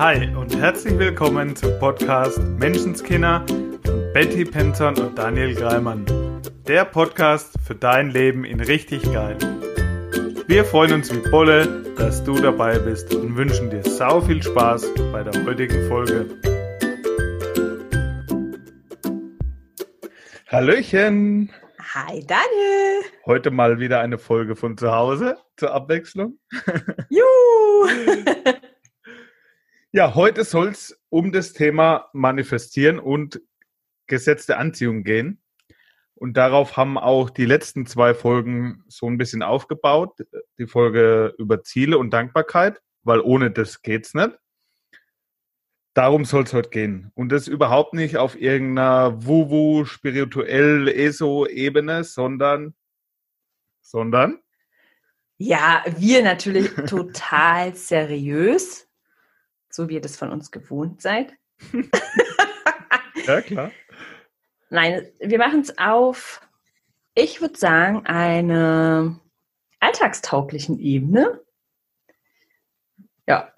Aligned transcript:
Hi 0.00 0.34
und 0.34 0.56
herzlich 0.56 0.98
willkommen 0.98 1.54
zum 1.54 1.78
Podcast 1.78 2.38
Menschenskinder 2.38 3.44
von 3.84 4.12
Betty 4.14 4.46
Penton 4.46 4.96
und 4.96 5.18
Daniel 5.18 5.54
Greimann. 5.54 6.06
Der 6.66 6.86
Podcast 6.86 7.52
für 7.66 7.74
dein 7.74 8.08
Leben 8.08 8.46
in 8.46 8.60
richtig 8.60 9.02
geil. 9.12 9.36
Wir 10.46 10.64
freuen 10.64 10.94
uns 10.94 11.14
wie 11.14 11.30
Bolle, 11.30 11.84
dass 11.98 12.24
du 12.24 12.32
dabei 12.40 12.78
bist 12.78 13.14
und 13.14 13.36
wünschen 13.36 13.68
dir 13.68 13.82
sau 13.82 14.22
viel 14.22 14.42
Spaß 14.42 14.88
bei 15.12 15.22
der 15.22 15.44
heutigen 15.44 15.86
Folge. 15.86 16.30
Hallöchen! 20.48 21.52
Hi 21.92 22.24
Daniel! 22.26 23.02
Heute 23.26 23.50
mal 23.50 23.78
wieder 23.78 24.00
eine 24.00 24.16
Folge 24.16 24.56
von 24.56 24.78
zu 24.78 24.90
Hause 24.90 25.36
zur 25.58 25.74
Abwechslung. 25.74 26.38
Juhu! 27.10 27.86
ja, 29.92 30.14
heute 30.14 30.44
soll 30.44 30.68
es 30.68 31.00
um 31.08 31.32
das 31.32 31.52
Thema 31.52 32.08
Manifestieren 32.12 32.98
und 32.98 33.40
gesetzte 34.06 34.56
Anziehung 34.56 35.04
gehen. 35.04 35.42
Und 36.14 36.36
darauf 36.36 36.76
haben 36.76 36.98
auch 36.98 37.30
die 37.30 37.46
letzten 37.46 37.86
zwei 37.86 38.12
Folgen 38.12 38.84
so 38.88 39.06
ein 39.06 39.16
bisschen 39.16 39.42
aufgebaut. 39.42 40.18
Die 40.58 40.66
Folge 40.66 41.34
über 41.38 41.62
Ziele 41.62 41.96
und 41.96 42.10
Dankbarkeit, 42.10 42.82
weil 43.02 43.20
ohne 43.20 43.50
das 43.50 43.80
geht's 43.80 44.12
nicht. 44.12 44.38
Darum 45.94 46.24
soll 46.24 46.44
es 46.44 46.52
heute 46.52 46.68
gehen. 46.68 47.10
Und 47.14 47.32
das 47.32 47.48
überhaupt 47.48 47.94
nicht 47.94 48.16
auf 48.18 48.40
irgendeiner 48.40 49.24
Wuwu, 49.24 49.86
spirituell, 49.86 50.88
ESO-Ebene, 50.88 52.04
sondern, 52.04 52.74
sondern? 53.80 54.40
Ja, 55.38 55.82
wir 55.96 56.22
natürlich 56.22 56.70
total 56.86 57.74
seriös, 57.74 58.89
so 59.70 59.88
wie 59.88 59.94
ihr 59.94 60.00
das 60.00 60.16
von 60.16 60.30
uns 60.30 60.50
gewohnt 60.50 61.00
seid. 61.00 61.34
ja, 63.26 63.40
klar. 63.40 63.70
Nein, 64.70 65.06
wir 65.18 65.38
machen 65.38 65.60
es 65.60 65.78
auf, 65.78 66.40
ich 67.14 67.40
würde 67.40 67.58
sagen, 67.58 68.06
eine 68.06 69.18
alltagstauglichen 69.80 70.78
Ebene. 70.78 71.40
Ja. 73.26 73.52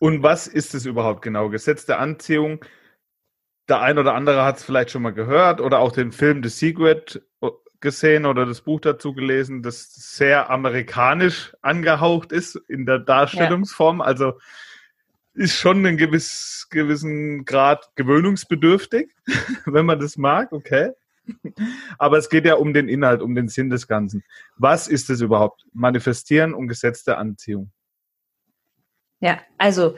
Und 0.00 0.22
was 0.22 0.46
ist 0.46 0.74
es 0.74 0.86
überhaupt 0.86 1.22
genau? 1.22 1.50
Gesetz 1.50 1.86
der 1.86 2.00
Anziehung. 2.00 2.64
Der 3.68 3.80
ein 3.80 3.98
oder 3.98 4.14
andere 4.14 4.44
hat 4.44 4.56
es 4.56 4.64
vielleicht 4.64 4.90
schon 4.90 5.02
mal 5.02 5.12
gehört 5.12 5.60
oder 5.60 5.78
auch 5.78 5.92
den 5.92 6.10
Film 6.10 6.42
The 6.42 6.48
Secret 6.48 7.22
gesehen 7.80 8.26
oder 8.26 8.46
das 8.46 8.60
Buch 8.60 8.80
dazu 8.80 9.14
gelesen, 9.14 9.62
das 9.62 9.92
sehr 9.94 10.50
amerikanisch 10.50 11.54
angehaucht 11.62 12.32
ist 12.32 12.56
in 12.68 12.86
der 12.86 12.98
Darstellungsform. 12.98 13.98
Ja. 13.98 14.04
Also 14.04 14.38
ist 15.34 15.54
schon 15.56 15.78
einen 15.86 15.96
gewiss, 15.96 16.66
gewissen 16.70 17.44
Grad 17.44 17.90
gewöhnungsbedürftig, 17.96 19.10
wenn 19.64 19.86
man 19.86 19.98
das 19.98 20.16
mag, 20.16 20.52
okay. 20.52 20.90
Aber 21.98 22.18
es 22.18 22.28
geht 22.28 22.44
ja 22.44 22.54
um 22.54 22.74
den 22.74 22.88
Inhalt, 22.88 23.22
um 23.22 23.34
den 23.34 23.48
Sinn 23.48 23.70
des 23.70 23.86
Ganzen. 23.86 24.24
Was 24.56 24.88
ist 24.88 25.10
es 25.10 25.20
überhaupt? 25.20 25.64
Manifestieren 25.72 26.54
und 26.54 26.68
gesetzte 26.68 27.18
Anziehung. 27.18 27.70
Ja, 29.20 29.40
also 29.58 29.96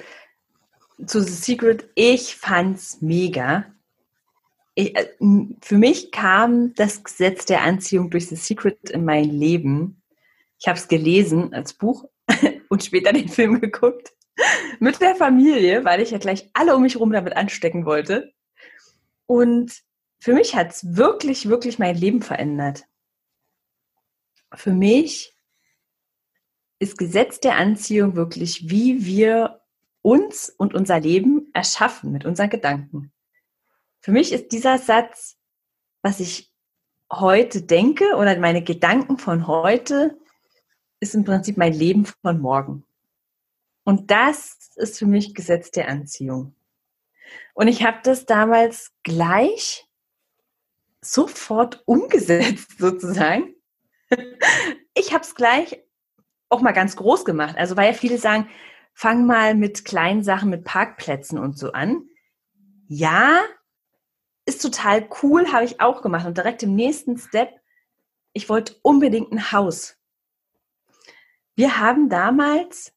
zu 1.07 1.21
The 1.21 1.33
Secret, 1.33 1.89
ich 1.95 2.37
fand's 2.37 3.01
mega. 3.01 3.67
Ich, 4.75 4.97
äh, 4.97 5.09
für 5.61 5.77
mich 5.77 6.13
kam 6.13 6.75
das 6.75 7.05
Gesetz 7.05 7.45
der 7.45 7.63
Anziehung 7.63 8.11
durch 8.11 8.29
The 8.29 8.37
Secret 8.37 8.91
in 8.91 9.05
mein 9.05 9.25
Leben. 9.25 10.03
Ich 10.59 10.69
habe 10.69 10.79
es 10.79 10.89
gelesen 10.89 11.53
als 11.53 11.75
Buch 11.75 12.05
und 12.69 12.85
später 12.85 13.13
den 13.13 13.29
Film 13.29 13.61
geguckt 13.61 14.13
mit 14.81 15.01
der 15.01 15.15
Familie, 15.15 15.85
weil 15.85 16.01
ich 16.01 16.11
ja 16.11 16.19
gleich 16.19 16.51
alle 16.55 16.75
um 16.75 16.83
mich 16.83 16.95
herum 16.95 17.13
damit 17.13 17.37
anstecken 17.37 17.85
wollte. 17.85 18.33
Und 19.27 19.83
für 20.19 20.35
mich 20.35 20.55
hat 20.55 20.71
es 20.71 20.97
wirklich, 20.97 21.49
wirklich 21.49 21.79
mein 21.79 21.97
Leben 21.97 22.23
verändert. 22.23 22.85
Für 24.55 24.73
mich 24.73 25.37
ist 26.79 26.99
Gesetz 26.99 27.41
der 27.41 27.57
Anziehung 27.57 28.17
wirklich, 28.17 28.69
wie 28.71 29.05
wir 29.05 29.63
uns 30.03 30.49
und 30.49 30.75
unser 30.75 31.01
Leben 31.01 31.51
erschaffen 31.53 32.13
mit 32.13 32.25
unseren 32.25 32.51
Gedanken. 32.51 33.13
Für 34.03 34.11
mich 34.11 34.33
ist 34.33 34.51
dieser 34.51 34.79
Satz, 34.79 35.39
was 36.03 36.19
ich 36.19 36.53
heute 37.11 37.63
denke 37.63 38.17
oder 38.17 38.37
meine 38.39 38.65
Gedanken 38.65 39.17
von 39.17 39.47
heute, 39.47 40.19
ist 40.99 41.15
im 41.15 41.25
Prinzip 41.25 41.57
mein 41.57 41.73
Leben 41.73 42.07
von 42.07 42.41
morgen. 42.41 42.85
Und 43.85 44.11
das 44.11 44.73
ist 44.75 44.99
für 44.99 45.07
mich 45.07 45.35
Gesetz 45.35 45.71
der 45.71 45.89
Anziehung. 45.89 46.55
Und 47.55 47.69
ich 47.69 47.85
habe 47.85 47.99
das 48.03 48.27
damals 48.27 48.93
gleich 49.05 49.87
sofort 51.01 51.83
umgesetzt, 51.87 52.73
sozusagen. 52.79 53.55
Ich 54.95 55.13
habe 55.13 55.23
es 55.23 55.35
gleich 55.37 55.81
auch 56.49 56.61
mal 56.61 56.73
ganz 56.73 56.97
groß 56.97 57.25
gemacht. 57.25 57.57
Also 57.57 57.77
weil 57.77 57.93
ja 57.93 57.97
viele 57.97 58.19
sagen, 58.19 58.49
fang 58.95 59.27
mal 59.27 59.55
mit 59.55 59.85
kleinen 59.85 60.25
Sachen, 60.25 60.51
mit 60.51 60.65
Parkplätzen 60.65 61.39
und 61.39 61.57
so 61.57 61.73
an. 61.73 62.09
Ja, 62.89 63.43
ist 64.45 64.63
total 64.63 65.09
cool, 65.23 65.53
habe 65.53 65.65
ich 65.65 65.81
auch 65.81 66.03
gemacht. 66.03 66.27
Und 66.27 66.37
direkt 66.37 66.63
im 66.63 66.75
nächsten 66.75 67.19
Step, 67.19 67.51
ich 68.33 68.49
wollte 68.49 68.77
unbedingt 68.83 69.33
ein 69.33 69.53
Haus. 69.53 69.97
Wir 71.55 71.79
haben 71.79 72.09
damals 72.09 72.93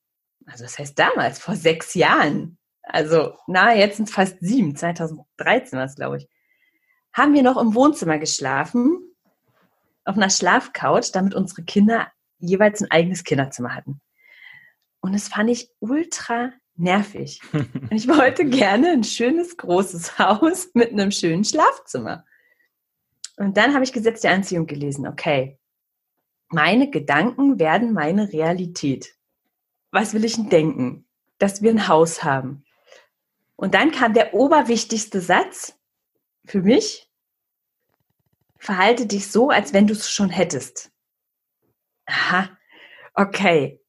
also 0.46 0.64
das 0.64 0.78
heißt 0.78 0.98
damals, 0.98 1.40
vor 1.40 1.56
sechs 1.56 1.94
Jahren, 1.94 2.58
also 2.84 3.38
na, 3.48 3.76
jetzt 3.76 3.98
sind 3.98 4.10
es 4.10 4.16
fast 4.16 4.38
sieben, 4.40 4.76
2013 4.76 5.78
war 5.78 5.86
es, 5.86 5.96
glaube 5.96 6.18
ich, 6.18 6.30
haben 7.14 7.34
wir 7.34 7.44
noch 7.44 7.58
im 7.58 7.74
Wohnzimmer 7.74 8.20
geschlafen, 8.20 9.00
auf 10.04 10.16
einer 10.16 10.30
Schlafcouch, 10.30 11.12
damit 11.12 11.34
unsere 11.34 11.64
Kinder 11.64 12.12
jeweils 12.38 12.82
ein 12.82 12.92
eigenes 12.92 13.24
Kinderzimmer 13.24 13.74
hatten. 13.74 14.02
Und 15.00 15.14
das 15.14 15.30
fand 15.30 15.50
ich 15.50 15.72
ultra 15.80 16.52
nervig. 16.76 17.42
Und 17.54 17.70
ich 17.92 18.08
wollte 18.08 18.46
gerne 18.46 18.92
ein 18.92 19.04
schönes, 19.04 19.58
großes 19.58 20.20
Haus 20.20 20.70
mit 20.74 20.92
einem 20.92 21.12
schönen 21.12 21.44
Schlafzimmer. 21.44 22.26
Und 23.38 23.58
dann 23.58 23.74
habe 23.74 23.84
ich 23.84 23.94
Gesetz 23.94 24.22
der 24.22 24.32
Anziehung 24.32 24.66
gelesen. 24.66 25.08
Okay, 25.08 25.60
meine 26.50 26.90
Gedanken 26.90 27.60
werden 27.60 27.94
meine 27.94 28.32
Realität 28.32 29.16
was 29.96 30.14
will 30.14 30.26
ich 30.26 30.36
denn 30.36 30.50
denken? 30.50 31.08
Dass 31.40 31.62
wir 31.62 31.72
ein 31.72 31.88
Haus 31.88 32.24
haben. 32.24 32.66
Und 33.56 33.74
dann 33.74 33.92
kam 33.92 34.14
der 34.14 34.34
oberwichtigste 34.34 35.22
Satz 35.22 35.80
für 36.46 36.62
mich. 36.62 37.10
Verhalte 38.58 39.06
dich 39.06 39.32
so, 39.32 39.50
als 39.50 39.74
wenn 39.74 39.88
du 39.88 39.94
es 39.94 40.12
schon 40.12 40.30
hättest. 40.30 40.92
Aha, 42.06 42.50
okay. 43.14 43.82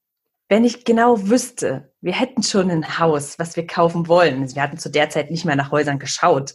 Wenn 0.49 0.65
ich 0.65 0.84
genau 0.84 1.29
wüsste, 1.29 1.93
wir 2.01 2.12
hätten 2.12 2.43
schon 2.43 2.71
ein 2.71 2.99
Haus, 2.99 3.39
was 3.39 3.57
wir 3.57 3.67
kaufen 3.67 4.07
wollen. 4.07 4.55
Wir 4.55 4.62
hatten 4.62 4.79
zu 4.79 4.91
der 4.91 5.11
Zeit 5.11 5.31
nicht 5.31 5.45
mehr 5.45 5.57
nach 5.57 5.73
Häusern 5.73 5.99
geschaut. 5.99 6.55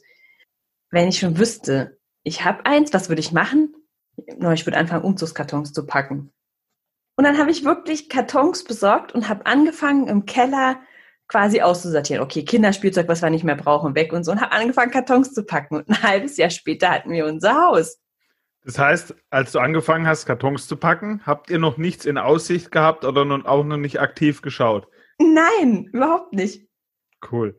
Wenn 0.92 1.10
ich 1.10 1.20
schon 1.20 1.38
wüsste, 1.38 2.00
ich 2.24 2.46
habe 2.46 2.66
eins, 2.66 2.94
was 2.94 3.10
würde 3.10 3.20
ich 3.20 3.32
machen? 3.32 3.76
Ich 4.54 4.66
würde 4.66 4.78
anfangen, 4.78 5.04
Umzugskartons 5.04 5.74
zu 5.74 5.86
packen. 5.86 6.32
Und 7.18 7.26
dann 7.26 7.38
habe 7.38 7.52
ich 7.52 7.66
wirklich 7.66 8.10
Kartons 8.10 8.64
besorgt 8.64 9.14
und 9.14 9.28
habe 9.28 9.46
angefangen 9.46 10.08
im 10.08 10.26
Keller 10.26 10.82
quasi 11.28 11.62
auszusortieren. 11.62 12.24
Okay, 12.24 12.44
Kinderspielzeug, 12.44 13.08
was 13.08 13.22
wir 13.22 13.30
nicht 13.30 13.44
mehr 13.44 13.56
brauchen, 13.56 13.96
weg 13.96 14.12
und 14.14 14.24
so. 14.24 14.32
Und 14.32 14.42
habe 14.42 14.52
angefangen, 14.54 14.92
Kartons 14.92 15.34
zu 15.34 15.46
packen. 15.46 15.78
Und 15.78 15.90
ein 15.90 16.04
halbes 16.04 16.38
Jahr 16.38 16.50
später 16.50 16.90
hatten 16.90 17.12
wir 17.12 17.26
unser 17.26 17.56
Haus. 17.56 18.01
Das 18.64 18.78
heißt, 18.78 19.16
als 19.30 19.52
du 19.52 19.60
angefangen 19.60 20.06
hast, 20.08 20.26
Kartons 20.26 20.68
zu 20.68 20.78
packen, 20.78 21.22
habt 21.26 21.50
ihr 21.50 21.58
noch 21.58 21.78
nichts 21.78 22.06
in 22.06 22.18
Aussicht 22.18 22.72
gehabt 22.72 23.06
oder 23.06 23.22
auch 23.46 23.64
noch 23.64 23.78
nicht 23.78 24.00
aktiv 24.00 24.42
geschaut? 24.42 24.88
Nein, 25.18 25.86
überhaupt 25.92 26.34
nicht. 26.34 26.68
Cool. 27.32 27.58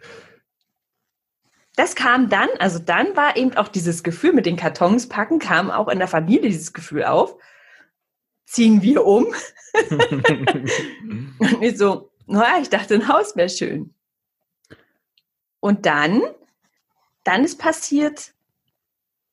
Das 1.77 1.95
kam 1.97 2.29
dann, 2.29 2.49
also 2.59 2.79
dann 2.79 3.17
war 3.17 3.37
eben 3.37 3.57
auch 3.57 3.69
dieses 3.69 4.03
Gefühl 4.03 4.33
mit 4.33 4.47
den 4.47 4.57
Kartons 4.57 5.09
packen, 5.09 5.39
kam 5.39 5.71
auch 5.71 5.89
in 5.89 5.99
der 5.99 6.09
Familie 6.09 6.49
dieses 6.49 6.73
Gefühl 6.73 7.05
auf 7.05 7.37
ziehen 8.53 8.83
wir 8.83 9.05
um. 9.05 9.25
und 9.91 11.61
wir 11.61 11.77
so, 11.77 12.13
naja, 12.27 12.61
ich 12.61 12.69
dachte, 12.69 12.95
ein 12.95 13.09
Haus 13.09 13.35
wäre 13.35 13.49
schön. 13.49 13.95
Und 15.61 15.87
dann, 15.87 16.23
dann 17.25 17.45
ist 17.45 17.59
passiert, 17.59 18.32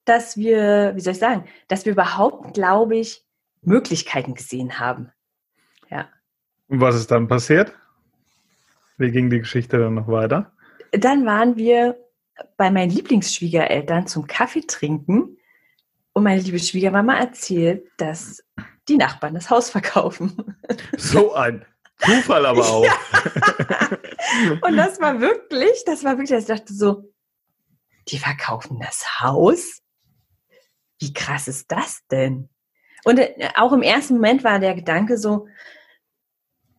dass 0.09 0.35
wir, 0.35 0.93
wie 0.95 1.01
soll 1.01 1.13
ich 1.13 1.19
sagen, 1.19 1.45
dass 1.67 1.85
wir 1.85 1.93
überhaupt, 1.93 2.55
glaube 2.55 2.97
ich, 2.97 3.23
Möglichkeiten 3.61 4.33
gesehen 4.33 4.79
haben. 4.79 5.11
Ja. 5.89 6.09
Und 6.67 6.81
was 6.81 6.95
ist 6.95 7.11
dann 7.11 7.27
passiert? 7.27 7.73
Wie 8.97 9.11
ging 9.11 9.29
die 9.29 9.39
Geschichte 9.39 9.77
dann 9.77 9.93
noch 9.93 10.07
weiter? 10.07 10.51
Dann 10.91 11.25
waren 11.25 11.57
wir 11.57 11.97
bei 12.57 12.71
meinen 12.71 12.89
Lieblingsschwiegereltern 12.89 14.07
zum 14.07 14.25
Kaffee 14.25 14.61
trinken 14.61 15.37
und 16.13 16.23
meine 16.23 16.41
liebe 16.41 16.57
Schwiegermama 16.57 17.17
erzählt, 17.17 17.85
dass 17.97 18.43
die 18.87 18.97
Nachbarn 18.97 19.35
das 19.35 19.49
Haus 19.51 19.69
verkaufen. 19.69 20.57
So 20.97 21.33
ein 21.33 21.65
Zufall 21.99 22.45
aber 22.45 22.65
auch. 22.67 22.83
Ja. 22.83 22.93
Und 24.61 24.77
das 24.77 24.99
war 24.99 25.19
wirklich, 25.19 25.83
das 25.85 26.03
war 26.03 26.17
wirklich, 26.17 26.39
ich 26.39 26.45
dachte 26.45 26.73
so, 26.73 27.11
die 28.07 28.17
verkaufen 28.17 28.79
das 28.79 29.19
Haus? 29.21 29.81
Wie 30.99 31.13
krass 31.13 31.47
ist 31.47 31.71
das 31.71 32.01
denn? 32.11 32.49
Und 33.03 33.19
äh, 33.19 33.49
auch 33.55 33.71
im 33.73 33.81
ersten 33.81 34.15
Moment 34.15 34.43
war 34.43 34.59
der 34.59 34.75
Gedanke 34.75 35.17
so, 35.17 35.47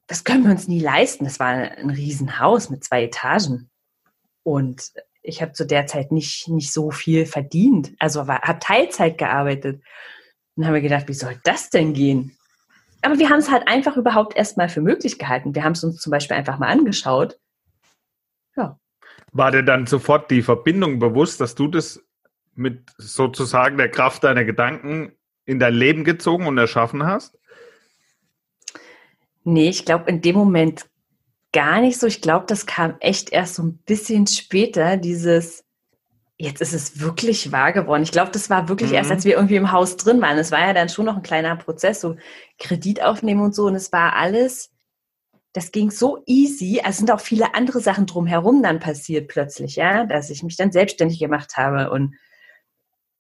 das 0.07 0.25
können 0.25 0.45
wir 0.45 0.51
uns 0.51 0.69
nie 0.69 0.81
leisten. 0.81 1.25
Das 1.25 1.39
war 1.39 1.49
ein 1.49 1.91
Riesenhaus 1.91 2.69
mit 2.69 2.83
zwei 2.83 3.05
Etagen. 3.05 3.71
Und 4.43 4.91
ich 5.23 5.41
habe 5.41 5.53
zu 5.53 5.65
der 5.65 5.87
Zeit 5.87 6.11
nicht, 6.11 6.49
nicht 6.49 6.73
so 6.73 6.91
viel 6.91 7.27
verdient. 7.27 7.93
Also 7.99 8.27
habe 8.27 8.59
Teilzeit 8.59 9.19
gearbeitet. 9.19 9.83
Und 10.57 10.67
habe 10.67 10.83
gedacht, 10.83 11.07
wie 11.09 11.15
soll 11.15 11.39
das 11.45 11.71
denn 11.71 11.95
gehen? 11.95 12.37
Aber 13.03 13.19
wir 13.19 13.31
haben 13.31 13.39
es 13.39 13.51
halt 13.51 13.67
einfach 13.67 13.97
überhaupt 13.97 14.37
erstmal 14.37 14.69
für 14.69 14.81
möglich 14.81 15.19
gehalten. 15.19 15.55
Wir 15.55 15.65
haben 15.65 15.73
es 15.73 15.85
uns 15.85 16.01
zum 16.01 16.11
Beispiel 16.11 16.37
einfach 16.37 16.59
mal 16.59 16.69
angeschaut. 16.69 17.39
Ja. 18.57 18.79
War 19.33 19.53
dir 19.53 19.63
dann 19.63 19.87
sofort 19.87 20.31
die 20.31 20.43
Verbindung 20.43 20.99
bewusst, 20.99 21.41
dass 21.41 21.55
du 21.55 21.69
das 21.69 22.05
mit 22.55 22.91
sozusagen 22.99 23.79
der 23.79 23.91
Kraft 23.91 24.25
deiner 24.25 24.45
Gedanken 24.45 25.13
in 25.45 25.59
dein 25.59 25.75
Leben 25.75 26.05
gezogen 26.05 26.47
und 26.47 26.59
erschaffen 26.59 27.05
hast? 27.05 27.39
Nee, 29.45 29.69
ich 29.71 29.85
glaube 29.85 30.11
in 30.11 30.21
dem 30.21 30.37
Moment 30.37 30.87
gar 31.53 31.81
nicht 31.81 31.99
so. 31.99 32.07
Ich 32.07 32.21
glaube, 32.21 32.47
das 32.47 32.67
kam 32.67 32.97
echt 33.01 33.31
erst 33.31 33.55
so 33.57 33.63
ein 33.63 33.79
bisschen 33.79 34.27
später, 34.27 34.97
dieses, 34.97 35.65
jetzt 36.37 36.61
ist 36.61 36.73
es 36.73 37.01
wirklich 37.01 37.53
wahr 37.53 37.73
geworden. 37.73 38.03
Ich 38.03 38.13
glaube, 38.13 38.31
das 38.31 38.51
war 38.51 38.69
wirklich 38.69 38.91
mhm. 38.91 38.97
erst, 38.97 39.11
als 39.11 39.25
wir 39.25 39.35
irgendwie 39.35 39.57
im 39.57 39.73
Haus 39.73 39.97
drin 39.97 40.21
waren. 40.21 40.39
Es 40.39 40.53
war 40.53 40.61
ja 40.61 40.73
dann 40.73 40.89
schon 40.89 41.07
noch 41.07 41.17
ein 41.17 41.23
kleiner 41.23 41.57
Prozess, 41.57 42.01
so 42.01 42.17
Kredit 42.59 43.03
aufnehmen 43.03 43.43
und 43.43 43.55
so. 43.55 43.67
Und 43.67 43.75
es 43.75 43.93
war 43.93 44.15
alles, 44.15 44.71
das 45.53 45.73
ging 45.73 45.91
so 45.91 46.23
easy. 46.27 46.81
Es 46.85 46.99
sind 46.99 47.11
auch 47.11 47.21
viele 47.21 47.55
andere 47.55 47.81
Sachen 47.81 48.07
drumherum 48.07 48.63
dann 48.63 48.79
passiert 48.79 49.29
plötzlich, 49.29 49.77
ja, 49.77 50.07
dass 50.07 50.31
ich 50.31 50.43
mich 50.43 50.57
dann 50.57 50.73
selbstständig 50.73 51.19
gemacht 51.19 51.57
habe. 51.57 51.91
Und 51.91 52.15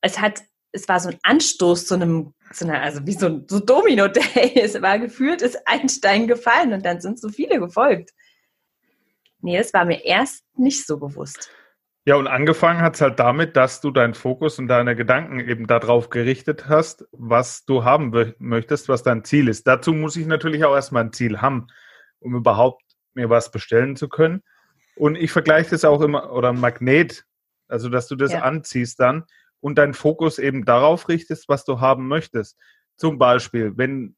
es 0.00 0.20
hat, 0.20 0.42
es 0.72 0.88
war 0.88 1.00
so 1.00 1.10
ein 1.10 1.18
Anstoß 1.22 1.86
zu 1.86 1.94
einem, 1.94 2.34
zu 2.52 2.64
einer, 2.64 2.80
also 2.80 3.06
wie 3.06 3.12
so 3.12 3.26
ein 3.26 3.46
so 3.48 3.60
Domino-Day. 3.60 4.52
Es 4.62 4.80
war 4.80 4.98
gefühlt, 4.98 5.42
ist 5.42 5.58
ein 5.66 5.88
Stein 5.88 6.26
gefallen 6.26 6.72
und 6.72 6.84
dann 6.84 7.00
sind 7.00 7.20
so 7.20 7.28
viele 7.28 7.58
gefolgt. 7.58 8.10
Nee, 9.40 9.56
das 9.56 9.72
war 9.72 9.84
mir 9.84 10.04
erst 10.04 10.44
nicht 10.56 10.86
so 10.86 10.98
bewusst. 10.98 11.50
Ja, 12.06 12.16
und 12.16 12.28
angefangen 12.28 12.80
hat 12.80 12.94
es 12.94 13.02
halt 13.02 13.18
damit, 13.18 13.56
dass 13.56 13.80
du 13.80 13.90
deinen 13.90 14.14
Fokus 14.14 14.58
und 14.58 14.68
deine 14.68 14.96
Gedanken 14.96 15.38
eben 15.38 15.66
darauf 15.66 16.08
gerichtet 16.08 16.68
hast, 16.68 17.06
was 17.12 17.64
du 17.66 17.84
haben 17.84 18.34
möchtest, 18.38 18.88
was 18.88 19.02
dein 19.02 19.24
Ziel 19.24 19.48
ist. 19.48 19.66
Dazu 19.66 19.92
muss 19.92 20.16
ich 20.16 20.26
natürlich 20.26 20.64
auch 20.64 20.74
erstmal 20.74 21.04
ein 21.04 21.12
Ziel 21.12 21.40
haben, 21.40 21.66
um 22.18 22.34
überhaupt 22.34 22.82
mir 23.14 23.28
was 23.28 23.50
bestellen 23.50 23.96
zu 23.96 24.08
können. 24.08 24.42
Und 24.96 25.16
ich 25.16 25.30
vergleiche 25.30 25.70
das 25.70 25.84
auch 25.84 26.00
immer, 26.00 26.32
oder 26.32 26.50
ein 26.50 26.60
Magnet, 26.60 27.26
also 27.68 27.88
dass 27.88 28.08
du 28.08 28.16
das 28.16 28.32
ja. 28.32 28.40
anziehst 28.40 28.98
dann 28.98 29.24
und 29.60 29.76
deinen 29.76 29.94
Fokus 29.94 30.38
eben 30.38 30.64
darauf 30.64 31.08
richtest, 31.08 31.48
was 31.48 31.64
du 31.64 31.80
haben 31.80 32.08
möchtest. 32.08 32.56
Zum 32.96 33.18
Beispiel, 33.18 33.76
wenn 33.76 34.16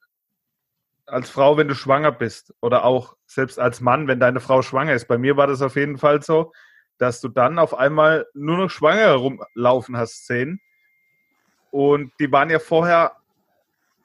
als 1.07 1.31
Frau, 1.31 1.57
wenn 1.57 1.69
du 1.69 1.75
schwanger 1.75 2.13
bist 2.13 2.55
oder 2.61 2.85
auch 2.85 3.17
selbst 3.27 3.59
als 3.59 3.81
Mann, 3.81 4.09
wenn 4.09 4.21
deine 4.21 4.41
Frau 4.41 4.63
schwanger 4.63 4.95
ist. 4.95 5.09
Bei 5.09 5.19
mir 5.19 5.37
war 5.37 5.47
das 5.47 5.63
auf 5.63 5.77
jeden 5.77 5.99
Fall 5.99 6.23
so, 6.23 6.53
dass 6.99 7.21
du 7.21 7.29
dann 7.29 7.59
auf 7.59 7.75
einmal 7.77 8.27
nur 8.35 8.57
noch 8.57 8.71
schwanger 8.71 9.01
herumlaufen 9.01 9.97
hast 9.97 10.27
sehen. 10.27 10.61
Und 11.71 12.13
die 12.21 12.31
waren 12.31 12.51
ja 12.51 12.59
vorher 12.59 13.17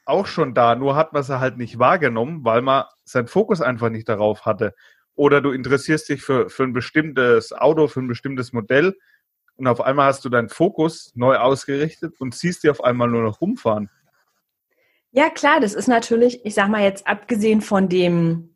auch 0.05 0.25
schon 0.25 0.53
da, 0.53 0.75
nur 0.75 0.95
hat 0.95 1.13
man 1.13 1.23
sie 1.23 1.39
halt 1.39 1.57
nicht 1.57 1.79
wahrgenommen, 1.79 2.45
weil 2.45 2.61
man 2.61 2.85
seinen 3.03 3.27
Fokus 3.27 3.61
einfach 3.61 3.89
nicht 3.89 4.07
darauf 4.07 4.45
hatte. 4.45 4.73
Oder 5.15 5.41
du 5.41 5.51
interessierst 5.51 6.09
dich 6.09 6.21
für, 6.21 6.49
für 6.49 6.63
ein 6.63 6.73
bestimmtes 6.73 7.51
Auto, 7.51 7.87
für 7.87 7.99
ein 7.99 8.07
bestimmtes 8.07 8.53
Modell 8.53 8.95
und 9.57 9.67
auf 9.67 9.81
einmal 9.81 10.07
hast 10.07 10.23
du 10.23 10.29
deinen 10.29 10.49
Fokus 10.49 11.11
neu 11.15 11.35
ausgerichtet 11.37 12.19
und 12.19 12.35
siehst 12.35 12.63
die 12.63 12.69
auf 12.69 12.83
einmal 12.83 13.07
nur 13.07 13.23
noch 13.23 13.41
rumfahren. 13.41 13.89
Ja, 15.11 15.29
klar, 15.29 15.59
das 15.59 15.73
ist 15.73 15.87
natürlich, 15.87 16.45
ich 16.45 16.53
sag 16.53 16.69
mal 16.69 16.83
jetzt 16.83 17.07
abgesehen 17.07 17.61
von 17.61 17.89
dem, 17.89 18.55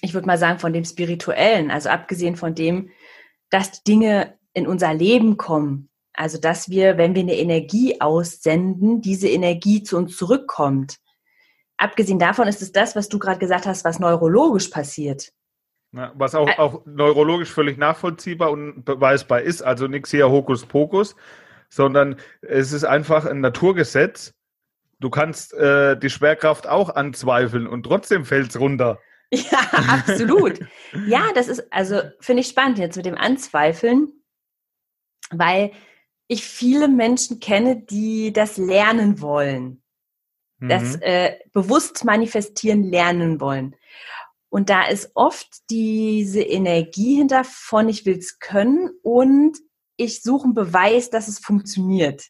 ich 0.00 0.12
würde 0.12 0.26
mal 0.26 0.38
sagen, 0.38 0.58
von 0.58 0.72
dem 0.72 0.84
Spirituellen, 0.84 1.70
also 1.70 1.88
abgesehen 1.88 2.36
von 2.36 2.54
dem, 2.54 2.90
dass 3.50 3.84
Dinge 3.84 4.38
in 4.54 4.66
unser 4.66 4.92
Leben 4.92 5.36
kommen. 5.36 5.88
Also, 6.14 6.38
dass 6.38 6.68
wir, 6.68 6.98
wenn 6.98 7.14
wir 7.14 7.22
eine 7.22 7.36
Energie 7.36 8.00
aussenden, 8.00 9.00
diese 9.00 9.28
Energie 9.28 9.82
zu 9.82 9.96
uns 9.96 10.16
zurückkommt. 10.16 10.96
Abgesehen 11.78 12.18
davon 12.18 12.48
ist 12.48 12.60
es 12.60 12.72
das, 12.72 12.94
was 12.94 13.08
du 13.08 13.18
gerade 13.18 13.38
gesagt 13.38 13.66
hast, 13.66 13.84
was 13.84 13.98
neurologisch 13.98 14.68
passiert. 14.68 15.32
Ja, 15.92 16.12
was 16.14 16.34
auch, 16.34 16.58
auch 16.58 16.86
neurologisch 16.86 17.50
völlig 17.50 17.76
nachvollziehbar 17.76 18.50
und 18.50 18.84
beweisbar 18.84 19.42
ist. 19.42 19.62
Also 19.62 19.88
nichts 19.88 20.10
hier 20.10 20.30
Hokuspokus, 20.30 21.16
sondern 21.68 22.16
es 22.40 22.72
ist 22.72 22.84
einfach 22.84 23.26
ein 23.26 23.40
Naturgesetz, 23.40 24.34
Du 25.02 25.10
kannst 25.10 25.52
äh, 25.54 25.98
die 25.98 26.10
Schwerkraft 26.10 26.68
auch 26.68 26.94
anzweifeln 26.94 27.66
und 27.66 27.82
trotzdem 27.82 28.24
fällt 28.24 28.50
es 28.50 28.58
runter. 28.60 28.98
Ja, 29.34 29.60
absolut. 29.88 30.60
ja, 31.06 31.22
das 31.34 31.48
ist, 31.48 31.72
also 31.72 32.02
finde 32.20 32.42
ich 32.42 32.48
spannend 32.48 32.76
jetzt 32.76 32.96
mit 32.96 33.06
dem 33.06 33.16
Anzweifeln, 33.16 34.12
weil 35.30 35.72
ich 36.28 36.44
viele 36.44 36.86
Menschen 36.86 37.40
kenne, 37.40 37.76
die 37.80 38.34
das 38.34 38.58
lernen 38.58 39.22
wollen. 39.22 39.82
Mhm. 40.58 40.68
Das 40.68 40.96
äh, 40.96 41.38
bewusst 41.54 42.04
manifestieren 42.04 42.82
lernen 42.82 43.40
wollen. 43.40 43.74
Und 44.52 44.68
da 44.68 44.84
ist 44.84 45.12
oft 45.14 45.48
diese 45.70 46.42
Energie 46.42 47.16
hinter 47.16 47.42
von 47.44 47.88
ich 47.88 48.04
will 48.04 48.18
es 48.18 48.38
können 48.38 48.90
und 49.02 49.56
ich 49.96 50.22
suche 50.22 50.44
einen 50.44 50.54
Beweis, 50.54 51.08
dass 51.10 51.28
es 51.28 51.38
funktioniert 51.38 52.24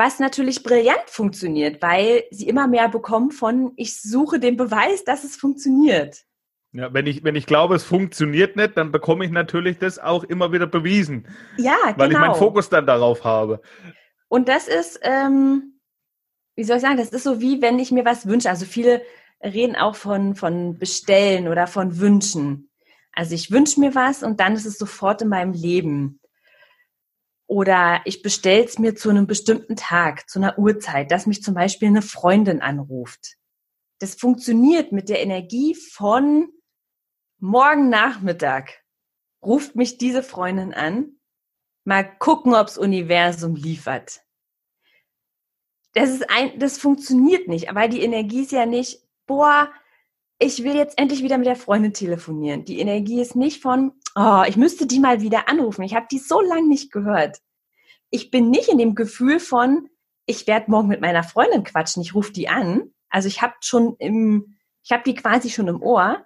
was 0.00 0.18
natürlich 0.18 0.62
brillant 0.62 1.10
funktioniert, 1.10 1.82
weil 1.82 2.24
sie 2.30 2.48
immer 2.48 2.66
mehr 2.66 2.88
bekommen 2.88 3.32
von, 3.32 3.72
ich 3.76 4.00
suche 4.00 4.40
den 4.40 4.56
Beweis, 4.56 5.04
dass 5.04 5.24
es 5.24 5.36
funktioniert. 5.36 6.24
Ja, 6.72 6.94
wenn 6.94 7.06
ich, 7.06 7.22
wenn 7.22 7.36
ich 7.36 7.44
glaube, 7.44 7.74
es 7.74 7.84
funktioniert 7.84 8.56
nicht, 8.56 8.78
dann 8.78 8.92
bekomme 8.92 9.26
ich 9.26 9.30
natürlich 9.30 9.76
das 9.76 9.98
auch 9.98 10.24
immer 10.24 10.52
wieder 10.52 10.66
bewiesen. 10.66 11.28
Ja, 11.58 11.76
genau. 11.84 11.98
Weil 11.98 12.12
ich 12.12 12.18
meinen 12.18 12.32
genau. 12.32 12.34
Fokus 12.34 12.70
dann 12.70 12.86
darauf 12.86 13.24
habe. 13.24 13.60
Und 14.28 14.48
das 14.48 14.68
ist, 14.68 14.98
ähm, 15.02 15.78
wie 16.56 16.64
soll 16.64 16.76
ich 16.76 16.82
sagen, 16.82 16.96
das 16.96 17.10
ist 17.10 17.24
so 17.24 17.42
wie, 17.42 17.60
wenn 17.60 17.78
ich 17.78 17.92
mir 17.92 18.06
was 18.06 18.26
wünsche. 18.26 18.48
Also 18.48 18.64
viele 18.64 19.02
reden 19.42 19.76
auch 19.76 19.96
von, 19.96 20.34
von 20.34 20.78
Bestellen 20.78 21.48
oder 21.48 21.66
von 21.66 21.98
Wünschen. 21.98 22.70
Also 23.12 23.34
ich 23.34 23.50
wünsche 23.50 23.80
mir 23.80 23.94
was 23.94 24.22
und 24.22 24.40
dann 24.40 24.54
ist 24.54 24.66
es 24.66 24.78
sofort 24.78 25.22
in 25.22 25.28
meinem 25.28 25.52
Leben. 25.52 26.20
Oder 27.46 28.02
ich 28.04 28.22
bestelle 28.22 28.64
es 28.64 28.78
mir 28.78 28.94
zu 28.94 29.10
einem 29.10 29.26
bestimmten 29.26 29.74
Tag, 29.74 30.28
zu 30.30 30.38
einer 30.38 30.58
Uhrzeit, 30.58 31.10
dass 31.10 31.26
mich 31.26 31.42
zum 31.42 31.54
Beispiel 31.54 31.88
eine 31.88 32.02
Freundin 32.02 32.60
anruft. 32.60 33.36
Das 33.98 34.14
funktioniert 34.14 34.92
mit 34.92 35.08
der 35.08 35.20
Energie 35.20 35.74
von 35.74 36.48
morgen 37.38 37.88
Nachmittag. 37.88 38.82
Ruft 39.42 39.74
mich 39.74 39.98
diese 39.98 40.22
Freundin 40.22 40.72
an. 40.72 41.18
Mal 41.84 42.04
gucken, 42.18 42.54
ob's 42.54 42.78
Universum 42.78 43.56
liefert. 43.56 44.20
Das 45.94 46.10
ist 46.10 46.30
ein, 46.30 46.58
das 46.60 46.78
funktioniert 46.78 47.48
nicht, 47.48 47.74
weil 47.74 47.88
die 47.88 48.02
Energie 48.02 48.42
ist 48.42 48.52
ja 48.52 48.64
nicht, 48.64 49.02
boah, 49.30 49.70
ich 50.40 50.64
will 50.64 50.74
jetzt 50.74 50.98
endlich 50.98 51.22
wieder 51.22 51.38
mit 51.38 51.46
der 51.46 51.54
Freundin 51.54 51.92
telefonieren. 51.92 52.64
Die 52.64 52.80
Energie 52.80 53.20
ist 53.20 53.36
nicht 53.36 53.62
von, 53.62 53.92
oh, 54.16 54.42
ich 54.48 54.56
müsste 54.56 54.88
die 54.88 54.98
mal 54.98 55.20
wieder 55.20 55.48
anrufen. 55.48 55.84
Ich 55.84 55.94
habe 55.94 56.08
die 56.10 56.18
so 56.18 56.40
lange 56.40 56.66
nicht 56.66 56.90
gehört. 56.90 57.38
Ich 58.10 58.32
bin 58.32 58.50
nicht 58.50 58.68
in 58.68 58.78
dem 58.78 58.96
Gefühl 58.96 59.38
von, 59.38 59.88
ich 60.26 60.48
werde 60.48 60.68
morgen 60.68 60.88
mit 60.88 61.00
meiner 61.00 61.22
Freundin 61.22 61.62
quatschen, 61.62 62.02
ich 62.02 62.12
rufe 62.12 62.32
die 62.32 62.48
an. 62.48 62.90
Also 63.08 63.28
ich 63.28 63.40
habe 63.40 63.54
schon 63.60 63.94
im, 64.00 64.56
ich 64.82 64.90
habe 64.90 65.04
die 65.04 65.14
quasi 65.14 65.48
schon 65.48 65.68
im 65.68 65.80
Ohr, 65.80 66.24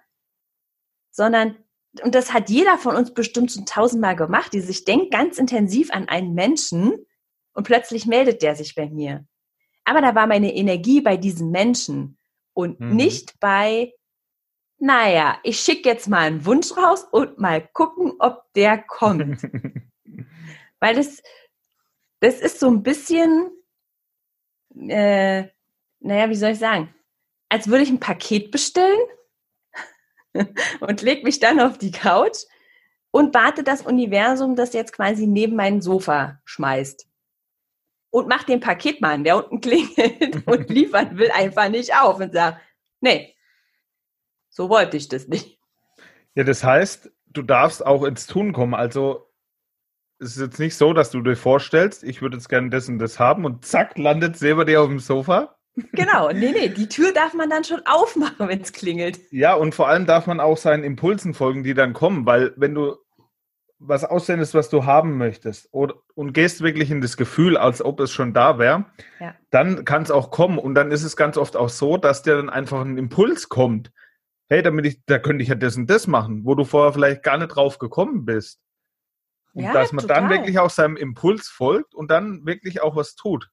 sondern 1.11 1.57
und 2.01 2.15
das 2.15 2.33
hat 2.33 2.49
jeder 2.49 2.79
von 2.79 2.95
uns 2.95 3.13
bestimmt 3.13 3.51
schon 3.51 3.67
tausendmal 3.67 4.15
gemacht, 4.15 4.51
die 4.51 4.61
sich 4.61 4.83
denkt 4.83 5.11
ganz 5.11 5.37
intensiv 5.37 5.91
an 5.91 6.09
einen 6.09 6.33
Menschen 6.33 7.05
und 7.53 7.67
plötzlich 7.67 8.07
meldet 8.07 8.41
der 8.41 8.55
sich 8.55 8.73
bei 8.73 8.89
mir. 8.89 9.27
Aber 9.83 10.01
da 10.01 10.15
war 10.15 10.25
meine 10.25 10.55
Energie 10.55 11.01
bei 11.01 11.17
diesem 11.17 11.51
Menschen 11.51 12.14
und 12.55 12.79
mhm. 12.79 12.95
nicht 12.95 13.39
bei, 13.39 13.93
naja, 14.79 15.37
ich 15.43 15.59
schicke 15.59 15.89
jetzt 15.89 16.07
mal 16.07 16.21
einen 16.21 16.45
Wunsch 16.45 16.75
raus 16.75 17.05
und 17.11 17.37
mal 17.37 17.61
gucken, 17.73 18.13
ob 18.17 18.51
der 18.53 18.79
kommt. 18.79 19.43
Weil 20.79 20.95
das, 20.95 21.21
das 22.21 22.39
ist 22.39 22.59
so 22.59 22.67
ein 22.67 22.81
bisschen, 22.81 23.51
äh, 24.75 25.43
naja, 25.99 26.29
wie 26.29 26.35
soll 26.35 26.51
ich 26.51 26.59
sagen, 26.59 26.93
als 27.49 27.67
würde 27.67 27.83
ich 27.83 27.89
ein 27.89 27.99
Paket 27.99 28.51
bestellen 28.51 28.99
und 30.79 31.01
leg 31.01 31.23
mich 31.23 31.39
dann 31.39 31.59
auf 31.59 31.77
die 31.77 31.91
Couch 31.91 32.39
und 33.11 33.33
warte 33.33 33.63
das 33.63 33.81
Universum, 33.81 34.55
das 34.55 34.73
jetzt 34.73 34.93
quasi 34.93 35.27
neben 35.27 35.55
mein 35.55 35.81
Sofa 35.81 36.41
schmeißt. 36.45 37.07
Und 38.15 38.29
mach 38.29 38.43
den 38.45 38.61
Paketmann, 38.61 39.25
der 39.25 39.35
unten 39.35 39.59
klingelt 39.67 40.47
und 40.47 40.69
liefern 40.69 41.17
will, 41.17 41.29
einfach 41.31 41.67
nicht 41.67 41.93
auf 41.93 42.17
und 42.21 42.31
sagt, 42.31 42.61
nee, 43.01 43.35
so 44.47 44.69
wollte 44.69 44.95
ich 44.95 45.09
das 45.09 45.27
nicht. 45.27 45.59
Ja, 46.33 46.45
das 46.45 46.63
heißt, 46.63 47.11
du 47.25 47.41
darfst 47.41 47.85
auch 47.85 48.05
ins 48.05 48.25
Tun 48.25 48.53
kommen. 48.53 48.73
Also 48.73 49.29
es 50.19 50.37
ist 50.37 50.41
jetzt 50.41 50.59
nicht 50.59 50.77
so, 50.77 50.93
dass 50.93 51.11
du 51.11 51.21
dir 51.21 51.35
vorstellst, 51.35 52.05
ich 52.05 52.21
würde 52.21 52.37
jetzt 52.37 52.47
gerne 52.47 52.69
das 52.69 52.87
und 52.87 52.99
das 52.99 53.19
haben 53.19 53.43
und 53.43 53.65
zack, 53.65 53.97
landet 53.97 54.37
selber 54.37 54.63
dir 54.63 54.81
auf 54.81 54.87
dem 54.87 54.99
Sofa. 54.99 55.57
Genau, 55.91 56.31
nee, 56.31 56.53
nee, 56.53 56.69
die 56.69 56.87
Tür 56.87 57.11
darf 57.11 57.33
man 57.33 57.49
dann 57.49 57.65
schon 57.65 57.81
aufmachen, 57.85 58.47
wenn 58.47 58.61
es 58.61 58.71
klingelt. 58.71 59.19
Ja, 59.31 59.55
und 59.55 59.75
vor 59.75 59.89
allem 59.89 60.05
darf 60.05 60.25
man 60.25 60.39
auch 60.39 60.55
seinen 60.55 60.85
Impulsen 60.85 61.33
folgen, 61.33 61.63
die 61.63 61.73
dann 61.73 61.91
kommen, 61.91 62.25
weil 62.25 62.53
wenn 62.55 62.75
du 62.75 62.95
was 63.79 64.03
aussendest, 64.03 64.53
was 64.53 64.69
du 64.69 64.85
haben 64.85 65.17
möchtest 65.17 65.67
oder, 65.71 65.95
und 66.13 66.33
gehst 66.33 66.61
wirklich 66.61 66.91
in 66.91 67.01
das 67.01 67.17
Gefühl, 67.17 67.57
als 67.57 67.83
ob 67.83 67.99
es 67.99 68.11
schon 68.11 68.33
da 68.33 68.57
wäre, 68.57 68.85
ja. 69.19 69.35
dann 69.51 69.85
kann 69.85 70.03
es 70.03 70.11
auch 70.11 70.31
kommen. 70.31 70.57
Und 70.57 70.75
dann 70.75 70.91
ist 70.91 71.03
es 71.03 71.15
ganz 71.15 71.37
oft 71.37 71.55
auch 71.57 71.69
so, 71.69 71.97
dass 71.97 72.23
dir 72.23 72.37
dann 72.37 72.49
einfach 72.49 72.81
ein 72.81 72.97
Impuls 72.97 73.49
kommt. 73.49 73.91
Hey, 74.47 74.61
damit 74.61 74.85
ich, 74.85 75.05
da 75.05 75.19
könnte 75.19 75.43
ich 75.43 75.49
ja 75.49 75.55
das 75.55 75.75
und 75.75 75.89
das 75.89 76.07
machen, 76.07 76.45
wo 76.45 76.55
du 76.55 76.63
vorher 76.63 76.93
vielleicht 76.93 77.23
gar 77.23 77.37
nicht 77.37 77.49
drauf 77.49 77.79
gekommen 77.79 78.25
bist. 78.25 78.59
Und 79.53 79.63
ja, 79.63 79.73
dass 79.73 79.91
man 79.91 80.03
total. 80.03 80.21
dann 80.21 80.29
wirklich 80.29 80.59
auch 80.59 80.69
seinem 80.69 80.97
Impuls 80.97 81.47
folgt 81.47 81.95
und 81.95 82.11
dann 82.11 82.45
wirklich 82.45 82.81
auch 82.81 82.95
was 82.95 83.15
tut. 83.15 83.49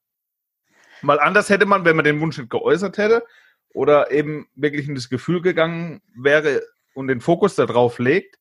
Mal 1.00 1.18
anders 1.18 1.48
hätte 1.48 1.66
man, 1.66 1.84
wenn 1.84 1.96
man 1.96 2.04
den 2.04 2.20
Wunsch 2.20 2.38
nicht 2.38 2.50
geäußert 2.50 2.98
hätte 2.98 3.24
oder 3.72 4.10
eben 4.10 4.48
wirklich 4.54 4.88
in 4.88 4.94
das 4.94 5.08
Gefühl 5.08 5.40
gegangen 5.40 6.02
wäre 6.14 6.62
und 6.94 7.08
den 7.08 7.20
Fokus 7.20 7.54
darauf 7.56 7.98
legt, 7.98 8.38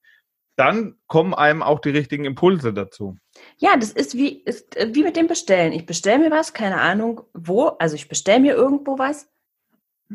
dann 0.55 0.96
kommen 1.08 1.34
einem 1.34 1.63
auch 1.63 1.79
die 1.79 1.89
richtigen 1.89 2.25
Impulse 2.25 2.74
dazu. 2.74 3.17
Ja, 3.58 3.77
das 3.77 3.91
ist 3.91 4.15
wie, 4.15 4.41
ist 4.43 4.75
äh, 4.75 4.93
wie 4.93 5.03
mit 5.03 5.15
dem 5.15 5.27
Bestellen. 5.27 5.74
Ich 5.74 5.86
bestelle 5.86 6.20
mir 6.20 6.31
was, 6.31 6.53
keine 6.53 6.79
Ahnung 6.79 7.22
wo, 7.34 7.67
also 7.79 7.96
ich 7.96 8.08
bestelle 8.08 8.39
mir 8.39 8.53
irgendwo 8.53 9.00
was 9.00 9.29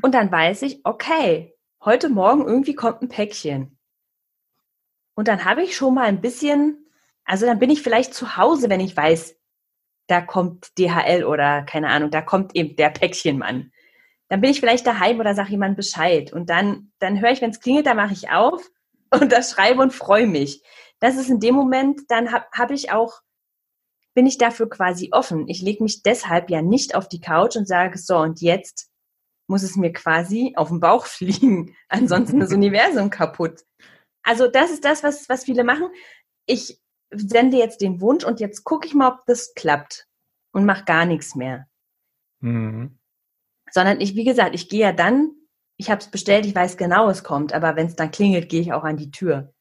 und 0.03 0.15
dann 0.15 0.31
weiß 0.31 0.63
ich, 0.63 0.81
okay, 0.85 1.55
heute 1.85 2.09
Morgen 2.09 2.47
irgendwie 2.47 2.75
kommt 2.75 3.03
ein 3.03 3.09
Päckchen. 3.09 3.79
Und 5.15 5.29
dann 5.29 5.45
habe 5.47 5.63
ich 5.63 5.75
schon 5.75 5.95
mal 5.95 6.05
ein 6.05 6.21
bisschen 6.21 6.87
also 7.27 7.45
dann 7.45 7.59
bin 7.59 7.71
ich 7.71 7.83
vielleicht 7.83 8.15
zu 8.15 8.37
Hause, 8.37 8.71
wenn 8.71 8.81
ich 8.81 8.97
weiß, 8.97 9.37
da 10.07 10.21
kommt 10.21 10.79
DHL 10.79 11.25
oder 11.25 11.63
keine 11.63 11.89
Ahnung, 11.89 12.11
da 12.11 12.23
kommt 12.23 12.55
eben 12.55 12.77
der 12.77 12.91
Päckchenmann. 12.91 13.73
Dann 14.29 14.41
bin 14.41 14.51
ich 14.51 14.61
vielleicht 14.61 14.87
daheim 14.87 15.21
oder 15.21 15.35
sage 15.35 15.51
jemand 15.51 15.77
Bescheid. 15.77 16.33
Und 16.33 16.49
dann, 16.49 16.93
dann 17.01 17.21
höre 17.21 17.33
ich, 17.33 17.43
wenn 17.43 17.51
es 17.51 17.61
klingelt, 17.61 17.87
da 17.87 17.95
mache 17.95 18.13
ich 18.13 18.31
auf 18.31 18.63
und 19.11 19.33
das 19.33 19.53
schreibe 19.53 19.83
und 19.83 19.93
freue 19.93 20.27
mich. 20.27 20.63
Das 21.01 21.17
ist 21.17 21.29
in 21.29 21.41
dem 21.41 21.55
Moment, 21.55 22.03
dann 22.09 22.33
habe 22.33 22.47
hab 22.53 22.71
ich 22.71 22.91
auch, 22.91 23.21
bin 24.15 24.27
ich 24.27 24.39
dafür 24.39 24.69
quasi 24.69 25.11
offen. 25.13 25.49
Ich 25.49 25.61
lege 25.61 25.83
mich 25.83 26.03
deshalb 26.03 26.51
ja 26.51 26.63
nicht 26.63 26.95
auf 26.95 27.09
die 27.09 27.21
Couch 27.21 27.57
und 27.57 27.69
sage, 27.69 27.99
so, 27.99 28.17
und 28.17 28.41
jetzt 28.41 28.89
muss 29.49 29.63
es 29.63 29.77
mir 29.77 29.93
quasi 29.93 30.55
auf 30.57 30.69
den 30.69 30.81
Bauch 30.81 31.07
fliegen. 31.07 31.77
Ansonsten 31.89 32.41
ist 32.41 32.51
das 32.51 32.57
Universum 32.57 33.11
kaputt. 33.11 33.65
Also 34.23 34.49
das 34.49 34.71
ist 34.71 34.85
das, 34.85 35.03
was, 35.03 35.29
was 35.29 35.45
viele 35.45 35.65
machen. 35.65 35.89
Ich 36.47 36.81
sende 37.13 37.59
jetzt 37.59 37.81
den 37.81 38.01
Wunsch 38.01 38.25
und 38.25 38.41
jetzt 38.41 38.65
gucke 38.65 38.87
ich 38.87 38.95
mal, 38.95 39.13
ob 39.13 39.27
das 39.27 39.55
klappt 39.55 40.09
und 40.53 40.65
mache 40.65 40.85
gar 40.85 41.05
nichts 41.05 41.37
mehr. 41.37 41.69
Mhm. 42.41 42.99
Sondern 43.71 44.01
ich, 44.01 44.17
wie 44.17 44.25
gesagt, 44.25 44.55
ich 44.55 44.69
gehe 44.69 44.81
ja 44.81 44.93
dann, 44.93 45.36
ich 45.77 45.91
habe 45.91 46.01
es 46.01 46.11
bestellt, 46.11 46.47
ich 46.47 46.55
weiß 46.55 46.77
genau, 46.77 47.09
es 47.11 47.23
kommt, 47.25 47.53
aber 47.53 47.77
wenn 47.77 47.87
es 47.87 47.97
dann 47.97 48.11
klingelt, 48.11 48.49
gehe 48.49 48.61
ich 48.61 48.73
auch 48.73 48.85
an 48.85 48.97
die 48.97 49.11
Tür. 49.11 49.53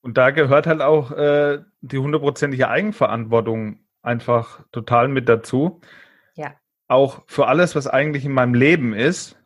Und 0.00 0.18
da 0.18 0.30
gehört 0.30 0.66
halt 0.66 0.82
auch 0.82 1.12
äh, 1.12 1.60
die 1.80 1.98
hundertprozentige 1.98 2.68
Eigenverantwortung 2.68 3.78
einfach 4.02 4.62
total 4.70 5.08
mit 5.08 5.28
dazu. 5.28 5.80
Ja. 6.34 6.54
Auch 6.88 7.22
für 7.26 7.46
alles, 7.46 7.74
was 7.74 7.86
eigentlich 7.86 8.24
in 8.24 8.32
meinem 8.32 8.54
Leben 8.54 8.92
ist, 8.92 9.38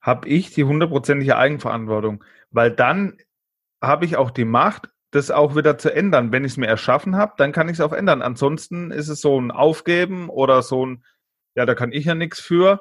habe 0.00 0.28
ich 0.28 0.54
die 0.54 0.64
hundertprozentige 0.64 1.36
Eigenverantwortung, 1.36 2.24
weil 2.50 2.70
dann 2.70 3.18
habe 3.82 4.06
ich 4.06 4.16
auch 4.16 4.30
die 4.30 4.46
Macht, 4.46 4.88
das 5.10 5.30
auch 5.30 5.56
wieder 5.56 5.76
zu 5.76 5.92
ändern. 5.92 6.32
Wenn 6.32 6.44
ich 6.44 6.52
es 6.52 6.56
mir 6.56 6.68
erschaffen 6.68 7.16
habe, 7.16 7.34
dann 7.36 7.52
kann 7.52 7.68
ich 7.68 7.74
es 7.74 7.80
auch 7.80 7.92
ändern. 7.92 8.22
Ansonsten 8.22 8.90
ist 8.90 9.08
es 9.08 9.20
so 9.20 9.38
ein 9.38 9.50
Aufgeben 9.50 10.30
oder 10.30 10.62
so 10.62 10.86
ein, 10.86 11.04
ja, 11.54 11.66
da 11.66 11.74
kann 11.74 11.92
ich 11.92 12.04
ja 12.04 12.14
nichts 12.14 12.40
für. 12.40 12.80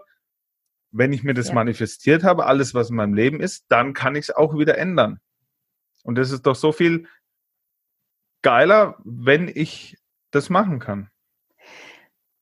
Wenn 0.91 1.13
ich 1.13 1.24
mir 1.24 1.34
das 1.34 1.50
ja. 1.50 1.53
manifestiert 1.53 2.24
habe, 2.24 2.46
alles, 2.46 2.74
was 2.74 2.89
in 2.89 2.96
meinem 2.96 3.13
Leben 3.13 3.41
ist, 3.41 3.65
dann 3.69 3.93
kann 3.93 4.15
ich 4.15 4.25
es 4.25 4.36
auch 4.36 4.58
wieder 4.58 4.77
ändern. 4.77 5.19
Und 6.03 6.15
das 6.15 6.31
ist 6.31 6.46
doch 6.46 6.55
so 6.55 6.72
viel 6.72 7.08
geiler, 8.41 8.98
wenn 9.03 9.48
ich 9.48 9.98
das 10.31 10.50
machen 10.50 10.79
kann. 10.79 11.10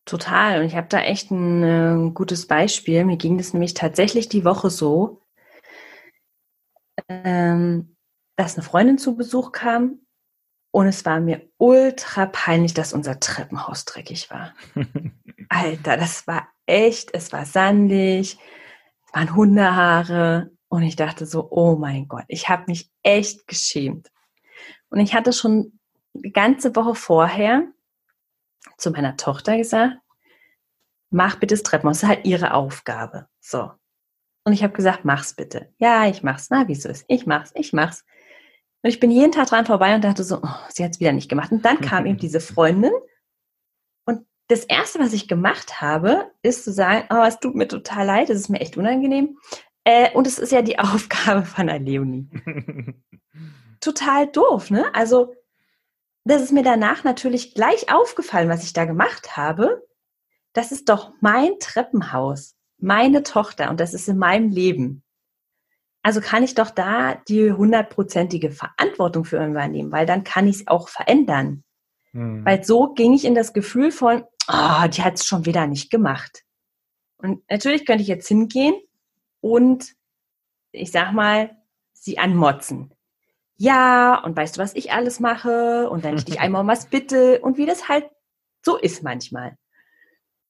Total. 0.05 0.61
Und 0.61 0.67
ich 0.67 0.75
habe 0.75 0.87
da 0.87 1.01
echt 1.01 1.31
ein 1.31 1.63
äh, 1.63 2.11
gutes 2.11 2.47
Beispiel. 2.47 3.03
Mir 3.03 3.17
ging 3.17 3.37
das 3.37 3.53
nämlich 3.53 3.73
tatsächlich 3.73 4.29
die 4.29 4.45
Woche 4.45 4.69
so. 4.69 5.21
Ähm, 7.09 7.95
dass 8.37 8.55
eine 8.55 8.63
Freundin 8.63 8.97
zu 8.97 9.15
Besuch 9.15 9.51
kam 9.51 9.99
und 10.71 10.87
es 10.87 11.05
war 11.05 11.19
mir 11.19 11.49
ultra 11.57 12.27
peinlich, 12.27 12.73
dass 12.73 12.93
unser 12.93 13.19
Treppenhaus 13.19 13.85
dreckig 13.85 14.29
war. 14.29 14.53
Alter, 15.49 15.97
das 15.97 16.27
war 16.27 16.47
echt, 16.67 17.13
es 17.13 17.31
war 17.31 17.45
sandig, 17.45 18.37
es 19.05 19.13
waren 19.13 19.35
Hundehaare 19.35 20.51
und 20.69 20.83
ich 20.83 20.95
dachte 20.95 21.25
so, 21.25 21.47
oh 21.49 21.75
mein 21.75 22.07
Gott, 22.07 22.25
ich 22.27 22.49
habe 22.49 22.65
mich 22.67 22.91
echt 23.03 23.47
geschämt. 23.47 24.11
Und 24.89 24.99
ich 24.99 25.13
hatte 25.13 25.33
schon 25.33 25.79
die 26.13 26.31
ganze 26.31 26.75
Woche 26.75 26.95
vorher 26.95 27.67
zu 28.77 28.91
meiner 28.91 29.17
Tochter 29.17 29.57
gesagt, 29.57 29.97
mach 31.09 31.35
bitte 31.35 31.55
das 31.55 31.63
Treppenhaus, 31.63 32.01
das 32.01 32.03
ist 32.03 32.15
halt 32.15 32.25
ihre 32.25 32.53
Aufgabe. 32.53 33.27
So. 33.39 33.71
Und 34.43 34.53
ich 34.53 34.63
habe 34.63 34.73
gesagt, 34.73 35.03
mach's 35.03 35.33
bitte. 35.33 35.73
Ja, 35.77 36.07
ich 36.07 36.23
mach's. 36.23 36.47
Na, 36.49 36.67
wieso 36.67 36.89
ist? 36.89 37.05
Ich 37.07 37.25
mach's, 37.25 37.51
ich 37.55 37.73
mach's. 37.73 38.05
Und 38.81 38.89
ich 38.89 38.99
bin 38.99 39.11
jeden 39.11 39.31
Tag 39.31 39.47
dran 39.47 39.65
vorbei 39.65 39.95
und 39.95 40.03
dachte 40.03 40.23
so, 40.23 40.39
oh, 40.41 40.55
sie 40.69 40.83
hat 40.83 40.91
es 40.91 40.99
wieder 40.99 41.11
nicht 41.11 41.29
gemacht. 41.29 41.51
Und 41.51 41.65
dann 41.65 41.81
kam 41.81 42.05
eben 42.05 42.17
diese 42.21 42.39
Freundin. 42.39 42.93
Das 44.47 44.63
Erste, 44.63 44.99
was 44.99 45.13
ich 45.13 45.27
gemacht 45.27 45.81
habe, 45.81 46.31
ist 46.41 46.63
zu 46.63 46.71
sagen, 46.71 47.05
oh, 47.09 47.23
es 47.27 47.39
tut 47.39 47.55
mir 47.55 47.67
total 47.67 48.05
leid, 48.05 48.29
es 48.29 48.39
ist 48.39 48.49
mir 48.49 48.61
echt 48.61 48.77
unangenehm. 48.77 49.37
Äh, 49.83 50.11
und 50.13 50.27
es 50.27 50.39
ist 50.39 50.51
ja 50.51 50.61
die 50.61 50.79
Aufgabe 50.79 51.43
von 51.43 51.67
der 51.67 51.79
Leonie. 51.79 52.29
total 53.79 54.27
doof, 54.27 54.69
ne? 54.69 54.93
Also, 54.93 55.33
das 56.23 56.41
ist 56.41 56.51
mir 56.51 56.63
danach 56.63 57.03
natürlich 57.03 57.53
gleich 57.53 57.91
aufgefallen, 57.91 58.49
was 58.49 58.63
ich 58.63 58.73
da 58.73 58.85
gemacht 58.85 59.37
habe. 59.37 59.87
Das 60.53 60.71
ist 60.71 60.89
doch 60.89 61.13
mein 61.21 61.51
Treppenhaus, 61.59 62.55
meine 62.79 63.23
Tochter 63.23 63.69
und 63.69 63.79
das 63.79 63.93
ist 63.93 64.09
in 64.09 64.17
meinem 64.17 64.49
Leben. 64.49 65.03
Also 66.03 66.21
kann 66.21 66.43
ich 66.43 66.55
doch 66.55 66.69
da 66.69 67.15
die 67.15 67.51
hundertprozentige 67.51 68.51
Verantwortung 68.51 69.25
für 69.25 69.45
übernehmen, 69.45 69.91
weil 69.91 70.05
dann 70.05 70.23
kann 70.23 70.47
ich 70.47 70.57
es 70.57 70.67
auch 70.67 70.89
verändern. 70.89 71.63
Hm. 72.11 72.45
Weil 72.45 72.63
so 72.63 72.93
ging 72.93 73.13
ich 73.13 73.25
in 73.25 73.35
das 73.35 73.53
Gefühl 73.53 73.91
von, 73.91 74.23
oh, 74.47 74.87
die 74.87 75.03
hat 75.03 75.15
es 75.15 75.25
schon 75.25 75.45
wieder 75.45 75.67
nicht 75.67 75.89
gemacht. 75.89 76.43
Und 77.17 77.43
natürlich 77.49 77.85
könnte 77.85 78.03
ich 78.03 78.07
jetzt 78.07 78.27
hingehen 78.27 78.75
und 79.41 79.95
ich 80.71 80.91
sag 80.91 81.13
mal, 81.13 81.55
sie 81.93 82.19
anmotzen. 82.19 82.93
Ja, 83.57 84.23
und 84.23 84.37
weißt 84.37 84.57
du, 84.57 84.61
was 84.61 84.75
ich 84.75 84.91
alles 84.91 85.19
mache? 85.19 85.89
Und 85.89 86.03
wenn 86.03 86.15
ich 86.15 86.25
dich 86.25 86.39
einmal 86.39 86.61
um 86.61 86.67
was 86.67 86.87
bitte 86.87 87.39
und 87.41 87.57
wie 87.57 87.65
das 87.65 87.87
halt 87.87 88.07
so 88.63 88.77
ist 88.77 89.01
manchmal. 89.01 89.57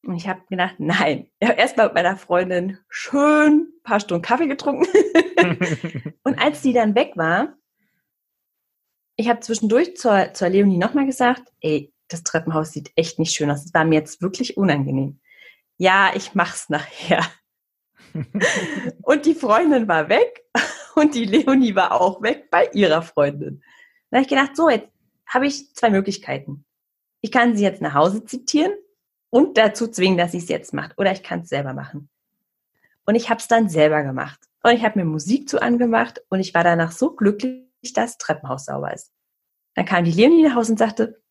Und 0.03 0.15
ich 0.15 0.27
habe 0.27 0.41
gedacht, 0.49 0.75
nein. 0.77 1.29
Ich 1.39 1.47
habe 1.47 1.59
erstmal 1.59 1.87
mit 1.87 1.95
meiner 1.95 2.17
Freundin 2.17 2.79
schön 2.89 3.73
ein 3.73 3.83
paar 3.83 3.99
Stunden 3.99 4.23
Kaffee 4.23 4.47
getrunken. 4.47 4.87
und 6.23 6.39
als 6.39 6.61
die 6.61 6.73
dann 6.73 6.95
weg 6.95 7.13
war, 7.15 7.55
ich 9.15 9.29
habe 9.29 9.39
zwischendurch 9.39 9.95
zur, 9.97 10.33
zur 10.33 10.49
Leonie 10.49 10.77
nochmal 10.77 11.05
gesagt, 11.05 11.51
ey, 11.61 11.93
das 12.07 12.23
Treppenhaus 12.23 12.71
sieht 12.71 12.91
echt 12.95 13.19
nicht 13.19 13.33
schön 13.33 13.51
aus. 13.51 13.63
Das 13.63 13.73
war 13.73 13.85
mir 13.85 13.95
jetzt 13.95 14.21
wirklich 14.21 14.57
unangenehm. 14.57 15.19
Ja, 15.77 16.11
ich 16.15 16.33
mach's 16.35 16.69
nachher. 16.69 17.25
und 19.03 19.25
die 19.25 19.35
Freundin 19.35 19.87
war 19.87 20.09
weg 20.09 20.43
und 20.95 21.15
die 21.15 21.25
Leonie 21.25 21.75
war 21.75 21.99
auch 21.99 22.21
weg 22.21 22.49
bei 22.49 22.69
ihrer 22.73 23.01
Freundin. 23.01 23.61
Da 24.09 24.17
habe 24.17 24.23
ich 24.23 24.29
gedacht, 24.29 24.55
so, 24.55 24.69
jetzt 24.69 24.89
habe 25.27 25.47
ich 25.47 25.73
zwei 25.75 25.89
Möglichkeiten. 25.89 26.65
Ich 27.21 27.31
kann 27.31 27.55
sie 27.55 27.63
jetzt 27.63 27.81
nach 27.81 27.93
Hause 27.93 28.23
zitieren 28.25 28.71
und 29.29 29.57
dazu 29.57 29.87
zwingen, 29.87 30.17
dass 30.17 30.31
sie 30.31 30.37
es 30.37 30.47
jetzt 30.47 30.73
macht. 30.73 30.97
Oder 30.97 31.11
ich 31.11 31.23
kann 31.23 31.41
es 31.41 31.49
selber 31.49 31.73
machen. 31.73 32.09
Und 33.05 33.15
ich 33.15 33.29
habe 33.29 33.39
es 33.39 33.47
dann 33.47 33.69
selber 33.69 34.03
gemacht. 34.03 34.39
Und 34.63 34.71
ich 34.71 34.83
habe 34.83 34.99
mir 34.99 35.05
Musik 35.05 35.47
zu 35.49 35.61
angemacht 35.61 36.21
und 36.29 36.39
ich 36.39 36.53
war 36.53 36.63
danach 36.63 36.91
so 36.91 37.15
glücklich, 37.15 37.63
dass 37.83 37.93
das 37.93 38.17
Treppenhaus 38.17 38.65
sauber 38.65 38.93
ist. 38.93 39.11
Dann 39.75 39.85
kam 39.85 40.03
die 40.03 40.11
Leonie 40.11 40.43
nach 40.43 40.55
Hause 40.55 40.73
und 40.73 40.79
sagte, 40.79 41.21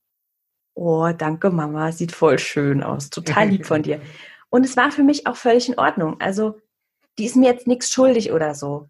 oh, 0.76 1.10
danke 1.16 1.50
Mama, 1.50 1.90
sieht 1.90 2.12
voll 2.12 2.38
schön 2.38 2.82
aus, 2.82 3.10
total 3.10 3.48
lieb 3.48 3.66
von 3.66 3.82
dir. 3.82 4.00
Und 4.50 4.64
es 4.64 4.76
war 4.76 4.92
für 4.92 5.02
mich 5.02 5.26
auch 5.26 5.36
völlig 5.36 5.68
in 5.68 5.78
Ordnung. 5.78 6.20
Also 6.20 6.60
die 7.18 7.24
ist 7.24 7.34
mir 7.34 7.50
jetzt 7.50 7.66
nichts 7.66 7.90
schuldig 7.90 8.30
oder 8.30 8.54
so. 8.54 8.88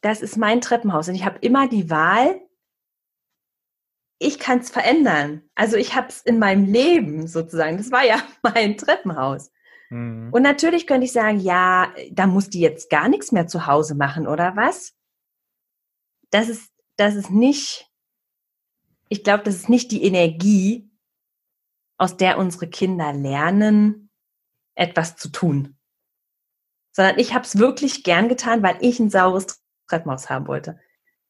Das 0.00 0.22
ist 0.22 0.36
mein 0.36 0.60
Treppenhaus 0.60 1.08
und 1.08 1.14
ich 1.14 1.24
habe 1.24 1.38
immer 1.40 1.68
die 1.68 1.90
Wahl, 1.90 2.40
ich 4.18 4.38
kann 4.38 4.60
es 4.60 4.70
verändern. 4.70 5.42
Also 5.54 5.76
ich 5.76 5.94
habe 5.94 6.08
es 6.08 6.22
in 6.22 6.38
meinem 6.38 6.64
Leben 6.64 7.26
sozusagen. 7.26 7.76
Das 7.76 7.90
war 7.90 8.04
ja 8.04 8.22
mein 8.42 8.76
Treppenhaus. 8.76 9.50
Mhm. 9.90 10.30
Und 10.32 10.42
natürlich 10.42 10.86
könnte 10.86 11.04
ich 11.04 11.12
sagen, 11.12 11.40
ja, 11.40 11.92
da 12.10 12.26
muss 12.26 12.48
die 12.48 12.60
jetzt 12.60 12.90
gar 12.90 13.08
nichts 13.08 13.32
mehr 13.32 13.46
zu 13.46 13.66
Hause 13.66 13.94
machen, 13.94 14.26
oder 14.26 14.56
was? 14.56 14.94
Das 16.30 16.48
ist, 16.48 16.72
das 16.96 17.14
ist 17.16 17.30
nicht, 17.30 17.90
ich 19.14 19.22
glaube, 19.22 19.44
das 19.44 19.54
ist 19.54 19.68
nicht 19.68 19.92
die 19.92 20.02
Energie, 20.02 20.90
aus 21.98 22.16
der 22.16 22.36
unsere 22.36 22.68
Kinder 22.68 23.12
lernen, 23.12 24.10
etwas 24.74 25.14
zu 25.16 25.28
tun. 25.28 25.78
Sondern 26.90 27.20
ich 27.20 27.32
habe 27.32 27.44
es 27.44 27.58
wirklich 27.58 28.02
gern 28.02 28.28
getan, 28.28 28.64
weil 28.64 28.76
ich 28.80 28.98
ein 28.98 29.10
saures 29.10 29.62
Treppenhaus 29.88 30.28
haben 30.30 30.48
wollte. 30.48 30.80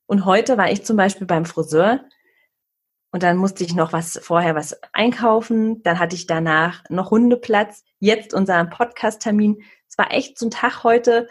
Und 0.07 0.25
heute 0.25 0.57
war 0.57 0.71
ich 0.71 0.83
zum 0.83 0.97
Beispiel 0.97 1.27
beim 1.27 1.45
Friseur 1.45 2.09
und 3.13 3.23
dann 3.23 3.37
musste 3.37 3.65
ich 3.65 3.75
noch 3.75 3.93
was 3.93 4.19
vorher 4.23 4.55
was 4.55 4.83
einkaufen. 4.95 5.83
Dann 5.83 5.99
hatte 5.99 6.17
ich 6.17 6.27
danach 6.27 6.85
noch 6.89 7.11
Hundeplatz. 7.11 7.85
Jetzt 7.99 8.33
unser 8.33 8.65
Podcast-Termin. 8.65 9.63
Es 9.87 9.99
war 9.99 10.11
echt 10.11 10.39
so 10.39 10.47
ein 10.47 10.51
Tag 10.51 10.85
heute 10.85 11.29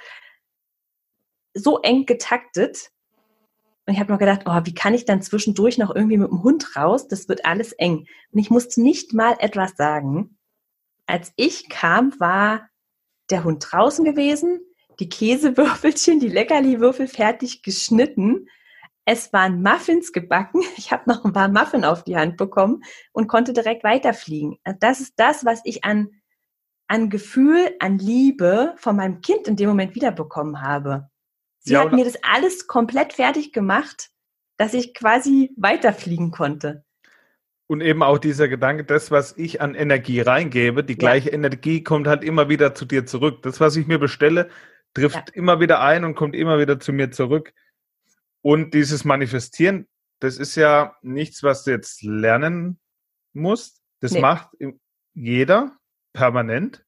so 1.55 1.79
eng 1.79 2.05
getaktet. 2.05 2.91
Und 3.85 3.93
ich 3.93 3.99
habe 3.99 4.11
noch 4.11 4.19
gedacht, 4.19 4.43
oh, 4.45 4.61
wie 4.63 4.73
kann 4.73 4.93
ich 4.93 5.05
dann 5.05 5.21
zwischendurch 5.21 5.77
noch 5.77 5.93
irgendwie 5.93 6.17
mit 6.17 6.29
dem 6.29 6.43
Hund 6.43 6.75
raus? 6.75 7.07
Das 7.07 7.27
wird 7.27 7.45
alles 7.45 7.73
eng. 7.73 8.07
Und 8.31 8.39
ich 8.39 8.49
musste 8.49 8.81
nicht 8.81 9.13
mal 9.13 9.35
etwas 9.39 9.75
sagen. 9.75 10.37
Als 11.05 11.33
ich 11.35 11.67
kam, 11.67 12.17
war 12.19 12.69
der 13.29 13.43
Hund 13.43 13.65
draußen 13.69 14.05
gewesen, 14.05 14.61
die 14.99 15.09
Käsewürfelchen, 15.09 16.19
die 16.19 16.29
Leckerli-Würfel 16.29 17.07
fertig 17.07 17.61
geschnitten. 17.61 18.47
Es 19.05 19.33
waren 19.33 19.61
Muffins 19.61 20.13
gebacken. 20.13 20.61
Ich 20.77 20.91
habe 20.91 21.09
noch 21.09 21.25
ein 21.25 21.33
paar 21.33 21.49
Muffin 21.49 21.83
auf 21.83 22.03
die 22.03 22.15
Hand 22.15 22.37
bekommen 22.37 22.83
und 23.11 23.27
konnte 23.27 23.51
direkt 23.51 23.83
weiterfliegen. 23.83 24.57
Also 24.63 24.77
das 24.79 25.01
ist 25.01 25.13
das, 25.17 25.43
was 25.43 25.61
ich 25.65 25.83
an, 25.83 26.09
an 26.87 27.09
Gefühl, 27.09 27.75
an 27.79 27.97
Liebe 27.97 28.75
von 28.77 28.95
meinem 28.95 29.19
Kind 29.19 29.47
in 29.47 29.57
dem 29.57 29.67
Moment 29.67 29.95
wiederbekommen 29.95 30.61
habe. 30.61 31.09
Sie 31.63 31.73
ja, 31.73 31.81
hat 31.81 31.93
mir 31.93 32.03
das 32.03 32.21
alles 32.23 32.67
komplett 32.67 33.13
fertig 33.13 33.53
gemacht, 33.53 34.11
dass 34.57 34.73
ich 34.73 34.93
quasi 34.93 35.51
weiterfliegen 35.57 36.31
konnte. 36.31 36.83
Und 37.67 37.81
eben 37.81 38.03
auch 38.03 38.17
dieser 38.17 38.49
Gedanke, 38.49 38.83
das, 38.83 39.09
was 39.09 39.37
ich 39.37 39.61
an 39.61 39.73
Energie 39.73 40.19
reingebe, 40.19 40.83
die 40.83 40.97
gleiche 40.97 41.29
ja. 41.29 41.35
Energie 41.35 41.81
kommt 41.81 42.07
halt 42.07 42.23
immer 42.23 42.49
wieder 42.49 42.75
zu 42.75 42.85
dir 42.85 43.05
zurück. 43.05 43.41
Das, 43.43 43.61
was 43.61 43.77
ich 43.77 43.87
mir 43.87 43.97
bestelle, 43.97 44.49
trifft 44.93 45.29
ja. 45.29 45.35
immer 45.35 45.59
wieder 45.61 45.81
ein 45.81 46.03
und 46.03 46.15
kommt 46.15 46.35
immer 46.35 46.59
wieder 46.59 46.79
zu 46.79 46.91
mir 46.91 47.11
zurück. 47.11 47.53
Und 48.41 48.73
dieses 48.73 49.05
Manifestieren, 49.05 49.87
das 50.19 50.37
ist 50.37 50.55
ja 50.55 50.97
nichts, 51.01 51.43
was 51.43 51.63
du 51.63 51.71
jetzt 51.71 52.03
lernen 52.03 52.79
musst. 53.31 53.81
Das 54.01 54.11
nee. 54.11 54.21
macht 54.21 54.49
jeder 55.13 55.77
permanent. 56.11 56.85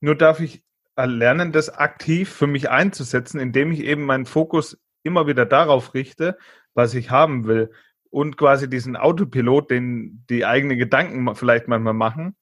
Nur 0.00 0.14
darf 0.14 0.38
ich 0.38 0.64
lernen, 1.04 1.52
das 1.52 1.68
aktiv 1.68 2.30
für 2.30 2.46
mich 2.46 2.70
einzusetzen, 2.70 3.38
indem 3.38 3.72
ich 3.72 3.80
eben 3.80 4.06
meinen 4.06 4.24
Fokus 4.24 4.78
immer 5.02 5.26
wieder 5.26 5.44
darauf 5.44 5.94
richte, 5.94 6.38
was 6.74 6.94
ich 6.94 7.10
haben 7.10 7.46
will. 7.46 7.70
Und 8.10 8.36
quasi 8.38 8.70
diesen 8.70 8.96
Autopilot, 8.96 9.70
den 9.70 10.24
die 10.30 10.46
eigenen 10.46 10.78
Gedanken 10.78 11.34
vielleicht 11.34 11.68
manchmal 11.68 11.92
machen, 11.92 12.34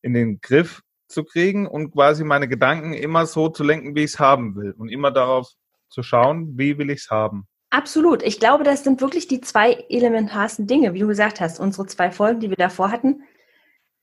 in 0.00 0.14
den 0.14 0.40
Griff 0.40 0.82
zu 1.08 1.24
kriegen 1.24 1.66
und 1.66 1.90
quasi 1.90 2.24
meine 2.24 2.48
Gedanken 2.48 2.94
immer 2.94 3.26
so 3.26 3.48
zu 3.48 3.64
lenken, 3.64 3.94
wie 3.94 4.04
ich 4.04 4.12
es 4.12 4.20
haben 4.20 4.56
will. 4.56 4.72
Und 4.72 4.88
immer 4.88 5.10
darauf 5.10 5.50
zu 5.90 6.02
schauen, 6.02 6.56
wie 6.56 6.78
will 6.78 6.90
ich 6.90 7.00
es 7.00 7.10
haben. 7.10 7.46
Absolut. 7.70 8.22
Ich 8.22 8.40
glaube, 8.40 8.64
das 8.64 8.82
sind 8.82 9.00
wirklich 9.00 9.28
die 9.28 9.40
zwei 9.40 9.72
elementarsten 9.88 10.66
Dinge, 10.66 10.94
wie 10.94 11.00
du 11.00 11.06
gesagt 11.06 11.40
hast, 11.40 11.60
unsere 11.60 11.86
zwei 11.86 12.10
Folgen, 12.10 12.40
die 12.40 12.50
wir 12.50 12.56
davor 12.56 12.90
hatten. 12.90 13.22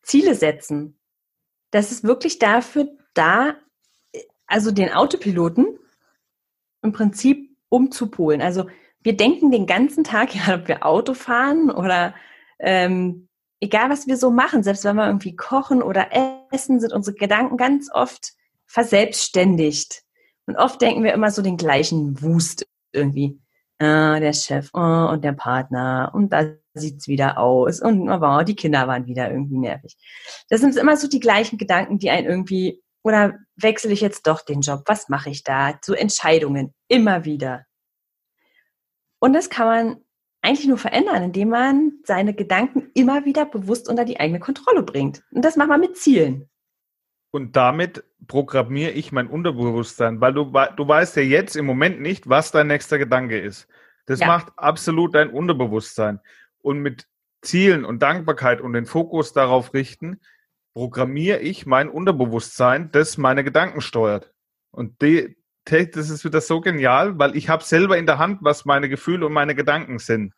Ziele 0.03 0.35
setzen. 0.35 0.99
Das 1.71 1.91
ist 1.91 2.03
wirklich 2.03 2.39
dafür 2.39 2.87
da, 3.13 3.55
also 4.47 4.71
den 4.71 4.91
Autopiloten 4.91 5.77
im 6.81 6.91
Prinzip 6.91 7.55
umzupolen. 7.69 8.41
Also 8.41 8.67
wir 9.01 9.15
denken 9.15 9.51
den 9.51 9.67
ganzen 9.67 10.03
Tag, 10.03 10.33
ja, 10.47 10.55
ob 10.55 10.67
wir 10.67 10.85
Auto 10.85 11.13
fahren 11.13 11.69
oder 11.69 12.15
ähm, 12.59 13.27
egal 13.59 13.89
was 13.89 14.07
wir 14.07 14.17
so 14.17 14.31
machen, 14.31 14.63
selbst 14.63 14.83
wenn 14.83 14.95
wir 14.95 15.07
irgendwie 15.07 15.35
kochen 15.35 15.81
oder 15.81 16.07
essen, 16.51 16.79
sind 16.79 16.93
unsere 16.93 17.15
Gedanken 17.15 17.57
ganz 17.57 17.89
oft 17.93 18.33
verselbstständigt. 18.65 20.03
Und 20.45 20.55
oft 20.55 20.81
denken 20.81 21.03
wir 21.03 21.13
immer 21.13 21.31
so 21.31 21.41
den 21.41 21.57
gleichen 21.57 22.21
Wust 22.21 22.65
irgendwie. 22.93 23.39
Ah, 23.79 24.19
der 24.19 24.33
Chef 24.33 24.71
oh, 24.73 25.09
und 25.11 25.23
der 25.23 25.33
Partner 25.33 26.11
und 26.15 26.33
da 26.33 26.45
sieht's 26.73 27.07
wieder 27.07 27.37
aus 27.37 27.79
und 27.79 28.09
oh, 28.09 28.41
die 28.41 28.55
Kinder 28.55 28.87
waren 28.87 29.05
wieder 29.05 29.29
irgendwie 29.29 29.59
nervig. 29.59 29.95
Das 30.49 30.61
sind 30.61 30.75
immer 30.77 30.97
so 30.97 31.07
die 31.07 31.19
gleichen 31.19 31.59
Gedanken, 31.59 31.99
die 31.99 32.09
einen 32.09 32.25
irgendwie 32.25 32.81
oder 33.07 33.37
wechsle 33.55 33.91
ich 33.91 34.01
jetzt 34.01 34.27
doch 34.27 34.41
den 34.41 34.61
Job? 34.61 34.83
Was 34.85 35.09
mache 35.09 35.29
ich 35.29 35.43
da? 35.43 35.77
So 35.83 35.93
Entscheidungen 35.93 36.73
immer 36.87 37.25
wieder. 37.25 37.65
Und 39.19 39.33
das 39.33 39.49
kann 39.49 39.67
man 39.67 40.01
eigentlich 40.41 40.67
nur 40.67 40.77
verändern, 40.77 41.23
indem 41.23 41.49
man 41.49 41.93
seine 42.03 42.33
Gedanken 42.33 42.91
immer 42.93 43.25
wieder 43.25 43.45
bewusst 43.45 43.89
unter 43.89 44.05
die 44.05 44.19
eigene 44.19 44.39
Kontrolle 44.39 44.83
bringt. 44.83 45.23
Und 45.31 45.43
das 45.43 45.55
macht 45.55 45.69
man 45.69 45.81
mit 45.81 45.97
Zielen. 45.97 46.49
Und 47.31 47.55
damit 47.55 48.03
programmiere 48.27 48.91
ich 48.91 49.11
mein 49.11 49.27
Unterbewusstsein, 49.27 50.21
weil 50.21 50.33
du, 50.33 50.45
du 50.45 50.87
weißt 50.87 51.17
ja 51.17 51.23
jetzt 51.23 51.55
im 51.55 51.65
Moment 51.65 52.01
nicht, 52.01 52.29
was 52.29 52.51
dein 52.51 52.67
nächster 52.67 52.97
Gedanke 52.97 53.39
ist. 53.39 53.67
Das 54.05 54.19
ja. 54.19 54.27
macht 54.27 54.53
absolut 54.55 55.15
dein 55.15 55.29
Unterbewusstsein. 55.29 56.19
Und 56.59 56.79
mit 56.79 57.07
Zielen 57.41 57.85
und 57.85 58.01
Dankbarkeit 58.01 58.61
und 58.61 58.73
den 58.73 58.85
Fokus 58.85 59.33
darauf 59.33 59.73
richten, 59.73 60.19
programmiere 60.77 61.39
ich 61.39 61.65
mein 61.65 61.89
Unterbewusstsein, 61.89 62.91
das 62.91 63.17
meine 63.17 63.43
Gedanken 63.43 63.81
steuert. 63.81 64.31
Und 64.69 65.01
die, 65.01 65.35
das 65.65 66.11
ist 66.11 66.23
wieder 66.23 66.39
so 66.39 66.61
genial, 66.61 67.17
weil 67.17 67.35
ich 67.35 67.49
habe 67.49 67.63
selber 67.63 67.97
in 67.97 68.05
der 68.05 68.19
Hand, 68.19 68.43
was 68.43 68.63
meine 68.63 68.87
Gefühle 68.87 69.25
und 69.25 69.33
meine 69.33 69.55
Gedanken 69.55 69.97
sind. 69.97 70.35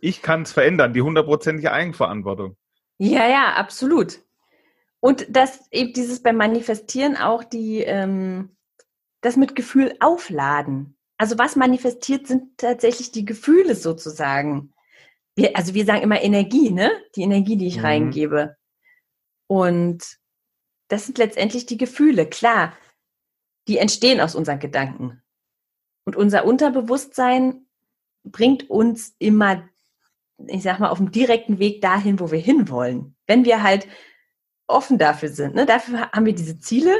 Ich 0.00 0.22
kann 0.22 0.42
es 0.42 0.52
verändern, 0.52 0.94
die 0.94 1.02
hundertprozentige 1.02 1.72
Eigenverantwortung. 1.72 2.56
Ja, 2.98 3.28
ja, 3.28 3.54
absolut. 3.54 4.20
Und 5.00 5.26
das 5.28 5.66
eben 5.72 5.92
dieses 5.92 6.22
beim 6.22 6.36
Manifestieren 6.36 7.16
auch 7.16 7.42
die 7.42 7.80
ähm, 7.80 8.56
das 9.22 9.36
mit 9.36 9.56
Gefühl 9.56 9.96
aufladen. 9.98 10.96
Also 11.18 11.36
was 11.36 11.56
manifestiert 11.56 12.28
sind 12.28 12.58
tatsächlich 12.58 13.10
die 13.10 13.24
Gefühle 13.24 13.74
sozusagen. 13.74 14.72
Wir, 15.34 15.56
also 15.56 15.74
wir 15.74 15.84
sagen 15.84 16.02
immer 16.02 16.22
Energie, 16.22 16.70
ne? 16.70 16.92
Die 17.16 17.22
Energie, 17.22 17.56
die 17.56 17.66
ich 17.66 17.78
mhm. 17.78 17.84
reingebe. 17.84 18.56
Und 19.50 20.20
das 20.86 21.06
sind 21.06 21.18
letztendlich 21.18 21.66
die 21.66 21.76
Gefühle, 21.76 22.24
klar, 22.24 22.72
die 23.66 23.78
entstehen 23.78 24.20
aus 24.20 24.36
unseren 24.36 24.60
Gedanken. 24.60 25.24
Und 26.04 26.14
unser 26.14 26.44
Unterbewusstsein 26.44 27.66
bringt 28.22 28.70
uns 28.70 29.16
immer, 29.18 29.68
ich 30.46 30.62
sag 30.62 30.78
mal, 30.78 30.90
auf 30.90 30.98
dem 30.98 31.10
direkten 31.10 31.58
Weg 31.58 31.80
dahin, 31.80 32.20
wo 32.20 32.30
wir 32.30 32.38
hinwollen. 32.38 33.16
Wenn 33.26 33.44
wir 33.44 33.64
halt 33.64 33.88
offen 34.68 34.98
dafür 34.98 35.30
sind. 35.30 35.56
Ne? 35.56 35.66
Dafür 35.66 36.12
haben 36.12 36.26
wir 36.26 36.34
diese 36.36 36.60
Ziele. 36.60 36.94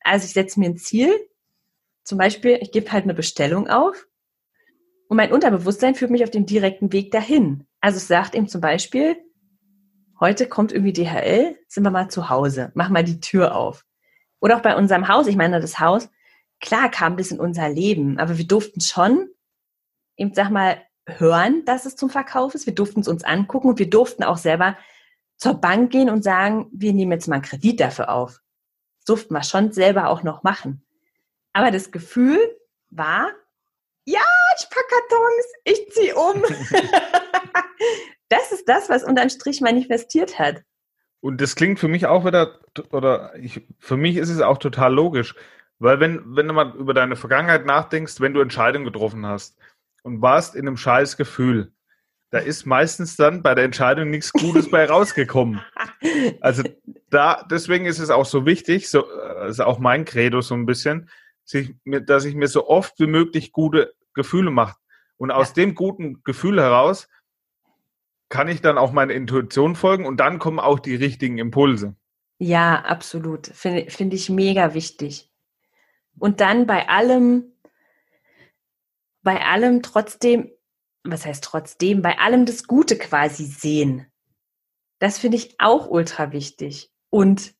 Also 0.00 0.24
ich 0.24 0.32
setze 0.32 0.58
mir 0.58 0.70
ein 0.70 0.78
Ziel. 0.78 1.12
Zum 2.02 2.16
Beispiel, 2.16 2.58
ich 2.62 2.72
gebe 2.72 2.90
halt 2.92 3.04
eine 3.04 3.12
Bestellung 3.12 3.68
auf. 3.68 4.08
Und 5.08 5.18
mein 5.18 5.32
Unterbewusstsein 5.32 5.94
führt 5.94 6.10
mich 6.10 6.24
auf 6.24 6.30
dem 6.30 6.46
direkten 6.46 6.94
Weg 6.94 7.10
dahin. 7.10 7.66
Also 7.82 7.98
es 7.98 8.08
sagt 8.08 8.34
ihm 8.34 8.48
zum 8.48 8.62
Beispiel, 8.62 9.18
heute 10.20 10.48
kommt 10.48 10.72
irgendwie 10.72 10.92
DHL, 10.92 11.58
sind 11.68 11.82
wir 11.82 11.90
mal 11.90 12.08
zu 12.08 12.28
Hause, 12.28 12.72
mach 12.74 12.88
mal 12.88 13.04
die 13.04 13.20
Tür 13.20 13.54
auf. 13.54 13.84
Oder 14.40 14.56
auch 14.56 14.62
bei 14.62 14.76
unserem 14.76 15.08
Haus, 15.08 15.26
ich 15.26 15.36
meine, 15.36 15.60
das 15.60 15.80
Haus, 15.80 16.08
klar 16.60 16.90
kam 16.90 17.16
das 17.16 17.30
in 17.30 17.40
unser 17.40 17.68
Leben, 17.68 18.18
aber 18.18 18.38
wir 18.38 18.46
durften 18.46 18.80
schon, 18.80 19.28
eben 20.16 20.34
sag 20.34 20.50
mal, 20.50 20.82
hören, 21.06 21.64
dass 21.64 21.86
es 21.86 21.96
zum 21.96 22.10
Verkauf 22.10 22.54
ist. 22.54 22.66
Wir 22.66 22.74
durften 22.74 23.00
es 23.00 23.08
uns 23.08 23.24
angucken 23.24 23.68
und 23.68 23.78
wir 23.78 23.88
durften 23.88 24.22
auch 24.22 24.36
selber 24.36 24.76
zur 25.36 25.54
Bank 25.54 25.90
gehen 25.90 26.10
und 26.10 26.22
sagen, 26.22 26.68
wir 26.72 26.92
nehmen 26.92 27.12
jetzt 27.12 27.28
mal 27.28 27.36
einen 27.36 27.44
Kredit 27.44 27.80
dafür 27.80 28.10
auf. 28.10 28.40
Das 28.98 29.04
durften 29.06 29.34
wir 29.34 29.42
schon 29.42 29.72
selber 29.72 30.08
auch 30.08 30.22
noch 30.22 30.42
machen. 30.42 30.84
Aber 31.52 31.70
das 31.70 31.90
Gefühl 31.90 32.38
war, 32.90 33.30
ja, 34.04 34.20
ich 34.58 34.68
pack 34.68 34.88
Kartons, 34.88 35.46
ich 35.64 35.90
zieh 35.92 36.12
um. 36.12 36.44
das 38.28 38.52
ist 38.52 38.68
das, 38.68 38.88
was 38.88 39.04
unterm 39.04 39.30
Strich 39.30 39.60
manifestiert 39.60 40.38
hat. 40.38 40.62
Und 41.20 41.40
das 41.40 41.56
klingt 41.56 41.78
für 41.78 41.88
mich 41.88 42.06
auch 42.06 42.24
wieder, 42.24 42.60
oder 42.90 43.34
ich, 43.36 43.66
für 43.78 43.96
mich 43.96 44.16
ist 44.16 44.28
es 44.28 44.40
auch 44.40 44.58
total 44.58 44.94
logisch, 44.94 45.34
weil 45.78 46.00
wenn, 46.00 46.36
wenn 46.36 46.46
du 46.46 46.54
mal 46.54 46.74
über 46.76 46.94
deine 46.94 47.16
Vergangenheit 47.16 47.66
nachdenkst, 47.66 48.20
wenn 48.20 48.34
du 48.34 48.40
Entscheidungen 48.40 48.84
getroffen 48.84 49.26
hast 49.26 49.56
und 50.02 50.22
warst 50.22 50.54
in 50.54 50.66
einem 50.66 50.76
scheiß 50.76 51.16
Gefühl, 51.16 51.72
da 52.30 52.38
ist 52.38 52.66
meistens 52.66 53.16
dann 53.16 53.42
bei 53.42 53.54
der 53.54 53.64
Entscheidung 53.64 54.10
nichts 54.10 54.32
Gutes 54.32 54.70
bei 54.70 54.84
rausgekommen. 54.88 55.62
Also 56.40 56.62
da, 57.10 57.46
deswegen 57.50 57.86
ist 57.86 58.00
es 58.00 58.10
auch 58.10 58.26
so 58.26 58.44
wichtig, 58.44 58.90
so, 58.90 59.08
also 59.08 59.64
auch 59.64 59.78
mein 59.78 60.04
Credo 60.04 60.40
so 60.40 60.54
ein 60.54 60.66
bisschen, 60.66 61.08
sich, 61.44 61.74
dass 61.84 62.24
ich 62.26 62.34
mir 62.34 62.48
so 62.48 62.68
oft 62.68 63.00
wie 63.00 63.06
möglich 63.06 63.52
gute 63.52 63.94
Gefühle 64.14 64.50
mache. 64.50 64.76
Und 65.16 65.30
aus 65.30 65.48
ja. 65.48 65.54
dem 65.54 65.74
guten 65.74 66.22
Gefühl 66.22 66.60
heraus 66.60 67.08
kann 68.28 68.48
ich 68.48 68.60
dann 68.60 68.78
auch 68.78 68.92
meiner 68.92 69.14
Intuition 69.14 69.74
folgen 69.74 70.06
und 70.06 70.18
dann 70.18 70.38
kommen 70.38 70.60
auch 70.60 70.78
die 70.78 70.94
richtigen 70.94 71.38
Impulse. 71.38 71.96
Ja, 72.38 72.82
absolut. 72.82 73.46
Finde 73.48 73.90
find 73.90 74.14
ich 74.14 74.30
mega 74.30 74.74
wichtig. 74.74 75.30
Und 76.18 76.40
dann 76.40 76.66
bei 76.66 76.88
allem, 76.88 77.52
bei 79.22 79.44
allem 79.44 79.82
trotzdem, 79.82 80.50
was 81.04 81.26
heißt 81.26 81.42
trotzdem, 81.42 82.02
bei 82.02 82.18
allem 82.18 82.44
das 82.44 82.66
Gute 82.66 82.96
quasi 82.98 83.44
sehen. 83.44 84.06
Das 84.98 85.18
finde 85.18 85.36
ich 85.36 85.54
auch 85.58 85.88
ultra 85.88 86.32
wichtig. 86.32 86.92
Und 87.10 87.54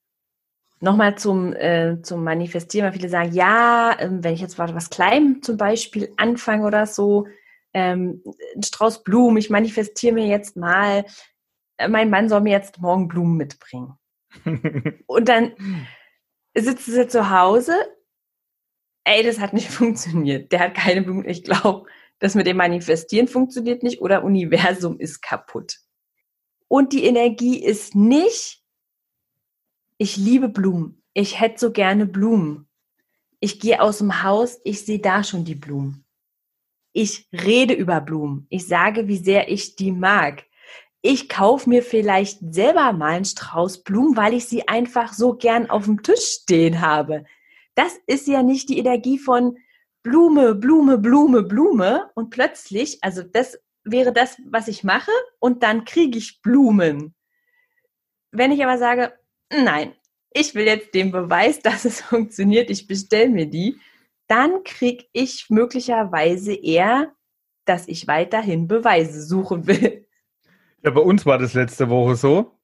nochmal 0.81 1.17
zum, 1.17 1.55
äh, 1.55 2.01
zum 2.03 2.25
Manifestieren, 2.25 2.87
weil 2.87 2.93
viele 2.93 3.09
sagen, 3.09 3.33
ja, 3.33 3.97
ähm, 3.99 4.23
wenn 4.23 4.35
ich 4.35 4.41
jetzt 4.41 4.59
was 4.59 4.91
klein 4.91 5.43
zum 5.43 5.57
Beispiel 5.57 6.13
anfange 6.17 6.67
oder 6.67 6.87
so, 6.87 7.27
ähm, 7.75 8.23
ein 8.57 8.63
Strauß 8.63 9.03
Blumen, 9.05 9.37
ich 9.39 9.51
manifestiere 9.51 10.15
mir 10.15 10.27
jetzt 10.27 10.57
mal, 10.57 11.05
äh, 11.77 11.89
mein 11.89 12.11
Mann 12.11 12.29
soll 12.29 12.41
mir 12.41 12.53
jetzt 12.53 12.79
morgen 12.79 13.09
Blumen 13.09 13.37
mitbringen. 13.37 13.95
Und 15.07 15.29
dann 15.29 15.53
sitzt 16.55 16.87
sie 16.87 17.09
zu 17.09 17.31
Hause, 17.31 17.75
ey, 19.05 19.23
das 19.23 19.41
hat 19.41 19.53
nicht 19.53 19.69
funktioniert. 19.71 20.53
Der 20.53 20.61
hat 20.61 20.75
keine 20.75 21.03
Blumen. 21.03 21.29
Ich 21.29 21.45
glaube, 21.45 21.89
das 22.19 22.35
mit 22.35 22.47
dem 22.47 22.57
Manifestieren 22.57 23.29
funktioniert 23.29 23.83
nicht 23.83 24.01
oder 24.01 24.25
Universum 24.25 24.99
ist 24.99 25.23
kaputt. 25.23 25.79
Und 26.67 26.93
die 26.93 27.05
Energie 27.05 27.63
ist 27.63 27.95
nicht, 27.95 28.63
ich 29.97 30.17
liebe 30.17 30.49
Blumen. 30.49 31.03
Ich 31.15 31.41
hätte 31.41 31.59
so 31.59 31.73
gerne 31.73 32.07
Blumen. 32.07 32.69
Ich 33.41 33.61
gehe 33.61 33.81
aus 33.81 33.99
dem 33.99 34.23
Haus, 34.23 34.61
ich 34.65 34.85
sehe 34.85 34.99
da 34.99 35.25
schon 35.25 35.45
die 35.45 35.55
Blumen. 35.55 36.05
Ich 37.01 37.29
rede 37.33 37.75
über 37.75 38.01
Blumen. 38.01 38.49
Ich 38.51 38.67
sage, 38.67 39.07
wie 39.07 39.19
sehr 39.19 39.53
ich 39.53 39.77
die 39.77 39.93
mag. 39.93 40.43
Ich 41.01 41.29
kaufe 41.29 41.69
mir 41.69 41.85
vielleicht 41.85 42.41
selber 42.53 42.93
mal 42.93 43.13
einen 43.13 43.25
Strauß 43.25 43.85
Blumen, 43.85 44.17
weil 44.17 44.35
ich 44.35 44.47
sie 44.47 44.67
einfach 44.67 45.13
so 45.13 45.35
gern 45.35 45.71
auf 45.71 45.85
dem 45.85 46.03
Tisch 46.03 46.41
stehen 46.43 46.81
habe. 46.81 47.25
Das 47.77 47.97
ist 48.09 48.27
ja 48.27 48.43
nicht 48.43 48.69
die 48.69 48.81
Energie 48.81 49.17
von 49.17 49.59
Blume, 50.03 50.57
Blume, 50.57 50.99
Blume, 50.99 51.45
Blume 51.45 52.11
und 52.17 52.31
plötzlich, 52.31 52.99
also 53.01 53.23
das 53.23 53.61
wäre 53.85 54.13
das, 54.13 54.37
was 54.51 54.67
ich 54.67 54.83
mache 54.83 55.13
und 55.39 55.63
dann 55.63 55.85
kriege 55.85 56.19
ich 56.19 56.43
Blumen. 56.43 57.15
Wenn 58.33 58.51
ich 58.51 58.65
aber 58.65 58.77
sage, 58.77 59.13
nein, 59.51 59.95
ich 60.33 60.57
will 60.57 60.67
jetzt 60.67 60.93
den 60.95 61.13
Beweis, 61.13 61.61
dass 61.63 61.85
es 61.85 62.01
funktioniert, 62.01 62.71
ich 62.71 62.89
bestelle 62.89 63.29
mir 63.29 63.47
die, 63.47 63.79
dann 64.29 64.63
kriege 64.63 65.07
ich 65.13 65.51
möglicherweise 65.51 66.55
eher, 66.55 67.13
dass 67.65 67.89
ich 67.89 68.07
weiterhin 68.07 68.69
Beweise 68.69 69.23
suchen 69.23 69.67
will. 69.67 70.07
Ja, 70.83 70.91
bei 70.91 71.01
uns 71.01 71.27
war 71.27 71.39
das 71.39 71.55
letzte 71.55 71.91
Woche 71.91 72.15
so. 72.15 72.59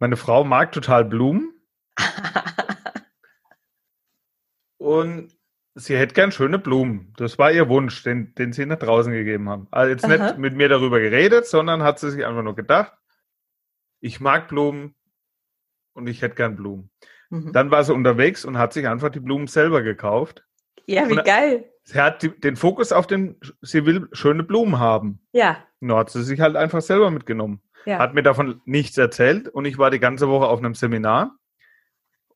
Meine 0.00 0.16
Frau 0.16 0.42
mag 0.44 0.72
total 0.72 1.04
Blumen. 1.04 1.52
und 4.78 5.36
sie 5.74 5.96
hätte 5.96 6.14
gern 6.14 6.32
schöne 6.32 6.58
Blumen. 6.58 7.12
Das 7.16 7.38
war 7.38 7.52
ihr 7.52 7.68
Wunsch, 7.68 8.02
den, 8.02 8.34
den 8.34 8.52
sie 8.52 8.66
nach 8.66 8.78
draußen 8.78 9.12
gegeben 9.12 9.48
haben. 9.48 9.68
Also 9.70 9.90
jetzt 9.90 10.04
Aha. 10.04 10.16
nicht 10.16 10.38
mit 10.38 10.54
mir 10.54 10.68
darüber 10.68 10.98
geredet, 10.98 11.46
sondern 11.46 11.82
hat 11.82 12.00
sie 12.00 12.10
sich 12.10 12.24
einfach 12.24 12.42
nur 12.42 12.56
gedacht, 12.56 12.92
ich 14.00 14.20
mag 14.20 14.48
Blumen 14.48 14.94
und 15.94 16.08
ich 16.08 16.22
hätte 16.22 16.34
gern 16.34 16.56
Blumen. 16.56 16.90
Mhm. 17.30 17.52
Dann 17.52 17.70
war 17.70 17.84
sie 17.84 17.94
unterwegs 17.94 18.44
und 18.44 18.58
hat 18.58 18.72
sich 18.72 18.86
einfach 18.88 19.10
die 19.10 19.20
Blumen 19.20 19.46
selber 19.46 19.82
gekauft. 19.82 20.44
Ja, 20.86 21.08
wie 21.08 21.18
und 21.18 21.24
geil. 21.24 21.70
Sie 21.84 22.00
hat 22.00 22.26
den 22.42 22.56
Fokus 22.56 22.92
auf 22.92 23.06
den, 23.06 23.38
sie 23.60 23.84
will 23.84 24.08
schöne 24.12 24.42
Blumen 24.42 24.78
haben. 24.78 25.20
Ja. 25.32 25.64
Nur 25.80 25.98
hat 25.98 26.10
sie 26.10 26.22
sich 26.22 26.40
halt 26.40 26.56
einfach 26.56 26.80
selber 26.80 27.10
mitgenommen. 27.10 27.60
Ja. 27.84 27.98
Hat 27.98 28.14
mir 28.14 28.22
davon 28.22 28.62
nichts 28.64 28.96
erzählt 28.96 29.48
und 29.48 29.66
ich 29.66 29.76
war 29.76 29.90
die 29.90 30.00
ganze 30.00 30.28
Woche 30.28 30.46
auf 30.46 30.58
einem 30.58 30.74
Seminar 30.74 31.36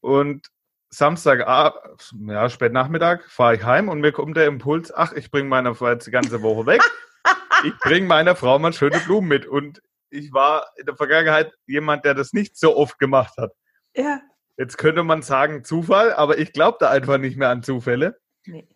und 0.00 0.48
Samstag, 0.90 1.40
ja, 1.40 2.48
spät 2.48 2.72
Nachmittag, 2.72 3.30
fahre 3.30 3.56
ich 3.56 3.64
heim 3.64 3.88
und 3.88 4.00
mir 4.00 4.12
kommt 4.12 4.36
der 4.36 4.46
Impuls, 4.46 4.92
ach, 4.94 5.12
ich 5.12 5.30
bringe 5.30 5.48
meine 5.48 5.74
Frau 5.74 5.88
jetzt 5.88 6.06
die 6.06 6.10
ganze 6.10 6.42
Woche 6.42 6.66
weg. 6.66 6.82
ich 7.64 7.76
bringe 7.78 8.06
meiner 8.06 8.34
Frau 8.36 8.58
mal 8.58 8.72
schöne 8.72 8.98
Blumen 9.00 9.28
mit. 9.28 9.46
Und 9.46 9.82
ich 10.10 10.32
war 10.32 10.66
in 10.76 10.86
der 10.86 10.96
Vergangenheit 10.96 11.52
jemand, 11.66 12.04
der 12.04 12.14
das 12.14 12.32
nicht 12.32 12.56
so 12.56 12.76
oft 12.76 12.98
gemacht 12.98 13.36
hat. 13.36 13.52
Ja. 13.94 14.20
Jetzt 14.56 14.78
könnte 14.78 15.04
man 15.04 15.22
sagen 15.22 15.62
Zufall, 15.62 16.12
aber 16.12 16.38
ich 16.38 16.52
glaube 16.52 16.78
da 16.80 16.90
einfach 16.90 17.18
nicht 17.18 17.36
mehr 17.36 17.50
an 17.50 17.62
Zufälle. 17.62 18.18
Nee. 18.48 18.68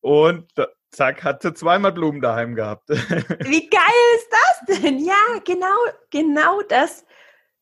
Und 0.00 0.52
zack, 0.90 1.24
hat 1.24 1.42
sie 1.42 1.54
zweimal 1.54 1.92
Blumen 1.92 2.20
daheim 2.20 2.54
gehabt. 2.54 2.88
Wie 2.90 3.68
geil 3.70 4.04
ist 4.16 4.28
das 4.30 4.80
denn? 4.80 4.98
Ja, 4.98 5.14
genau, 5.44 5.76
genau 6.10 6.62
das 6.68 7.04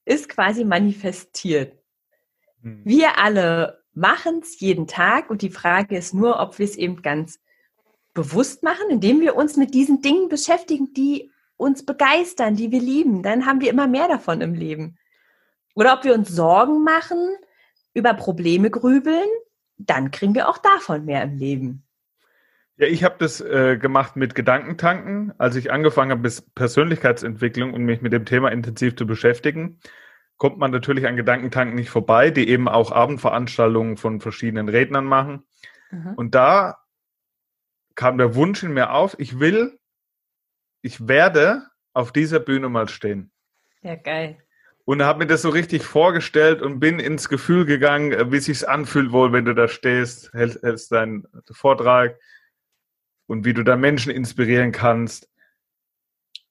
ist 0.04 0.28
quasi 0.28 0.64
manifestiert. 0.64 1.78
Hm. 2.62 2.82
Wir 2.84 3.18
alle 3.18 3.82
machen 3.94 4.40
es 4.42 4.58
jeden 4.60 4.86
Tag 4.86 5.30
und 5.30 5.42
die 5.42 5.50
Frage 5.50 5.96
ist 5.96 6.14
nur, 6.14 6.40
ob 6.40 6.58
wir 6.58 6.64
es 6.64 6.76
eben 6.76 7.02
ganz 7.02 7.38
bewusst 8.14 8.62
machen, 8.62 8.90
indem 8.90 9.20
wir 9.20 9.36
uns 9.36 9.56
mit 9.56 9.74
diesen 9.74 10.02
Dingen 10.02 10.28
beschäftigen, 10.28 10.92
die 10.94 11.30
uns 11.56 11.84
begeistern, 11.84 12.56
die 12.56 12.70
wir 12.70 12.80
lieben. 12.80 13.22
Dann 13.22 13.46
haben 13.46 13.60
wir 13.60 13.70
immer 13.70 13.86
mehr 13.86 14.08
davon 14.08 14.40
im 14.40 14.54
Leben. 14.54 14.98
Oder 15.74 15.94
ob 15.94 16.04
wir 16.04 16.14
uns 16.14 16.28
Sorgen 16.28 16.82
machen, 16.82 17.36
über 17.94 18.14
Probleme 18.14 18.70
grübeln, 18.70 19.28
dann 19.86 20.10
kriegen 20.10 20.34
wir 20.34 20.48
auch 20.48 20.58
davon 20.58 21.04
mehr 21.04 21.22
im 21.22 21.36
Leben. 21.36 21.84
Ja, 22.76 22.86
ich 22.86 23.04
habe 23.04 23.16
das 23.18 23.40
äh, 23.40 23.76
gemacht 23.76 24.16
mit 24.16 24.34
Gedankentanken, 24.34 25.32
als 25.38 25.56
ich 25.56 25.70
angefangen 25.70 26.10
habe 26.10 26.22
mit 26.22 26.54
Persönlichkeitsentwicklung 26.54 27.74
und 27.74 27.84
mich 27.84 28.00
mit 28.00 28.12
dem 28.12 28.24
Thema 28.24 28.50
intensiv 28.50 28.96
zu 28.96 29.06
beschäftigen 29.06 29.78
kommt 30.42 30.58
man 30.58 30.72
natürlich 30.72 31.06
an 31.06 31.14
Gedankentanken 31.14 31.76
nicht 31.76 31.90
vorbei, 31.90 32.30
die 32.32 32.48
eben 32.48 32.66
auch 32.66 32.90
Abendveranstaltungen 32.90 33.96
von 33.96 34.20
verschiedenen 34.20 34.68
Rednern 34.68 35.04
machen. 35.04 35.44
Mhm. 35.92 36.14
Und 36.14 36.34
da 36.34 36.78
kam 37.94 38.18
der 38.18 38.34
Wunsch 38.34 38.60
in 38.64 38.72
mir 38.72 38.92
auf, 38.92 39.14
ich 39.20 39.38
will, 39.38 39.78
ich 40.80 41.06
werde 41.06 41.62
auf 41.92 42.10
dieser 42.10 42.40
Bühne 42.40 42.68
mal 42.68 42.88
stehen. 42.88 43.30
Ja, 43.82 43.94
geil. 43.94 44.42
Und 44.84 45.02
habe 45.02 45.20
mir 45.20 45.26
das 45.26 45.42
so 45.42 45.48
richtig 45.48 45.84
vorgestellt 45.84 46.60
und 46.60 46.80
bin 46.80 46.98
ins 46.98 47.28
Gefühl 47.28 47.64
gegangen, 47.64 48.12
äh, 48.12 48.32
wie 48.32 48.38
es 48.38 48.46
sich 48.46 48.68
anfühlt 48.68 49.12
wohl, 49.12 49.32
wenn 49.32 49.44
du 49.44 49.54
da 49.54 49.68
stehst, 49.68 50.32
hältst, 50.32 50.62
hältst 50.62 50.90
deinen 50.92 51.26
Vortrag 51.50 52.18
und 53.26 53.44
wie 53.44 53.54
du 53.54 53.62
da 53.62 53.76
Menschen 53.76 54.12
inspirieren 54.12 54.72
kannst. 54.72 55.28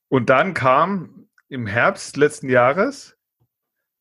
Und 0.07 0.29
dann 0.29 0.53
kam 0.53 1.27
im 1.49 1.67
Herbst 1.67 2.17
letzten 2.17 2.49
Jahres 2.49 3.17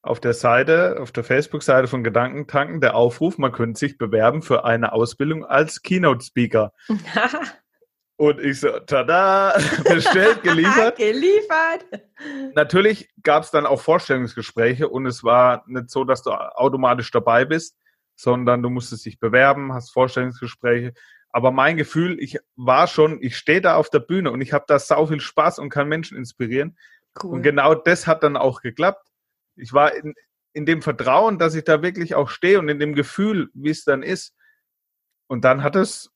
auf 0.03 0.21
der 0.21 0.33
Seite, 0.33 0.97
auf 1.01 1.13
der 1.13 1.25
Facebook-Seite 1.25 1.89
von 1.89 2.05
Gedankentanken 2.05 2.81
der 2.81 2.95
Aufruf, 2.95 3.37
man 3.37 3.53
könnte 3.53 3.79
sich 3.79 3.99
bewerben 3.99 4.43
für 4.43 4.65
eine 4.65 4.93
Ausbildung 4.93 5.45
als 5.45 5.83
Keynote-Speaker. 5.83 6.73
Und 8.21 8.41
ich 8.41 8.61
so, 8.61 8.69
tada, 8.81 9.57
bestellt, 9.85 10.43
geliefert. 10.43 10.97
geliefert. 10.97 11.87
Natürlich 12.55 13.09
gab 13.23 13.45
es 13.45 13.51
dann 13.51 13.65
auch 13.67 13.81
Vorstellungsgespräche 13.81 14.89
und 14.89 15.07
es 15.07 15.25
war 15.25 15.65
nicht 15.67 15.91
so, 15.91 16.05
dass 16.05 16.23
du 16.23 16.31
automatisch 16.31 17.11
dabei 17.11 17.45
bist, 17.45 17.77
sondern 18.17 18.63
du 18.63 18.69
musstest 18.69 19.07
dich 19.07 19.19
bewerben, 19.19 19.73
hast 19.73 19.91
Vorstellungsgespräche. 19.93 20.93
Aber 21.31 21.51
mein 21.51 21.77
Gefühl, 21.77 22.19
ich 22.21 22.39
war 22.57 22.87
schon, 22.89 23.23
ich 23.23 23.37
stehe 23.37 23.61
da 23.61 23.77
auf 23.77 23.89
der 23.89 24.01
Bühne 24.01 24.31
und 24.33 24.41
ich 24.41 24.53
habe 24.53 24.65
da 24.69 24.79
sau 24.79 25.07
viel 25.07 25.21
Spaß 25.21 25.59
und 25.59 25.71
kann 25.71 25.89
Menschen 25.89 26.19
inspirieren. 26.19 26.77
Cool. 27.23 27.35
Und 27.35 27.43
genau 27.43 27.75
das 27.75 28.07
hat 28.07 28.23
dann 28.23 28.37
auch 28.37 28.61
geklappt 28.61 29.11
ich 29.61 29.73
war 29.73 29.95
in, 29.95 30.15
in 30.53 30.67
dem 30.67 30.83
Vertrauen, 30.83 31.39
dass 31.39 31.55
ich 31.55 31.65
da 31.65 31.83
wirklich 31.83 32.15
auch 32.15 32.29
stehe 32.29 32.59
und 32.59 32.69
in 32.69 32.79
dem 32.79 32.95
Gefühl, 32.95 33.51
wie 33.55 33.71
es 33.71 33.85
dann 33.85 34.03
ist. 34.03 34.35
Und 35.29 35.45
dann 35.45 35.63
hat 35.63 35.77
es 35.77 36.10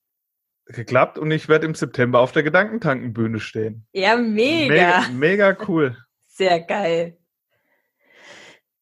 geklappt 0.66 1.18
und 1.18 1.30
ich 1.30 1.48
werde 1.48 1.66
im 1.66 1.74
September 1.74 2.20
auf 2.20 2.32
der 2.32 2.42
Gedankentankenbühne 2.42 3.40
stehen. 3.40 3.86
Ja, 3.92 4.16
mega. 4.16 5.02
Mega, 5.02 5.08
mega 5.12 5.56
cool. 5.68 5.96
Sehr 6.26 6.60
geil. 6.60 7.18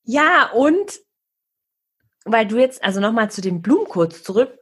Ja, 0.04 0.50
und 0.52 1.00
weil 2.24 2.46
du 2.46 2.58
jetzt, 2.58 2.82
also 2.84 3.00
nochmal 3.00 3.30
zu 3.30 3.40
dem 3.40 3.62
Blumenkurs 3.62 4.22
zurück. 4.22 4.58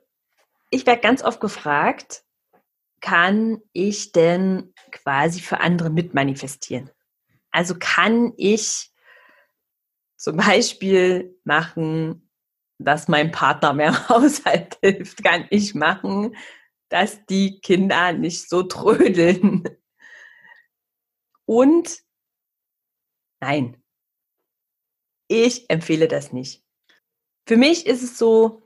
Ich 0.70 0.87
werde 0.87 1.02
ganz 1.02 1.22
oft 1.22 1.40
gefragt, 1.40 2.22
kann 3.00 3.61
ich 3.72 4.12
denn 4.12 4.72
quasi 4.90 5.40
für 5.40 5.61
andere 5.61 5.90
mitmanifestieren? 5.90 6.90
Also 7.50 7.74
kann 7.78 8.33
ich 8.37 8.90
zum 10.16 10.37
Beispiel 10.37 11.38
machen, 11.44 12.30
dass 12.78 13.09
mein 13.09 13.30
Partner 13.30 13.72
mehr 13.72 13.88
im 13.88 14.09
Haushalt 14.09 14.78
hilft, 14.83 15.22
kann 15.24 15.46
ich 15.50 15.74
machen, 15.74 16.37
dass 16.90 17.24
die 17.26 17.61
Kinder 17.61 18.12
nicht 18.12 18.48
so 18.48 18.62
trödeln. 18.64 19.64
Und 21.46 22.03
nein, 23.40 23.83
ich 25.29 25.70
empfehle 25.70 26.09
das 26.09 26.33
nicht. 26.33 26.62
Für 27.46 27.57
mich 27.57 27.87
ist 27.87 28.03
es 28.03 28.18
so, 28.18 28.62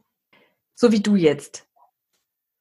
so 0.75 0.91
wie 0.91 1.01
du 1.01 1.15
jetzt. 1.15 1.69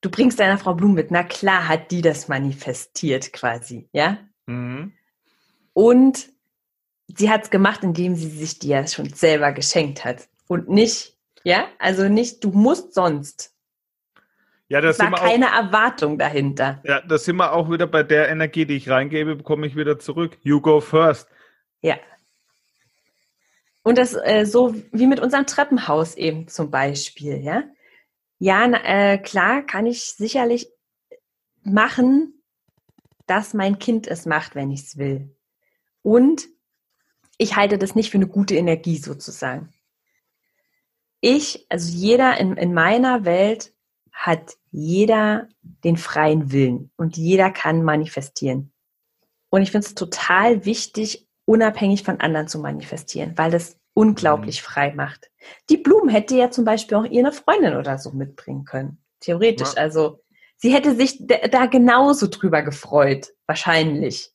Du 0.02 0.12
bringst 0.12 0.39
deiner 0.39 0.58
Frau 0.58 0.73
Blumen 0.73 0.95
mit. 0.95 1.12
Na 1.12 1.23
klar 1.23 1.67
hat 1.67 1.89
die 1.91 2.02
das 2.02 2.28
manifestiert 2.28 3.34
quasi, 3.34 3.89
ja? 3.93 4.19
Mhm. 4.45 4.93
Und 5.73 6.30
sie 7.08 7.30
hat 7.30 7.43
es 7.43 7.49
gemacht, 7.49 7.84
indem 7.84 8.15
sie 8.15 8.30
sich 8.30 8.60
die 8.60 8.67
ja 8.69 8.86
schon 8.86 9.10
selber 9.13 9.52
geschenkt 9.54 10.06
hat. 10.06 10.28
und 10.47 10.69
nicht, 10.69 11.17
ja, 11.43 11.67
also 11.80 12.10
nicht, 12.10 12.43
du 12.43 12.52
musst 12.52 12.93
sonst. 12.93 13.53
Ja, 14.69 14.82
das 14.82 14.99
war 14.99 15.12
keine 15.12 15.52
auch, 15.52 15.65
Erwartung 15.65 16.17
dahinter. 16.17 16.82
Ja, 16.84 17.02
da 17.02 17.17
sind 17.17 17.36
wir 17.36 17.54
auch 17.54 17.69
wieder 17.69 17.86
bei 17.86 18.04
der 18.04 18.30
Energie, 18.30 18.65
die 18.65 18.76
ich 18.76 18.89
reingebe, 18.89 19.36
bekomme 19.36 19.67
ich 19.67 19.76
wieder 19.76 19.99
zurück. 19.99 20.38
You 20.41 20.62
go 20.62 20.80
first. 20.80 21.28
Ja. 21.82 21.97
Und 23.84 23.97
das 23.97 24.13
äh, 24.13 24.45
so 24.45 24.73
wie 24.91 25.08
mit 25.08 25.19
unserem 25.19 25.45
Treppenhaus 25.45 26.15
eben 26.15 26.47
zum 26.47 26.71
Beispiel, 26.71 27.43
ja. 27.43 27.63
Ja, 28.39 28.67
na, 28.67 28.84
äh, 28.84 29.17
klar 29.17 29.62
kann 29.63 29.86
ich 29.86 30.13
sicherlich 30.13 30.69
machen, 31.62 32.41
dass 33.28 33.54
mein 33.54 33.80
Kind 33.80 34.08
es 34.08 34.26
macht, 34.26 34.56
wenn 34.56 34.71
ich 34.71 34.82
es 34.82 34.97
will. 34.97 35.36
Und 36.02 36.47
ich 37.38 37.56
halte 37.56 37.78
das 37.78 37.95
nicht 37.95 38.12
für 38.12 38.17
eine 38.17 38.28
gute 38.28 38.56
Energie 38.56 38.97
sozusagen. 38.97 39.73
Ich, 41.19 41.65
also 41.69 41.91
jeder 41.91 42.38
in, 42.38 42.58
in 42.58 42.73
meiner 42.73 43.26
Welt 43.26 43.73
hat 44.13 44.56
jeder 44.71 45.49
den 45.84 45.97
freien 45.97 46.52
Willen 46.52 46.91
und 46.95 47.17
jeder 47.17 47.52
kann 47.52 47.84
manifestieren. 47.84 48.71
Und 49.49 49.62
ich 49.62 49.71
finde 49.71 49.88
es 49.88 49.95
total 49.95 50.65
wichtig, 50.65 51.28
unabhängig 51.45 52.04
von 52.04 52.21
anderen 52.21 52.47
zu 52.47 52.60
manifestieren, 52.60 53.38
weil 53.38 53.52
das 53.52 53.78
unglaublich 53.93 54.62
mhm. 54.62 54.65
frei 54.65 54.93
macht. 54.93 55.30
Die 55.69 55.78
Blumen 55.78 56.10
hätte 56.10 56.36
ja 56.36 56.49
zum 56.49 56.65
Beispiel 56.65 56.97
auch 56.97 57.06
ihre 57.06 57.32
Freundin 57.32 57.76
oder 57.76 57.97
so 57.97 58.12
mitbringen 58.12 58.65
können. 58.65 59.04
Theoretisch. 59.19 59.73
Ja. 59.76 59.82
Also 59.82 60.19
sie 60.58 60.73
hätte 60.73 60.95
sich 60.95 61.26
da 61.28 61.65
genauso 61.65 62.28
drüber 62.28 62.62
gefreut. 62.62 63.34
Wahrscheinlich. 63.45 64.32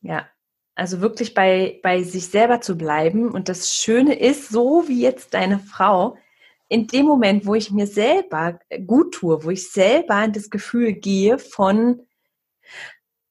Ja. 0.00 0.28
Also 0.74 1.00
wirklich 1.00 1.34
bei, 1.34 1.78
bei 1.82 2.02
sich 2.02 2.28
selber 2.28 2.60
zu 2.60 2.78
bleiben. 2.78 3.30
Und 3.30 3.48
das 3.48 3.74
Schöne 3.74 4.18
ist, 4.18 4.48
so 4.48 4.88
wie 4.88 5.02
jetzt 5.02 5.34
deine 5.34 5.58
Frau, 5.58 6.16
in 6.70 6.86
dem 6.86 7.04
Moment, 7.04 7.46
wo 7.46 7.56
ich 7.56 7.72
mir 7.72 7.88
selber 7.88 8.60
gut 8.86 9.12
tue, 9.14 9.42
wo 9.42 9.50
ich 9.50 9.70
selber 9.72 10.24
in 10.24 10.32
das 10.32 10.50
Gefühl 10.50 10.92
gehe 10.92 11.40
von, 11.40 12.06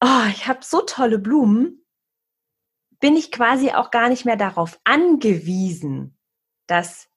oh, 0.02 0.26
ich 0.30 0.46
habe 0.46 0.60
so 0.62 0.82
tolle 0.82 1.20
Blumen, 1.20 1.86
bin 3.00 3.16
ich 3.16 3.32
quasi 3.32 3.72
auch 3.72 3.92
gar 3.92 4.10
nicht 4.10 4.26
mehr 4.26 4.36
darauf 4.36 4.78
angewiesen, 4.84 6.18
dass 6.68 7.08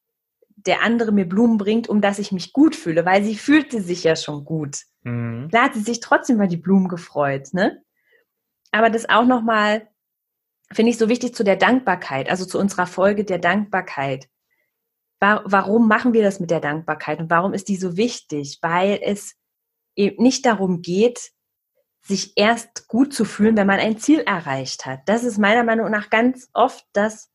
der 0.54 0.82
andere 0.82 1.10
mir 1.10 1.28
Blumen 1.28 1.58
bringt, 1.58 1.88
um 1.88 2.00
dass 2.00 2.20
ich 2.20 2.30
mich 2.30 2.52
gut 2.52 2.76
fühle, 2.76 3.04
weil 3.04 3.24
sie 3.24 3.34
fühlte 3.34 3.82
sich 3.82 4.04
ja 4.04 4.14
schon 4.14 4.44
gut. 4.44 4.82
Mhm. 5.02 5.48
Da 5.50 5.64
hat 5.64 5.74
sie 5.74 5.80
sich 5.80 5.98
trotzdem 5.98 6.36
über 6.36 6.46
die 6.46 6.56
Blumen 6.56 6.86
gefreut, 6.86 7.52
ne? 7.52 7.82
Aber 8.70 8.90
das 8.90 9.08
auch 9.08 9.24
nochmal, 9.24 9.88
finde 10.70 10.90
ich 10.90 10.98
so 10.98 11.08
wichtig 11.08 11.34
zu 11.34 11.42
der 11.42 11.56
Dankbarkeit, 11.56 12.30
also 12.30 12.46
zu 12.46 12.60
unserer 12.60 12.86
Folge 12.86 13.24
der 13.24 13.40
Dankbarkeit. 13.40 14.28
Warum 15.22 15.86
machen 15.86 16.14
wir 16.14 16.22
das 16.24 16.40
mit 16.40 16.50
der 16.50 16.58
Dankbarkeit 16.58 17.20
und 17.20 17.30
warum 17.30 17.54
ist 17.54 17.68
die 17.68 17.76
so 17.76 17.96
wichtig? 17.96 18.58
Weil 18.60 18.98
es 19.00 19.36
eben 19.94 20.20
nicht 20.20 20.44
darum 20.44 20.82
geht, 20.82 21.30
sich 22.00 22.32
erst 22.34 22.88
gut 22.88 23.14
zu 23.14 23.24
fühlen, 23.24 23.56
wenn 23.56 23.68
man 23.68 23.78
ein 23.78 23.98
Ziel 23.98 24.18
erreicht 24.18 24.84
hat. 24.84 25.02
Das 25.06 25.22
ist 25.22 25.38
meiner 25.38 25.62
Meinung 25.62 25.88
nach 25.92 26.10
ganz 26.10 26.48
oft 26.52 26.84
das, 26.92 27.30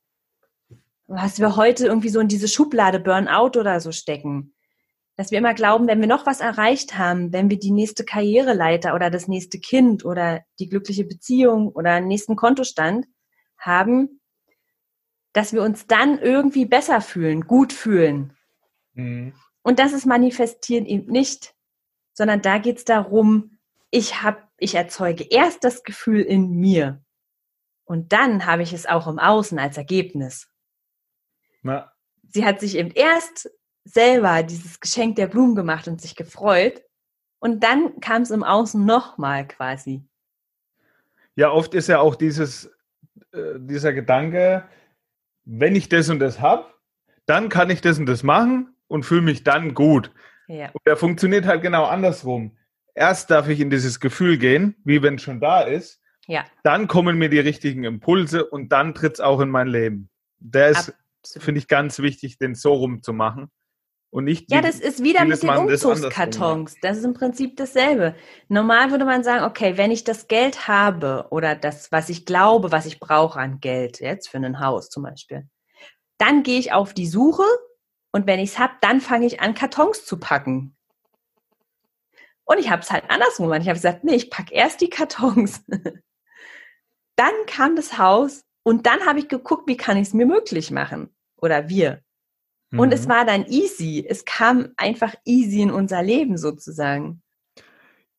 was 1.06 1.40
wir 1.40 1.56
heute 1.56 1.86
irgendwie 1.86 2.10
so 2.10 2.20
in 2.20 2.28
diese 2.28 2.50
Schublade 2.50 3.00
Burnout 3.00 3.58
oder 3.58 3.80
so 3.80 3.94
stecken. 3.94 4.54
Dass 5.16 5.32
wir 5.32 5.38
immer 5.38 5.54
glauben, 5.54 5.88
wenn 5.88 6.02
wir 6.02 6.10
noch 6.10 6.26
was 6.26 6.42
erreicht 6.42 6.98
haben, 6.98 7.32
wenn 7.32 7.50
wir 7.50 7.58
die 7.58 7.72
nächste 7.72 8.04
Karriereleiter 8.04 8.94
oder 8.96 9.10
das 9.10 9.30
nächste 9.30 9.60
Kind 9.60 10.04
oder 10.04 10.42
die 10.60 10.68
glückliche 10.68 11.06
Beziehung 11.06 11.70
oder 11.70 12.02
den 12.02 12.08
nächsten 12.10 12.36
Kontostand 12.36 13.06
haben, 13.58 14.17
dass 15.38 15.54
wir 15.54 15.62
uns 15.62 15.86
dann 15.86 16.18
irgendwie 16.18 16.66
besser 16.66 17.00
fühlen, 17.00 17.42
gut 17.42 17.72
fühlen. 17.72 18.36
Mhm. 18.94 19.34
Und 19.62 19.78
das 19.78 19.94
ist 19.94 20.08
Manifestieren 20.08 20.88
eben 20.88 21.12
nicht, 21.12 21.54
sondern 22.14 22.42
da 22.42 22.58
geht 22.58 22.78
es 22.78 22.86
darum, 22.86 23.60
ich 23.92 24.24
habe, 24.24 24.42
ich 24.58 24.74
erzeuge 24.74 25.24
erst 25.30 25.64
das 25.64 25.84
Gefühl 25.84 26.22
in 26.22 26.56
mir 26.60 27.04
und 27.86 28.14
dann 28.14 28.48
habe 28.48 28.64
ich 28.64 28.74
es 28.74 28.88
auch 28.88 29.06
im 29.06 29.20
Außen 29.20 29.60
als 29.60 29.78
Ergebnis. 29.78 30.50
Na. 31.62 31.94
Sie 32.30 32.44
hat 32.44 32.60
sich 32.60 32.76
eben 32.76 32.90
erst 32.90 33.52
selber 33.84 34.42
dieses 34.42 34.80
Geschenk 34.80 35.18
der 35.18 35.28
Blumen 35.28 35.54
gemacht 35.54 35.88
und 35.88 36.02
sich 36.02 36.16
gefreut 36.16 36.82
und 37.38 37.64
dann 37.64 38.00
kam 38.00 38.24
es 38.24 38.32
im 38.32 38.44
Außen 38.44 38.84
nochmal 38.84 39.48
quasi. 39.48 40.04
Ja, 41.36 41.52
oft 41.52 41.76
ist 41.76 41.90
ja 41.90 42.00
auch 42.00 42.16
dieses, 42.16 42.72
äh, 43.34 43.60
dieser 43.60 43.94
Gedanke, 43.94 44.68
wenn 45.50 45.76
ich 45.76 45.88
das 45.88 46.10
und 46.10 46.20
das 46.20 46.42
habe, 46.42 46.66
dann 47.26 47.50
kann 47.50 47.70
ich 47.70 47.82
das 47.82 47.98
und 47.98 48.06
das 48.06 48.22
machen 48.22 48.76
und 48.88 49.04
fühle 49.04 49.22
mich 49.22 49.44
dann 49.44 49.74
gut. 49.74 50.12
Ja. 50.48 50.70
Und 50.72 50.82
der 50.86 50.98
funktioniert 50.98 51.46
halt 51.46 51.62
genau 51.62 51.86
andersrum. 51.86 52.58
Erst 52.94 53.32
darf 53.32 53.48
ich 53.48 53.60
in 53.60 53.70
dieses 53.70 54.00
Gefühl 54.00 54.38
gehen, 54.38 54.76
wie 54.84 55.02
wenn 55.02 55.16
es 55.16 55.22
schon 55.22 55.40
da 55.40 55.62
ist. 55.62 56.02
Ja. 56.28 56.46
Dann 56.64 56.88
kommen 56.88 57.18
mir 57.18 57.30
die 57.30 57.40
richtigen 57.40 57.86
Impulse 57.86 58.46
und 58.46 58.72
dann 58.72 58.94
tritt 58.94 59.14
es 59.16 59.20
auch 59.22 59.40
in 59.40 59.50
mein 59.50 59.68
Leben. 59.68 60.10
Der 60.40 60.70
ist, 60.70 60.94
finde 61.38 61.60
ich, 61.60 61.68
ganz 61.68 62.00
wichtig, 62.00 62.38
den 62.38 62.54
so 62.54 62.74
rum 62.74 63.02
zu 63.02 63.14
machen. 63.14 63.50
Und 64.10 64.24
nicht 64.24 64.50
ja, 64.52 64.62
das 64.62 64.80
ist 64.80 65.04
wieder 65.04 65.26
mit 65.26 65.44
den 65.44 65.50
Umzugskartons. 65.50 66.76
Das, 66.76 66.82
das 66.82 66.98
ist 67.00 67.04
im 67.04 67.14
Prinzip 67.14 67.58
dasselbe. 67.58 68.16
Normal 68.48 68.92
würde 68.92 69.06
man 69.06 69.24
sagen, 69.24 69.44
okay, 69.44 69.78
wenn 69.78 69.92
ich 69.92 70.06
das 70.06 70.28
Geld 70.28 70.68
habe 70.68 71.28
oder 71.30 71.56
das, 71.56 71.92
was 71.92 72.10
ich 72.10 72.26
glaube, 72.26 72.72
was 72.72 72.86
ich 72.86 73.00
brauche 73.00 73.40
an 73.40 73.60
Geld, 73.60 74.00
jetzt 74.00 74.30
für 74.30 74.38
ein 74.38 74.60
Haus 74.60 74.90
zum 74.90 75.04
Beispiel, 75.04 75.48
dann 76.18 76.44
gehe 76.44 76.60
ich 76.60 76.72
auf 76.72 76.94
die 76.94 77.08
Suche 77.08 77.44
und 78.12 78.26
wenn 78.28 78.40
ich 78.40 78.52
es 78.52 78.60
habe, 78.60 78.74
dann 78.82 79.02
fange 79.02 79.26
ich 79.26 79.42
an, 79.42 79.54
Kartons 79.54 80.06
zu 80.06 80.18
packen. 80.18 80.76
Und 82.46 82.60
ich 82.60 82.70
habe 82.70 82.82
es 82.82 82.90
halt 82.90 83.04
andersrum 83.10 83.48
gemacht. 83.48 83.62
Ich 83.62 83.68
habe 83.68 83.78
gesagt, 83.78 84.06
nee, 84.06 84.16
ich 84.16 84.30
packe 84.30 84.54
erst 84.54 84.80
die 84.80 84.90
Kartons. 84.90 85.64
dann 87.18 87.34
kam 87.46 87.76
das 87.76 87.98
Haus 87.98 88.46
und 88.64 88.86
dann 88.86 89.06
habe 89.06 89.20
ich 89.20 89.28
geguckt, 89.28 89.68
wie 89.68 89.76
kann 89.76 89.98
ich 89.98 90.08
es 90.08 90.14
mir 90.14 90.26
möglich 90.26 90.72
machen. 90.72 91.14
Oder 91.36 91.68
wir. 91.68 92.02
Mhm. 92.72 92.80
Und 92.80 92.94
es 92.94 93.06
mhm. 93.06 93.10
war 93.10 93.26
dann 93.26 93.46
easy. 93.48 94.06
Es 94.08 94.26
kam 94.26 94.70
einfach 94.78 95.14
easy 95.26 95.62
in 95.62 95.72
unser 95.72 96.04
Leben 96.04 96.38
sozusagen. 96.38 97.22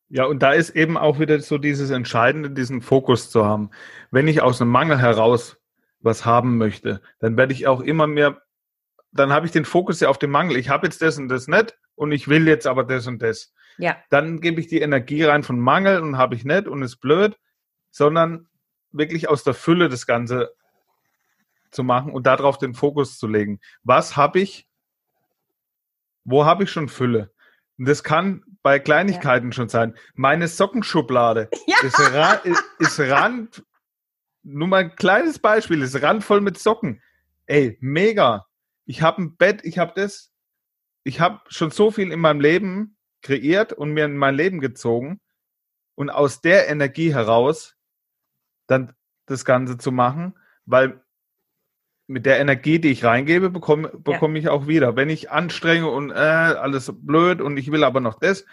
Ja, 0.09 0.25
und 0.25 0.41
da 0.41 0.53
ist 0.53 0.71
eben 0.71 0.97
auch 0.97 1.19
wieder 1.19 1.39
so 1.39 1.59
dieses 1.59 1.91
Entscheidende, 1.91 2.49
diesen 2.49 2.81
Fokus 2.81 3.29
zu 3.29 3.45
haben. 3.45 3.69
Wenn 4.09 4.27
ich 4.27 4.41
aus 4.41 4.59
einem 4.59 4.71
Mangel 4.71 4.99
heraus 4.99 5.57
was 6.01 6.25
haben 6.25 6.57
möchte, 6.57 7.01
dann 7.19 7.37
werde 7.37 7.53
ich 7.53 7.67
auch 7.67 7.81
immer 7.81 8.07
mehr, 8.07 8.41
dann 9.11 9.31
habe 9.31 9.45
ich 9.45 9.51
den 9.51 9.65
Fokus 9.65 9.99
ja 9.99 10.09
auf 10.09 10.17
den 10.17 10.31
Mangel. 10.31 10.57
Ich 10.57 10.69
habe 10.69 10.87
jetzt 10.87 11.01
das 11.01 11.17
und 11.17 11.27
das 11.27 11.47
nicht 11.47 11.77
und 11.95 12.11
ich 12.11 12.27
will 12.27 12.47
jetzt 12.47 12.65
aber 12.65 12.83
das 12.83 13.05
und 13.05 13.21
das. 13.21 13.53
Ja. 13.77 13.97
Dann 14.09 14.41
gebe 14.41 14.59
ich 14.59 14.67
die 14.67 14.81
Energie 14.81 15.23
rein 15.23 15.43
von 15.43 15.59
Mangel 15.59 16.01
und 16.01 16.17
habe 16.17 16.35
ich 16.35 16.43
nicht 16.43 16.67
und 16.67 16.81
ist 16.81 16.97
blöd, 16.97 17.37
sondern 17.91 18.47
wirklich 18.91 19.29
aus 19.29 19.43
der 19.43 19.53
Fülle 19.53 19.89
das 19.89 20.07
Ganze 20.07 20.53
zu 21.71 21.83
machen 21.83 22.11
und 22.11 22.25
darauf 22.25 22.57
den 22.57 22.73
Fokus 22.73 23.17
zu 23.17 23.27
legen. 23.27 23.59
Was 23.83 24.15
habe 24.15 24.39
ich? 24.39 24.67
Wo 26.23 26.45
habe 26.45 26.63
ich 26.63 26.71
schon 26.71 26.89
Fülle? 26.89 27.31
Und 27.77 27.87
das 27.87 28.03
kann 28.03 28.43
bei 28.61 28.79
Kleinigkeiten 28.79 29.47
ja. 29.47 29.53
schon 29.53 29.69
sein. 29.69 29.95
Meine 30.13 30.47
Sockenschublade 30.47 31.49
ja. 31.67 31.77
ist, 31.81 31.99
ra 31.99 32.41
ist 32.79 32.99
Rand, 32.99 33.63
nur 34.43 34.67
mal 34.67 34.83
ein 34.83 34.95
kleines 34.95 35.39
Beispiel, 35.39 35.81
ist 35.81 36.01
randvoll 36.01 36.41
mit 36.41 36.57
Socken. 36.57 37.01
Ey, 37.45 37.77
mega. 37.81 38.47
Ich 38.85 39.01
habe 39.01 39.21
ein 39.21 39.37
Bett, 39.37 39.61
ich 39.63 39.77
habe 39.77 39.93
das, 39.95 40.31
ich 41.03 41.19
habe 41.19 41.39
schon 41.47 41.71
so 41.71 41.91
viel 41.91 42.11
in 42.11 42.19
meinem 42.19 42.41
Leben 42.41 42.97
kreiert 43.21 43.73
und 43.73 43.91
mir 43.91 44.05
in 44.05 44.17
mein 44.17 44.35
Leben 44.35 44.59
gezogen 44.59 45.19
und 45.95 46.09
aus 46.09 46.41
der 46.41 46.69
Energie 46.69 47.13
heraus 47.13 47.75
dann 48.67 48.95
das 49.25 49.45
Ganze 49.45 49.77
zu 49.77 49.91
machen, 49.91 50.37
weil 50.65 51.03
mit 52.09 52.25
der 52.25 52.39
Energie, 52.39 52.79
die 52.79 52.89
ich 52.89 53.05
reingebe, 53.05 53.49
bekomme, 53.49 53.89
bekomme 53.89 54.39
ja. 54.39 54.39
ich 54.39 54.49
auch 54.49 54.67
wieder. 54.67 54.95
Wenn 54.95 55.09
ich 55.09 55.29
anstrenge 55.29 55.87
und 55.87 56.09
äh, 56.09 56.13
alles 56.13 56.91
blöd 56.93 57.39
und 57.39 57.57
ich 57.57 57.71
will 57.71 57.83
aber 57.83 57.99
noch 57.99 58.15
das, 58.15 58.45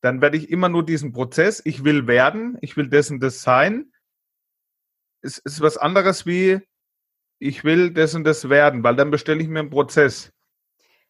dann 0.00 0.22
werde 0.22 0.38
ich 0.38 0.50
immer 0.50 0.68
nur 0.68 0.84
diesen 0.84 1.12
Prozess, 1.12 1.60
ich 1.64 1.84
will 1.84 2.06
werden, 2.06 2.56
ich 2.62 2.76
will 2.76 2.88
das 2.88 3.10
und 3.10 3.20
das 3.20 3.42
sein. 3.42 3.92
Es 5.20 5.38
ist 5.38 5.60
was 5.60 5.76
anderes 5.76 6.24
wie, 6.24 6.60
ich 7.38 7.64
will 7.64 7.90
das 7.90 8.14
und 8.14 8.24
das 8.24 8.48
werden, 8.48 8.82
weil 8.82 8.96
dann 8.96 9.10
bestelle 9.10 9.42
ich 9.42 9.48
mir 9.48 9.60
einen 9.60 9.70
Prozess. 9.70 10.32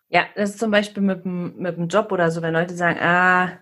Ja, 0.09 0.27
das 0.35 0.51
ist 0.51 0.59
zum 0.59 0.73
Beispiel 0.73 1.03
mit 1.03 1.25
dem, 1.25 1.57
mit 1.57 1.77
dem 1.77 1.89
Job 1.89 2.11
oder 2.11 2.31
so, 2.31 2.43
wenn 2.43 2.55
Leute 2.55 2.75
sagen, 2.75 2.99
ah, 3.01 3.59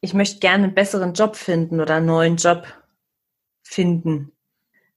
ich 0.00 0.14
möchte 0.14 0.40
gerne 0.40 0.64
einen 0.64 0.74
besseren 0.74 1.12
Job 1.12 1.36
finden 1.36 1.80
oder 1.80 1.96
einen 1.96 2.06
neuen 2.06 2.36
Job 2.36 2.66
finden. 3.62 4.32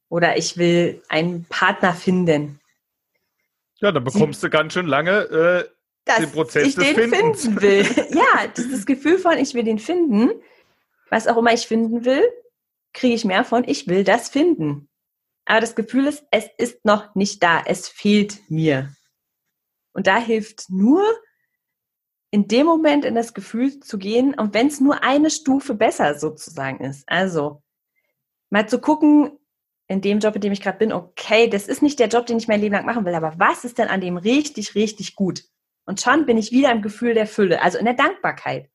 Oder 0.09 0.37
ich 0.37 0.57
will 0.57 1.01
einen 1.09 1.45
Partner 1.45 1.93
finden. 1.93 2.59
Ja, 3.79 3.91
dann 3.91 4.03
bekommst 4.03 4.41
Sie, 4.41 4.47
du 4.47 4.51
ganz 4.51 4.73
schön 4.73 4.87
lange 4.87 5.11
äh, 5.11 6.19
den 6.19 6.31
Prozess 6.31 6.67
ich 6.67 6.75
des 6.75 6.85
den 6.85 6.95
Findens. 6.95 7.41
finden 7.43 7.61
will. 7.61 7.85
ja, 8.11 8.47
dieses 8.55 8.85
Gefühl 8.85 9.17
von, 9.17 9.37
ich 9.37 9.53
will 9.53 9.63
den 9.63 9.79
finden, 9.79 10.31
was 11.09 11.27
auch 11.27 11.37
immer 11.37 11.53
ich 11.53 11.67
finden 11.67 12.05
will, 12.05 12.23
kriege 12.93 13.15
ich 13.15 13.25
mehr 13.25 13.43
von, 13.43 13.67
ich 13.67 13.87
will 13.87 14.03
das 14.03 14.29
finden. 14.29 14.89
Aber 15.45 15.61
das 15.61 15.75
Gefühl 15.75 16.07
ist, 16.07 16.23
es 16.31 16.45
ist 16.57 16.85
noch 16.85 17.13
nicht 17.15 17.43
da, 17.43 17.61
es 17.65 17.87
fehlt 17.87 18.49
mir. 18.49 18.93
Und 19.93 20.07
da 20.07 20.17
hilft 20.17 20.69
nur, 20.69 21.03
in 22.31 22.47
dem 22.47 22.65
Moment 22.65 23.05
in 23.05 23.15
das 23.15 23.33
Gefühl 23.33 23.79
zu 23.79 23.97
gehen, 23.97 24.33
und 24.33 24.53
wenn 24.53 24.67
es 24.67 24.81
nur 24.81 25.03
eine 25.03 25.29
Stufe 25.29 25.73
besser 25.73 26.19
sozusagen 26.19 26.83
ist. 26.83 27.07
Also 27.07 27.61
mal 28.49 28.67
zu 28.67 28.79
gucken, 28.79 29.39
in 29.87 30.01
dem 30.01 30.19
Job, 30.19 30.35
in 30.35 30.41
dem 30.41 30.53
ich 30.53 30.61
gerade 30.61 30.77
bin, 30.77 30.91
okay, 30.91 31.47
das 31.47 31.67
ist 31.67 31.81
nicht 31.81 31.99
der 31.99 32.07
Job, 32.07 32.25
den 32.25 32.37
ich 32.37 32.47
mein 32.47 32.61
Leben 32.61 32.73
lang 32.73 32.85
machen 32.85 33.05
will, 33.05 33.13
aber 33.13 33.33
was 33.37 33.65
ist 33.65 33.77
denn 33.77 33.87
an 33.87 34.01
dem 34.01 34.17
richtig, 34.17 34.75
richtig 34.75 35.15
gut? 35.15 35.43
Und 35.85 36.01
schon 36.01 36.25
bin 36.25 36.37
ich 36.37 36.51
wieder 36.51 36.71
im 36.71 36.81
Gefühl 36.81 37.13
der 37.13 37.27
Fülle, 37.27 37.61
also 37.61 37.77
in 37.77 37.85
der 37.85 37.93
Dankbarkeit. 37.93 38.69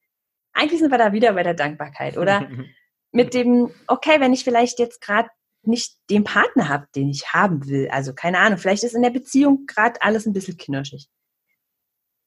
Eigentlich 0.52 0.80
sind 0.80 0.90
wir 0.90 0.98
da 0.98 1.12
wieder 1.12 1.32
bei 1.32 1.42
der 1.42 1.54
Dankbarkeit, 1.54 2.16
oder? 2.16 2.48
Mit 3.12 3.34
dem, 3.34 3.74
okay, 3.88 4.20
wenn 4.20 4.32
ich 4.32 4.44
vielleicht 4.44 4.78
jetzt 4.78 5.00
gerade 5.00 5.28
nicht 5.62 5.96
den 6.10 6.22
Partner 6.22 6.68
habe, 6.68 6.86
den 6.94 7.08
ich 7.08 7.32
haben 7.32 7.66
will, 7.66 7.88
also 7.90 8.14
keine 8.14 8.38
Ahnung, 8.38 8.58
vielleicht 8.58 8.84
ist 8.84 8.94
in 8.94 9.02
der 9.02 9.10
Beziehung 9.10 9.66
gerade 9.66 10.00
alles 10.00 10.26
ein 10.26 10.32
bisschen 10.32 10.56
knirschig. 10.56 11.08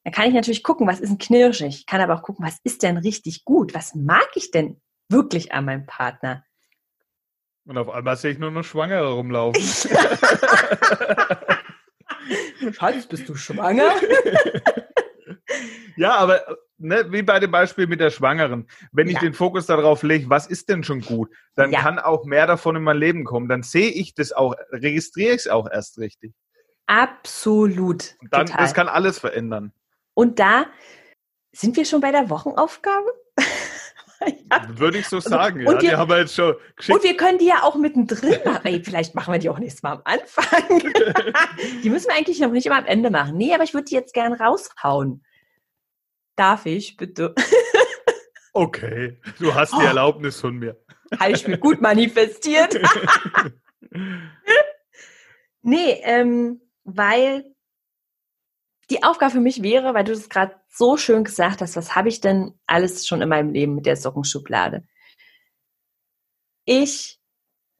Da 0.04 0.12
kann 0.12 0.28
ich 0.28 0.34
natürlich 0.34 0.64
gucken, 0.64 0.86
was 0.86 1.00
ist 1.00 1.10
denn 1.10 1.18
knirschig? 1.18 1.80
Ich 1.80 1.86
kann 1.86 2.02
aber 2.02 2.16
auch 2.16 2.24
gucken, 2.24 2.46
was 2.46 2.58
ist 2.64 2.84
denn 2.84 2.98
richtig 2.98 3.46
gut? 3.46 3.74
Was 3.74 3.96
mag 3.96 4.28
ich 4.36 4.52
denn 4.52 4.82
wirklich 5.08 5.54
an 5.54 5.64
meinem 5.66 5.86
Partner? 5.86 6.44
Und 7.66 7.78
auf 7.78 7.90
einmal 7.90 8.18
sehe 8.18 8.32
ich 8.32 8.40
nur 8.40 8.52
noch 8.52 8.64
Schwangere 8.64 9.14
rumlaufen. 9.14 9.62
Schatz, 12.74 13.06
bist 13.08 13.30
du 13.30 13.36
schwanger? 13.36 13.94
ja, 15.98 16.16
aber 16.16 16.58
ne, 16.78 17.12
wie 17.12 17.22
bei 17.22 17.40
dem 17.40 17.52
Beispiel 17.52 17.88
mit 17.88 18.00
der 18.00 18.10
Schwangeren. 18.10 18.68
Wenn 18.92 19.08
ich 19.08 19.16
ja. 19.16 19.22
den 19.22 19.34
Fokus 19.34 19.66
darauf 19.66 20.04
lege, 20.04 20.30
was 20.30 20.48
ist 20.48 20.70
denn 20.70 20.84
schon 20.84 21.02
gut, 21.02 21.30
dann 21.56 21.72
ja. 21.72 21.82
kann 21.82 22.00
auch 22.00 22.26
mehr 22.26 22.48
davon 22.48 22.76
in 22.76 22.84
mein 22.84 22.98
Leben 22.98 23.24
kommen. 23.24 23.48
Dann 23.48 23.64
sehe 23.64 23.90
ich 23.90 24.14
das 24.14 24.34
auch, 24.34 24.56
registriere 24.72 25.36
ich 25.36 25.42
es 25.42 25.48
auch 25.48 25.70
erst 25.70 26.00
richtig. 26.00 26.34
Absolut. 26.88 28.16
Und 28.20 28.34
dann, 28.34 28.48
das 28.48 28.74
kann 28.74 28.90
alles 28.90 29.20
verändern. 29.20 29.72
Und 30.14 30.40
da 30.40 30.66
sind 31.54 31.78
wir 31.78 31.86
schon 31.86 32.02
bei 32.02 32.12
der 32.12 32.30
Wochenaufgabe. 32.30 33.10
ja. 34.52 34.80
Würde 34.80 35.00
ich 35.00 35.08
so 35.08 35.20
sagen, 35.20 35.60
und, 35.60 35.66
ja. 35.66 35.72
Wir, 35.72 35.90
die 35.90 35.96
haben 35.96 36.10
wir 36.10 36.20
jetzt 36.20 36.36
schon 36.36 36.56
geschickt. 36.76 36.98
Und 36.98 37.04
wir 37.04 37.18
können 37.18 37.38
die 37.38 37.48
ja 37.48 37.64
auch 37.64 37.76
mittendrin 37.76 38.40
machen. 38.46 38.66
Ey, 38.66 38.82
vielleicht 38.84 39.16
machen 39.16 39.34
wir 39.34 39.40
die 39.40 39.50
auch 39.50 39.60
nächstes 39.60 39.84
Mal 39.84 39.94
am 39.94 40.02
Anfang. 40.06 40.80
die 41.84 41.90
müssen 41.90 42.08
wir 42.08 42.16
eigentlich 42.16 42.40
noch 42.40 42.52
nicht 42.52 42.66
immer 42.66 42.78
am 42.78 42.86
Ende 42.86 43.10
machen. 43.10 43.38
Nee, 43.38 43.54
aber 43.54 43.64
ich 43.64 43.74
würde 43.74 43.86
die 43.86 43.96
jetzt 43.96 44.14
gern 44.14 44.34
raushauen. 44.34 45.24
Darf 46.36 46.66
ich, 46.66 46.98
bitte? 46.98 47.36
okay, 48.54 49.20
du 49.40 49.54
hast 49.54 49.74
die 49.74 49.78
oh. 49.78 49.88
Erlaubnis 49.88 50.40
von 50.40 50.56
mir. 50.58 50.80
Habe 51.20 51.32
ich 51.32 51.48
mir 51.48 51.60
gut 51.60 51.80
manifestiert. 51.80 52.80
nee, 55.62 56.02
ähm, 56.04 56.62
weil 56.84 57.53
die 58.94 59.04
Aufgabe 59.04 59.32
für 59.32 59.40
mich 59.40 59.64
wäre, 59.64 59.96
weil 59.96 60.04
du 60.04 60.12
das 60.12 60.30
gerade 60.30 60.56
so 60.70 60.98
schön 60.98 61.24
gesagt 61.24 61.62
hast, 61.62 61.76
was 61.76 61.96
habe 61.96 62.10
ich 62.10 62.22
denn 62.22 62.54
alles 62.68 63.08
schon 63.08 63.24
in 63.24 63.30
meinem 63.30 63.50
Leben 63.50 63.74
mit 63.74 63.88
der 63.88 63.96
Sockenschublade? 63.96 64.88
Ich 66.66 67.20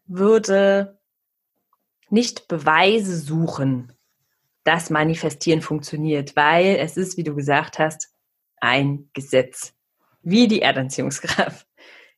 würde 0.06 1.00
nicht 2.10 2.48
Beweise 2.48 3.16
suchen, 3.16 3.94
dass 4.64 4.90
Manifestieren 4.90 5.62
funktioniert, 5.62 6.36
weil 6.36 6.78
es 6.78 6.98
ist, 6.98 7.18
wie 7.18 7.24
du 7.24 7.36
gesagt 7.36 7.78
hast, 7.78 8.10
ein 8.60 9.10
Gesetz, 9.14 9.74
wie 10.24 10.48
die 10.48 10.62
Erdanziehungskraft. 10.62 11.68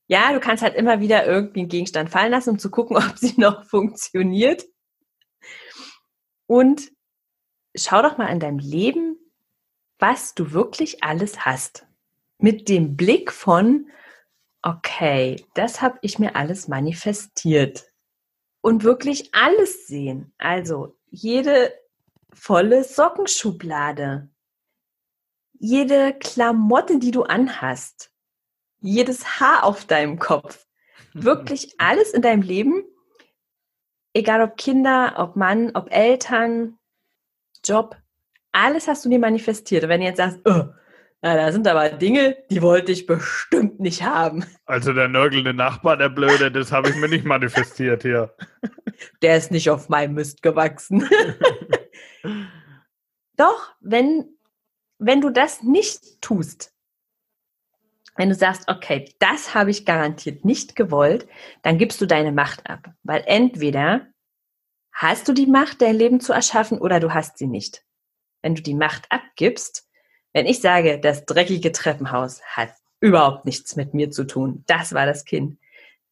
Ja, 0.08 0.32
du 0.32 0.40
kannst 0.40 0.64
halt 0.64 0.76
immer 0.76 1.02
wieder 1.02 1.26
irgendwie 1.26 1.62
einen 1.62 1.70
Gegenstand 1.70 2.10
fallen 2.10 2.32
lassen, 2.32 2.52
um 2.52 2.60
zu 2.60 2.72
gucken, 2.72 2.96
ob 2.98 3.18
sie 3.18 3.34
noch 3.38 3.66
funktioniert. 3.66 4.66
Und 6.48 6.92
schau 7.76 8.02
doch 8.02 8.18
mal 8.18 8.28
in 8.28 8.40
deinem 8.40 8.60
Leben, 8.60 9.18
was 10.00 10.34
du 10.34 10.52
wirklich 10.52 11.04
alles 11.04 11.46
hast. 11.46 11.86
Mit 12.38 12.68
dem 12.70 12.96
Blick 12.98 13.32
von, 13.32 13.90
okay, 14.62 15.44
das 15.54 15.82
habe 15.82 15.98
ich 16.02 16.20
mir 16.20 16.36
alles 16.36 16.68
manifestiert. 16.68 17.92
Und 18.62 18.84
wirklich 18.84 19.34
alles 19.34 19.88
sehen. 19.88 20.34
Also 20.38 20.98
jede 21.10 21.74
volle 22.34 22.84
Sockenschublade, 22.84 24.30
jede 25.54 26.14
Klamotte, 26.14 27.00
die 27.00 27.12
du 27.12 27.24
anhast, 27.24 28.12
jedes 28.82 29.40
Haar 29.40 29.64
auf 29.64 29.86
deinem 29.86 30.20
Kopf, 30.20 30.68
wirklich 31.14 31.76
alles 31.80 32.12
in 32.12 32.22
deinem 32.22 32.42
Leben, 32.42 32.84
egal 34.14 34.42
ob 34.42 34.58
Kinder, 34.58 35.16
ob 35.18 35.36
Mann, 35.36 35.72
ob 35.76 35.92
Eltern, 35.92 36.78
Job, 37.66 37.98
alles 38.52 38.88
hast 38.88 39.06
du 39.06 39.10
dir 39.10 39.20
manifestiert. 39.20 39.84
Und 39.84 39.90
wenn 39.90 40.02
du 40.02 40.08
jetzt 40.08 40.18
sagst, 40.18 40.40
oh, 40.46 40.66
na, 41.22 41.36
da 41.36 41.52
sind 41.52 41.68
aber 41.68 41.90
Dinge, 41.90 42.38
die 42.52 42.62
wollte 42.62 42.92
ich 42.92 43.08
bestimmt 43.08 43.80
nicht 43.80 44.04
haben. 44.04 44.46
Also 44.66 44.94
der 44.94 45.08
nörgelnde 45.08 45.54
Nachbar, 45.54 45.98
der 45.98 46.10
Blöde, 46.10 46.52
das 46.52 46.72
habe 46.72 46.90
ich 46.90 46.96
mir 46.96 47.10
nicht 47.10 47.26
manifestiert 47.26 48.04
hier. 48.04 48.36
Der 49.22 49.36
ist 49.36 49.52
nicht 49.52 49.70
auf 49.70 49.90
meinem 49.90 50.14
Mist 50.14 50.42
gewachsen. 50.42 51.10
Doch, 53.36 53.76
wenn, 53.82 54.38
wenn 55.00 55.20
du 55.20 55.32
das 55.32 55.64
nicht 55.64 56.22
tust, 56.22 56.74
wenn 58.16 58.30
du 58.30 58.36
sagst, 58.36 58.70
okay, 58.70 59.12
das 59.20 59.54
habe 59.54 59.72
ich 59.72 59.86
garantiert 59.86 60.46
nicht 60.46 60.76
gewollt, 60.76 61.28
dann 61.62 61.78
gibst 61.78 62.00
du 62.00 62.06
deine 62.06 62.32
Macht 62.32 62.70
ab. 62.70 62.94
Weil 63.04 63.24
entweder 63.26 64.08
hast 64.96 65.28
du 65.28 65.34
die 65.34 65.46
Macht, 65.46 65.82
dein 65.82 65.96
Leben 65.96 66.22
zu 66.22 66.34
erschaffen 66.34 66.80
oder 66.80 67.00
du 67.00 67.14
hast 67.14 67.38
sie 67.38 67.48
nicht. 67.48 67.84
Wenn 68.42 68.56
du 68.56 68.62
die 68.62 68.74
Macht 68.74 69.06
abgibst, 69.10 69.88
wenn 70.34 70.46
ich 70.46 70.62
sage, 70.62 71.00
das 71.00 71.26
dreckige 71.26 71.72
Treppenhaus 71.72 72.42
hat 72.44 72.70
überhaupt 73.02 73.46
nichts 73.46 73.76
mit 73.76 73.94
mir 73.94 74.10
zu 74.10 74.24
tun, 74.24 74.64
das 74.68 74.94
war 74.94 75.06
das 75.06 75.26
Kind, 75.26 75.58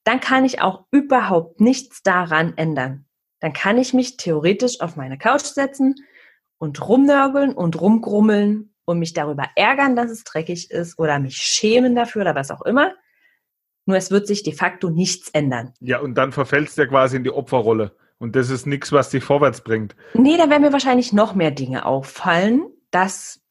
dann 0.04 0.20
kann 0.20 0.44
ich 0.44 0.62
auch 0.62 0.84
überhaupt 0.92 1.62
nichts 1.62 2.04
daran 2.04 2.58
ändern. 2.58 3.06
Dann 3.40 3.54
kann 3.54 3.78
ich 3.78 3.94
mich 3.94 4.18
theoretisch 4.18 4.82
auf 4.82 4.98
meine 4.98 5.18
Couch 5.18 5.44
setzen 5.44 5.96
und 6.58 6.86
rumnörgeln 6.86 7.54
und 7.54 7.80
rumgrummeln 7.80 8.74
und 8.86 9.00
mich 9.00 9.14
darüber 9.14 9.50
ärgern, 9.56 9.96
dass 9.96 10.12
es 10.12 10.26
dreckig 10.26 10.72
ist 10.72 11.00
oder 11.00 11.20
mich 11.20 11.38
schämen 11.38 11.96
dafür 11.96 12.24
oder 12.24 12.36
was 12.36 12.52
auch 12.52 12.62
immer. 12.64 12.94
Nur 13.86 13.98
es 13.98 14.12
wird 14.12 14.28
sich 14.28 14.44
de 14.44 14.54
facto 14.54 14.90
nichts 14.90 15.30
ändern. 15.30 15.74
Ja, 15.80 16.00
und 16.00 16.16
dann 16.16 16.34
verfällst 16.34 16.78
du 16.78 16.82
ja 16.82 16.88
quasi 16.88 17.18
in 17.18 17.24
die 17.24 17.32
Opferrolle. 17.32 17.96
Und 18.24 18.38
das 18.38 18.50
ist 18.50 18.66
nichts, 18.66 18.94
was 18.94 19.10
dich 19.10 19.22
vorwärts 19.22 19.60
bringt. 19.60 19.98
Nee, 20.14 20.38
da 20.38 20.50
werden 20.50 20.62
mir 20.62 20.72
wahrscheinlich 20.72 21.12
noch 21.12 21.36
mehr 21.36 21.52
Dinge 21.52 21.86
auffallen, 21.86 22.72
dass, 22.90 23.42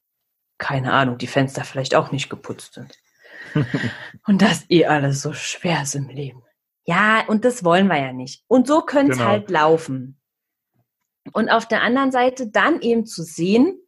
keine 0.56 0.94
Ahnung, 0.94 1.18
die 1.18 1.26
Fenster 1.26 1.62
vielleicht 1.62 1.94
auch 1.94 2.10
nicht 2.10 2.30
geputzt 2.30 2.72
sind. 2.72 2.98
und 4.26 4.40
das 4.40 4.64
eh 4.70 4.86
alles 4.86 5.20
so 5.20 5.34
schwer 5.34 5.82
ist 5.82 5.94
im 5.94 6.08
Leben. 6.08 6.42
Ja, 6.86 7.22
und 7.28 7.44
das 7.44 7.64
wollen 7.64 7.86
wir 7.88 7.98
ja 7.98 8.14
nicht. 8.14 8.44
Und 8.48 8.66
so 8.66 8.80
könnte 8.80 9.12
es 9.12 9.18
genau. 9.18 9.28
halt 9.28 9.50
laufen. 9.50 10.18
Und 11.34 11.50
auf 11.50 11.68
der 11.68 11.82
anderen 11.82 12.10
Seite 12.10 12.48
dann 12.48 12.80
eben 12.80 13.04
zu 13.04 13.24
sehen, 13.24 13.78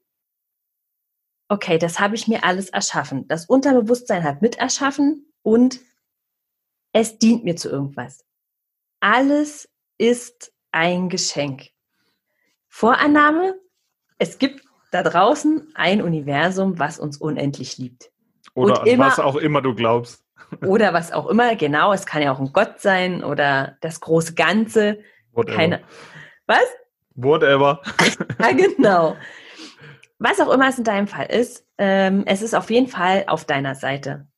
okay, 1.48 1.78
das 1.78 1.98
habe 1.98 2.14
ich 2.14 2.28
mir 2.28 2.44
alles 2.44 2.68
erschaffen. 2.68 3.26
Das 3.26 3.46
Unterbewusstsein 3.46 4.22
hat 4.22 4.42
mit 4.42 4.56
erschaffen 4.56 5.32
und 5.40 5.80
es 6.92 7.18
dient 7.18 7.42
mir 7.42 7.56
zu 7.56 7.70
irgendwas. 7.70 8.26
Alles 9.00 9.70
ist 9.96 10.53
ein 10.74 11.08
Geschenk. 11.08 11.70
Vorannahme, 12.68 13.54
es 14.18 14.38
gibt 14.38 14.64
da 14.90 15.02
draußen 15.02 15.72
ein 15.74 16.02
Universum, 16.02 16.78
was 16.78 16.98
uns 16.98 17.16
unendlich 17.16 17.78
liebt. 17.78 18.10
Oder 18.54 18.86
immer, 18.86 19.06
was 19.06 19.20
auch 19.20 19.36
immer 19.36 19.62
du 19.62 19.74
glaubst. 19.74 20.24
Oder 20.66 20.92
was 20.92 21.12
auch 21.12 21.26
immer, 21.28 21.56
genau. 21.56 21.92
Es 21.92 22.06
kann 22.06 22.22
ja 22.22 22.32
auch 22.32 22.40
ein 22.40 22.52
Gott 22.52 22.80
sein 22.80 23.24
oder 23.24 23.78
das 23.80 24.00
große 24.00 24.34
Ganze. 24.34 24.98
Whatever. 25.32 25.56
Keine, 25.56 25.82
was? 26.46 26.64
Whatever. 27.14 27.80
ja, 28.38 28.52
genau. 28.52 29.16
Was 30.18 30.40
auch 30.40 30.52
immer 30.52 30.68
es 30.68 30.78
in 30.78 30.84
deinem 30.84 31.08
Fall 31.08 31.26
ist, 31.26 31.66
ähm, 31.78 32.24
es 32.26 32.42
ist 32.42 32.54
auf 32.54 32.70
jeden 32.70 32.88
Fall 32.88 33.24
auf 33.26 33.44
deiner 33.44 33.74
Seite. 33.74 34.28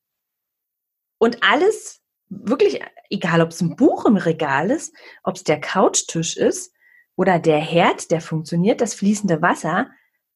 Und 1.18 1.43
alles, 1.43 2.03
wirklich 2.29 2.81
egal 3.11 3.41
ob 3.41 3.51
es 3.51 3.61
ein 3.61 3.77
Buch 3.77 4.05
im 4.07 4.16
Regal 4.16 4.70
ist, 4.70 4.95
ob 5.22 5.37
es 5.37 5.45
der 5.45 5.61
Couchtisch 5.61 6.37
ist 6.37 6.72
oder 7.16 7.39
der 7.39 7.59
Herd, 7.59 8.11
der 8.11 8.20
funktioniert, 8.20 8.81
das 8.81 8.95
fließende 8.95 9.43
Wasser, 9.43 9.91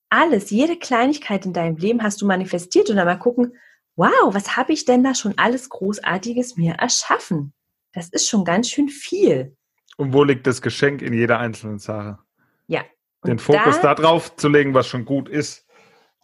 alles, 0.09 0.51
jede 0.51 0.77
Kleinigkeit 0.77 1.47
in 1.47 1.53
deinem 1.53 1.77
Leben 1.77 2.03
hast 2.03 2.21
du 2.21 2.27
manifestiert 2.27 2.91
und 2.91 2.97
dann 2.97 3.07
mal 3.07 3.19
gucken, 3.19 3.55
wow, 3.97 4.35
was 4.35 4.57
habe 4.57 4.73
ich 4.73 4.85
denn 4.85 5.05
da 5.05 5.15
schon 5.15 5.35
alles 5.37 5.69
Großartiges 5.69 6.57
mir 6.57 6.75
erschaffen? 6.75 7.53
Das 7.93 8.09
ist 8.09 8.29
schon 8.29 8.45
ganz 8.45 8.69
schön 8.69 8.89
viel. 8.89 9.57
Und 9.97 10.13
wo 10.13 10.25
liegt 10.25 10.47
das 10.47 10.63
Geschenk 10.63 11.03
in 11.03 11.13
jeder 11.13 11.39
einzelnen 11.39 11.79
Sache? 11.79 12.19
Ja. 12.67 12.83
Den 13.25 13.39
Fokus 13.39 13.81
da, 13.81 13.95
darauf 13.95 14.35
zu 14.37 14.49
legen, 14.49 14.73
was 14.75 14.87
schon 14.87 15.05
gut 15.05 15.29
ist. 15.29 15.67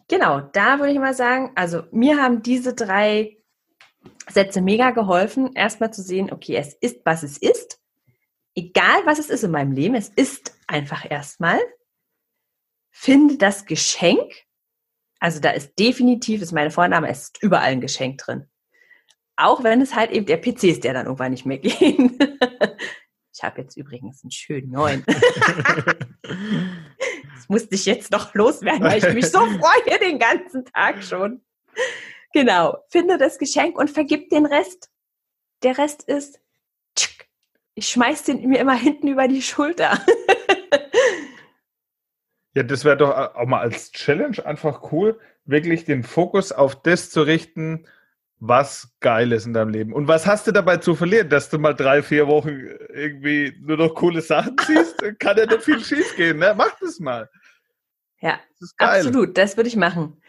Genau, 0.09 0.39
da 0.39 0.79
würde 0.79 0.93
ich 0.93 0.99
mal 0.99 1.13
sagen, 1.13 1.51
also 1.55 1.83
mir 1.91 2.21
haben 2.21 2.41
diese 2.41 2.73
drei 2.73 3.37
Sätze 4.29 4.61
mega 4.61 4.91
geholfen, 4.91 5.53
erstmal 5.53 5.91
zu 5.91 6.01
sehen, 6.01 6.31
okay, 6.31 6.55
es 6.55 6.73
ist, 6.73 7.01
was 7.05 7.23
es 7.23 7.37
ist. 7.37 7.79
Egal, 8.55 9.05
was 9.05 9.19
es 9.19 9.29
ist 9.29 9.43
in 9.43 9.51
meinem 9.51 9.71
Leben, 9.71 9.95
es 9.95 10.09
ist 10.09 10.57
einfach 10.67 11.09
erstmal. 11.09 11.59
finde 12.89 13.37
das 13.37 13.65
Geschenk, 13.65 14.33
also 15.19 15.39
da 15.39 15.51
ist 15.51 15.77
definitiv, 15.77 16.41
ist 16.41 16.51
meine 16.51 16.71
Vorname, 16.71 17.09
es 17.09 17.23
ist 17.23 17.43
überall 17.43 17.71
ein 17.71 17.81
Geschenk 17.81 18.17
drin. 18.19 18.49
Auch 19.35 19.63
wenn 19.63 19.81
es 19.81 19.93
halt 19.93 20.11
eben 20.11 20.25
der 20.25 20.37
PC 20.37 20.63
ist, 20.63 20.83
der 20.83 20.93
dann 20.93 21.05
irgendwann 21.05 21.31
nicht 21.31 21.45
mehr 21.45 21.57
geht. 21.59 22.11
Ich 23.37 23.43
habe 23.43 23.61
jetzt 23.61 23.77
übrigens 23.77 24.23
einen 24.23 24.31
schönen 24.31 24.71
neuen. 24.71 25.03
das 26.23 27.47
musste 27.47 27.75
ich 27.75 27.85
jetzt 27.85 28.11
noch 28.11 28.33
loswerden, 28.33 28.81
weil 28.81 28.97
ich 28.97 29.13
mich 29.13 29.29
so 29.29 29.37
freue 29.45 29.99
den 29.99 30.17
ganzen 30.17 30.65
Tag 30.65 31.03
schon. 31.03 31.43
Genau. 32.33 32.77
Finde 32.89 33.17
das 33.17 33.37
Geschenk 33.39 33.77
und 33.77 33.89
vergib 33.89 34.29
den 34.29 34.45
Rest. 34.45 34.89
Der 35.63 35.77
Rest 35.77 36.03
ist, 36.03 36.39
ich 37.77 37.89
schmeiß 37.89 38.23
den 38.23 38.47
mir 38.47 38.59
immer 38.59 38.75
hinten 38.75 39.07
über 39.07 39.27
die 39.27 39.41
Schulter. 39.41 39.99
ja, 42.55 42.63
das 42.63 42.83
wäre 42.85 42.97
doch 42.97 43.35
auch 43.35 43.45
mal 43.45 43.59
als 43.59 43.91
Challenge 43.91 44.43
einfach 44.45 44.91
cool, 44.91 45.19
wirklich 45.45 45.85
den 45.85 46.03
Fokus 46.03 46.51
auf 46.51 46.81
das 46.81 47.09
zu 47.11 47.21
richten, 47.21 47.87
was 48.39 48.95
geil 48.99 49.31
ist 49.31 49.45
in 49.45 49.53
deinem 49.53 49.69
Leben. 49.69 49.93
Und 49.93 50.07
was 50.07 50.25
hast 50.25 50.47
du 50.47 50.51
dabei 50.51 50.77
zu 50.77 50.95
verlieren, 50.95 51.29
dass 51.29 51.49
du 51.49 51.57
mal 51.57 51.73
drei, 51.73 52.01
vier 52.03 52.27
Wochen 52.27 52.49
irgendwie 52.93 53.55
nur 53.61 53.77
noch 53.77 53.93
coole 53.95 54.21
Sachen 54.21 54.55
siehst? 54.65 55.03
Kann 55.19 55.37
ja 55.37 55.45
nicht 55.45 55.63
viel 55.63 55.79
schief 55.79 56.15
gehen, 56.15 56.37
ne? 56.37 56.53
Mach 56.57 56.75
das 56.79 56.99
mal. 56.99 57.29
Ja, 58.19 58.39
das 58.59 58.73
absolut, 58.77 59.37
das 59.37 59.55
würde 59.55 59.69
ich 59.69 59.75
machen. 59.75 60.19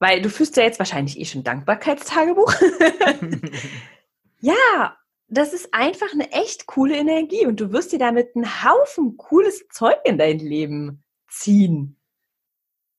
Weil 0.00 0.20
du 0.20 0.28
führst 0.28 0.56
ja 0.56 0.64
jetzt 0.64 0.80
wahrscheinlich 0.80 1.20
eh 1.20 1.24
schon 1.24 1.44
Dankbarkeitstagebuch. 1.44 2.52
ja, 4.40 4.96
das 5.28 5.52
ist 5.52 5.72
einfach 5.72 6.12
eine 6.12 6.32
echt 6.32 6.66
coole 6.66 6.96
Energie 6.96 7.46
und 7.46 7.60
du 7.60 7.70
wirst 7.70 7.92
dir 7.92 8.00
damit 8.00 8.34
einen 8.34 8.64
Haufen 8.64 9.16
cooles 9.16 9.68
Zeug 9.68 9.98
in 10.04 10.18
dein 10.18 10.40
Leben 10.40 11.04
ziehen 11.28 11.96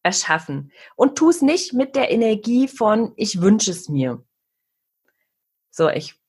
erschaffen. 0.03 0.71
Und 0.95 1.17
tu 1.17 1.29
es 1.29 1.41
nicht 1.41 1.73
mit 1.73 1.97
der 1.97 2.09
Energie 2.09 2.69
von, 2.69 3.11
ich 3.17 3.41
wünsche 3.41 3.71
es 3.71 3.89
mir 3.89 4.23
so, 5.71 5.89
ich 5.89 6.19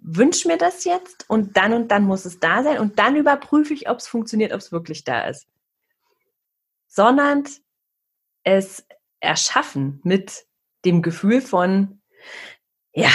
wünsche 0.00 0.48
mir 0.48 0.56
das 0.56 0.84
jetzt 0.84 1.28
und 1.28 1.56
dann 1.56 1.74
und 1.74 1.88
dann 1.88 2.04
muss 2.04 2.24
es 2.24 2.38
da 2.38 2.62
sein 2.62 2.78
und 2.78 2.98
dann 2.98 3.16
überprüfe 3.16 3.74
ich, 3.74 3.88
ob 3.90 3.98
es 3.98 4.06
funktioniert, 4.06 4.52
ob 4.52 4.60
es 4.60 4.72
wirklich 4.72 5.04
da 5.04 5.26
ist. 5.26 5.46
Sondern 6.86 7.44
es 8.44 8.86
erschaffen 9.20 10.00
mit 10.02 10.46
dem 10.84 11.02
Gefühl 11.02 11.40
von, 11.40 12.02
ja, 12.92 13.10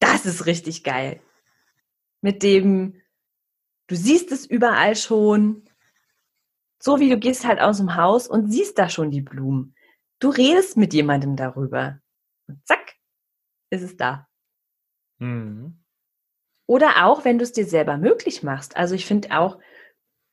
das 0.00 0.26
ist 0.26 0.46
richtig 0.46 0.84
geil. 0.84 1.20
Mit 2.20 2.42
dem, 2.42 3.00
du 3.88 3.96
siehst 3.96 4.32
es 4.32 4.46
überall 4.46 4.96
schon, 4.96 5.68
so 6.78 6.98
wie 6.98 7.10
du 7.10 7.18
gehst 7.18 7.44
halt 7.44 7.60
aus 7.60 7.78
dem 7.78 7.96
Haus 7.96 8.26
und 8.26 8.50
siehst 8.50 8.78
da 8.78 8.88
schon 8.88 9.10
die 9.10 9.20
Blumen. 9.20 9.74
Du 10.18 10.30
redest 10.30 10.76
mit 10.76 10.94
jemandem 10.94 11.36
darüber. 11.36 12.00
Und 12.48 12.66
zack, 12.66 12.94
ist 13.70 13.82
es 13.82 13.96
da. 13.96 14.28
Mhm. 15.18 15.82
Oder 16.66 17.04
auch, 17.04 17.24
wenn 17.24 17.38
du 17.38 17.44
es 17.44 17.52
dir 17.52 17.66
selber 17.66 17.96
möglich 17.98 18.42
machst. 18.42 18.76
Also 18.76 18.94
ich 18.94 19.06
finde 19.06 19.36
auch, 19.36 19.58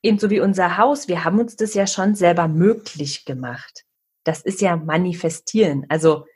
ebenso 0.02 0.30
wie 0.30 0.40
unser 0.40 0.76
Haus, 0.76 1.08
wir 1.08 1.24
haben 1.24 1.38
uns 1.38 1.56
das 1.56 1.74
ja 1.74 1.86
schon 1.86 2.14
selber 2.14 2.48
möglich 2.48 3.24
gemacht. 3.24 3.84
Das 4.24 4.42
ist 4.42 4.60
ja 4.60 4.76
manifestieren. 4.76 5.86
Also 5.88 6.26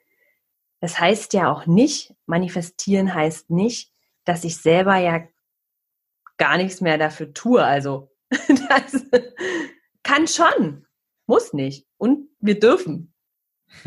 das 0.81 1.01
heißt 1.01 1.33
ja 1.33 1.51
auch 1.51 1.67
nicht, 1.67 2.15
manifestieren 2.27 3.15
heißt 3.15 3.51
nicht, 3.51 3.93
dass 4.25 4.45
ich 4.45 4.59
selber 4.59 4.97
ja 4.97 5.27
gar 6.37 6.57
nichts 6.57 6.81
mehr 6.81 6.99
dafür 6.99 7.33
tue. 7.33 7.65
Also 7.65 8.11
das 8.31 9.07
kann 10.03 10.27
schon, 10.27 10.87
muss 11.27 11.53
nicht. 11.53 11.87
Und 11.97 12.29
wir 12.41 12.59
dürfen. 12.59 13.15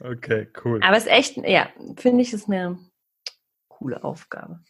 okay, 0.00 0.48
cool. 0.64 0.80
Aber 0.82 0.96
es 0.96 1.04
ist 1.04 1.12
echt, 1.12 1.36
ja, 1.36 1.68
finde 1.96 2.22
ich, 2.22 2.32
ist 2.32 2.48
eine 2.48 2.78
coole 3.68 4.02
Aufgabe. 4.04 4.60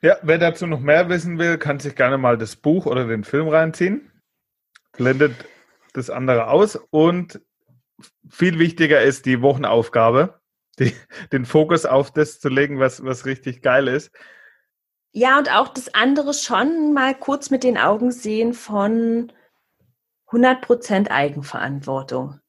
Ja, 0.00 0.16
wer 0.22 0.38
dazu 0.38 0.66
noch 0.66 0.80
mehr 0.80 1.08
wissen 1.08 1.38
will, 1.38 1.58
kann 1.58 1.80
sich 1.80 1.96
gerne 1.96 2.18
mal 2.18 2.38
das 2.38 2.54
Buch 2.56 2.86
oder 2.86 3.06
den 3.06 3.24
Film 3.24 3.48
reinziehen. 3.48 4.12
Blendet 4.92 5.34
das 5.92 6.10
andere 6.10 6.48
aus 6.48 6.76
und 6.90 7.40
viel 8.28 8.58
wichtiger 8.58 9.02
ist 9.02 9.26
die 9.26 9.42
Wochenaufgabe, 9.42 10.40
die, 10.78 10.94
den 11.32 11.44
Fokus 11.44 11.86
auf 11.86 12.12
das 12.12 12.40
zu 12.40 12.48
legen, 12.48 12.78
was, 12.78 13.04
was 13.04 13.26
richtig 13.26 13.62
geil 13.62 13.88
ist. 13.88 14.10
Ja, 15.12 15.38
und 15.38 15.50
auch 15.50 15.68
das 15.68 15.94
andere 15.94 16.34
schon 16.34 16.92
mal 16.92 17.14
kurz 17.14 17.50
mit 17.50 17.64
den 17.64 17.78
Augen 17.78 18.12
sehen 18.12 18.52
von 18.52 19.32
100% 20.30 21.10
Eigenverantwortung. 21.10 22.40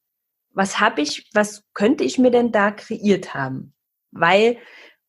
Was 0.52 0.80
habe 0.80 1.02
ich, 1.02 1.30
was 1.34 1.64
könnte 1.74 2.04
ich 2.04 2.18
mir 2.18 2.32
denn 2.32 2.52
da 2.52 2.72
kreiert 2.72 3.34
haben? 3.34 3.74
Weil 4.12 4.58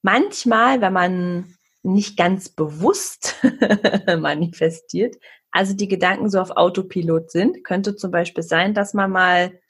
manchmal, 0.02 0.80
wenn 0.80 0.92
man 0.92 1.56
nicht 1.82 2.16
ganz 2.16 2.48
bewusst 2.48 3.36
manifestiert, 4.18 5.16
also 5.50 5.74
die 5.74 5.88
Gedanken 5.88 6.30
so 6.30 6.40
auf 6.40 6.50
Autopilot 6.50 7.30
sind, 7.30 7.64
könnte 7.64 7.96
zum 7.96 8.10
Beispiel 8.10 8.44
sein, 8.44 8.74
dass 8.74 8.94
man 8.94 9.10
mal 9.10 9.60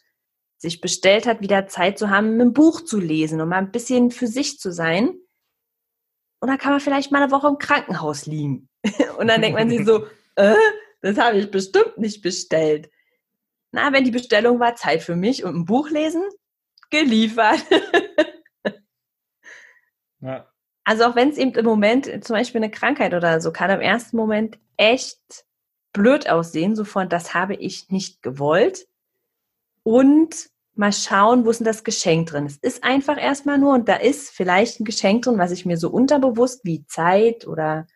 sich 0.58 0.80
bestellt 0.80 1.26
hat, 1.26 1.40
wieder 1.40 1.68
Zeit 1.68 1.98
zu 1.98 2.10
haben, 2.10 2.40
ein 2.40 2.52
Buch 2.52 2.82
zu 2.82 3.00
lesen 3.00 3.40
und 3.40 3.48
mal 3.48 3.58
ein 3.58 3.72
bisschen 3.72 4.10
für 4.10 4.26
sich 4.26 4.58
zu 4.58 4.72
sein. 4.72 5.08
Und 6.40 6.48
dann 6.48 6.58
kann 6.58 6.72
man 6.72 6.80
vielleicht 6.80 7.12
mal 7.12 7.22
eine 7.22 7.32
Woche 7.32 7.48
im 7.48 7.58
Krankenhaus 7.58 8.26
liegen. 8.26 8.68
und 9.18 9.28
dann 9.28 9.40
denkt 9.40 9.58
man 9.58 9.70
sich 9.70 9.86
so, 9.86 10.06
äh, 10.36 10.54
das 11.00 11.16
habe 11.16 11.38
ich 11.38 11.50
bestimmt 11.50 11.96
nicht 11.96 12.20
bestellt. 12.20 12.90
Na, 13.72 13.92
wenn 13.92 14.04
die 14.04 14.10
Bestellung 14.10 14.60
war, 14.60 14.74
Zeit 14.74 15.02
für 15.02 15.16
mich 15.16 15.44
und 15.44 15.54
ein 15.54 15.64
Buch 15.64 15.88
lesen, 15.90 16.24
geliefert. 16.90 17.60
Ja. 20.22 20.49
Also 20.90 21.04
auch 21.04 21.14
wenn 21.14 21.28
es 21.28 21.38
eben 21.38 21.52
im 21.52 21.64
Moment 21.64 22.06
zum 22.24 22.34
Beispiel 22.34 22.60
eine 22.60 22.70
Krankheit 22.72 23.14
oder 23.14 23.40
so 23.40 23.52
kann 23.52 23.70
im 23.70 23.80
ersten 23.80 24.16
Moment 24.16 24.58
echt 24.76 25.20
blöd 25.92 26.28
aussehen, 26.28 26.74
so 26.74 26.84
von 26.84 27.08
das 27.08 27.32
habe 27.32 27.54
ich 27.54 27.90
nicht 27.90 28.24
gewollt. 28.24 28.88
Und 29.84 30.50
mal 30.74 30.92
schauen, 30.92 31.44
wo 31.44 31.50
ist 31.50 31.58
denn 31.58 31.64
das 31.64 31.84
Geschenk 31.84 32.30
drin? 32.30 32.44
Es 32.46 32.56
ist 32.56 32.82
einfach 32.82 33.22
erstmal 33.22 33.56
nur 33.56 33.74
und 33.74 33.88
da 33.88 33.94
ist 33.94 34.30
vielleicht 34.30 34.80
ein 34.80 34.84
Geschenk 34.84 35.22
drin, 35.22 35.38
was 35.38 35.52
ich 35.52 35.64
mir 35.64 35.76
so 35.76 35.90
unterbewusst 35.90 36.64
wie 36.64 36.84
Zeit 36.86 37.46
oder 37.46 37.86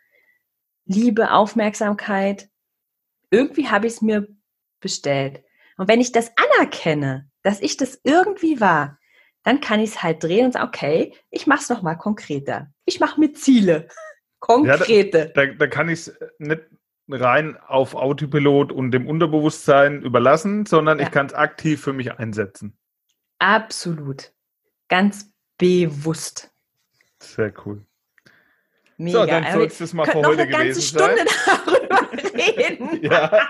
Liebe, 0.84 1.32
Aufmerksamkeit, 1.32 2.48
irgendwie 3.28 3.70
habe 3.70 3.88
ich 3.88 3.94
es 3.94 4.02
mir 4.02 4.28
bestellt. 4.78 5.42
Und 5.78 5.88
wenn 5.88 6.00
ich 6.00 6.12
das 6.12 6.30
anerkenne, 6.36 7.28
dass 7.42 7.60
ich 7.60 7.76
das 7.76 7.98
irgendwie 8.04 8.60
war, 8.60 9.00
dann 9.42 9.60
kann 9.60 9.80
ich 9.80 9.90
es 9.90 10.02
halt 10.04 10.22
drehen 10.22 10.46
und 10.46 10.52
sagen, 10.52 10.68
okay, 10.68 11.12
ich 11.30 11.48
mache 11.48 11.62
es 11.62 11.68
nochmal 11.68 11.98
konkreter. 11.98 12.70
Ich 12.84 13.00
mache 13.00 13.20
mir 13.20 13.32
Ziele. 13.32 13.88
Konkrete. 14.40 15.18
Ja, 15.18 15.24
da, 15.26 15.46
da, 15.46 15.54
da, 15.54 15.66
kann 15.66 15.88
ich 15.88 16.00
es 16.00 16.18
nicht 16.38 16.60
rein 17.08 17.56
auf 17.66 17.94
Autopilot 17.94 18.72
und 18.72 18.90
dem 18.90 19.06
Unterbewusstsein 19.06 20.02
überlassen, 20.02 20.66
sondern 20.66 20.98
ja. 20.98 21.06
ich 21.06 21.10
kann 21.10 21.26
es 21.26 21.34
aktiv 21.34 21.80
für 21.80 21.92
mich 21.92 22.12
einsetzen. 22.12 22.76
Absolut. 23.38 24.32
Ganz 24.88 25.30
bewusst. 25.56 26.52
Sehr 27.20 27.52
cool. 27.64 27.86
Mega. 28.96 29.20
So, 29.20 29.26
dann 29.26 29.52
soll 29.52 29.66
es 29.66 29.78
das 29.78 29.92
mal 29.92 30.04
für 30.04 30.14
heute 30.14 30.28
noch 30.28 30.38
eine 30.38 30.48
ganze 30.48 30.82
Stunde 30.82 31.16
sein. 31.16 31.26
darüber 31.66 32.08
reden. 32.34 33.02
ja. 33.02 33.48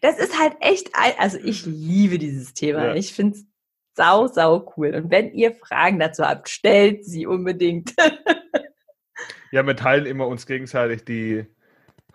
Das 0.00 0.18
ist 0.18 0.38
halt 0.38 0.54
echt, 0.60 0.90
also 1.18 1.38
ich 1.38 1.66
liebe 1.66 2.18
dieses 2.18 2.54
Thema. 2.54 2.88
Ja. 2.88 2.94
Ich 2.94 3.12
finde 3.12 3.36
es 3.36 3.46
sau, 3.94 4.28
sau 4.28 4.72
cool. 4.76 4.94
Und 4.94 5.10
wenn 5.10 5.32
ihr 5.32 5.52
Fragen 5.52 5.98
dazu 5.98 6.24
habt, 6.24 6.48
stellt 6.48 7.04
sie 7.04 7.26
unbedingt. 7.26 7.94
ja, 9.50 9.66
wir 9.66 9.76
teilen 9.76 10.06
immer 10.06 10.26
uns 10.26 10.46
gegenseitig 10.46 11.04
die 11.04 11.46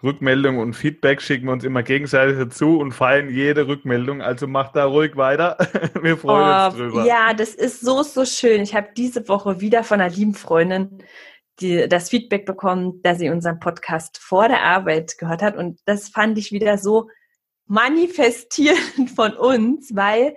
Rückmeldung 0.04 0.58
und 0.58 0.74
Feedback, 0.74 1.22
schicken 1.22 1.46
wir 1.46 1.54
uns 1.54 1.64
immer 1.64 1.82
gegenseitig 1.82 2.38
dazu 2.38 2.78
und 2.78 2.92
feiern 2.92 3.30
jede 3.30 3.68
Rückmeldung. 3.68 4.22
Also 4.22 4.48
macht 4.48 4.76
da 4.76 4.86
ruhig 4.86 5.16
weiter. 5.16 5.58
Wir 6.02 6.18
freuen 6.18 6.44
oh, 6.44 6.66
uns 6.66 6.76
drüber. 6.76 7.06
Ja, 7.06 7.34
das 7.34 7.56
ist 7.56 7.80
so, 7.80 8.04
so 8.04 8.26
schön. 8.26 8.62
Ich 8.62 8.76
habe 8.76 8.90
diese 8.98 9.30
Woche 9.30 9.62
wieder 9.62 9.86
von 9.86 10.02
einer 10.02 10.14
lieben 10.14 10.34
Freundin 10.34 11.02
die, 11.62 11.88
das 11.88 12.10
Feedback 12.10 12.46
bekommen, 12.46 13.02
dass 13.02 13.20
sie 13.20 13.30
unseren 13.30 13.60
Podcast 13.62 14.18
vor 14.18 14.50
der 14.50 14.64
Arbeit 14.64 15.18
gehört 15.18 15.42
hat. 15.42 15.56
Und 15.56 15.80
das 15.86 16.10
fand 16.10 16.38
ich 16.38 16.52
wieder 16.52 16.78
so 16.78 17.10
manifestierend 17.68 19.10
von 19.16 19.34
uns, 19.38 19.96
weil 19.96 20.36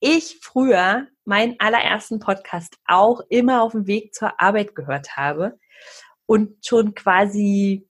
ich 0.00 0.38
früher 0.40 1.08
meinen 1.26 1.56
allerersten 1.58 2.20
Podcast 2.20 2.76
auch 2.86 3.20
immer 3.28 3.62
auf 3.62 3.72
dem 3.72 3.86
Weg 3.86 4.14
zur 4.14 4.40
Arbeit 4.40 4.74
gehört 4.74 5.16
habe 5.16 5.58
und 6.26 6.66
schon 6.66 6.94
quasi 6.94 7.88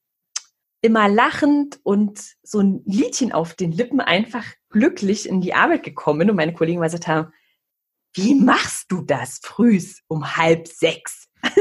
immer 0.81 1.09
lachend 1.09 1.81
und 1.83 2.21
so 2.43 2.61
ein 2.61 2.83
Liedchen 2.85 3.33
auf 3.33 3.55
den 3.55 3.73
Lippen 3.73 4.01
einfach 4.01 4.45
glücklich 4.69 5.29
in 5.29 5.41
die 5.41 5.55
Arbeit 5.55 5.83
gekommen 5.83 6.21
bin 6.21 6.31
und 6.31 6.37
meine 6.37 6.53
Kollegen 6.53 6.79
mal 6.79 6.87
gesagt 6.87 7.09
haben, 7.09 7.33
wie 8.15 8.35
machst 8.35 8.93
du 8.93 9.01
das 9.01 9.41
frühs 9.43 10.03
um 10.09 10.37
halb 10.37 10.69
sechs? 10.69 11.29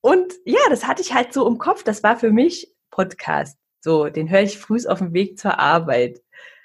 und 0.00 0.32
ja, 0.44 0.60
das 0.68 0.86
hatte 0.86 1.02
ich 1.02 1.14
halt 1.14 1.32
so 1.32 1.46
im 1.46 1.58
Kopf. 1.58 1.82
Das 1.82 2.02
war 2.02 2.18
für 2.18 2.30
mich 2.30 2.74
Podcast. 2.90 3.58
So, 3.80 4.08
den 4.08 4.30
höre 4.30 4.42
ich 4.42 4.58
früh 4.58 4.78
auf 4.86 4.98
dem 4.98 5.12
Weg 5.12 5.38
zur 5.38 5.58
Arbeit. 5.58 6.20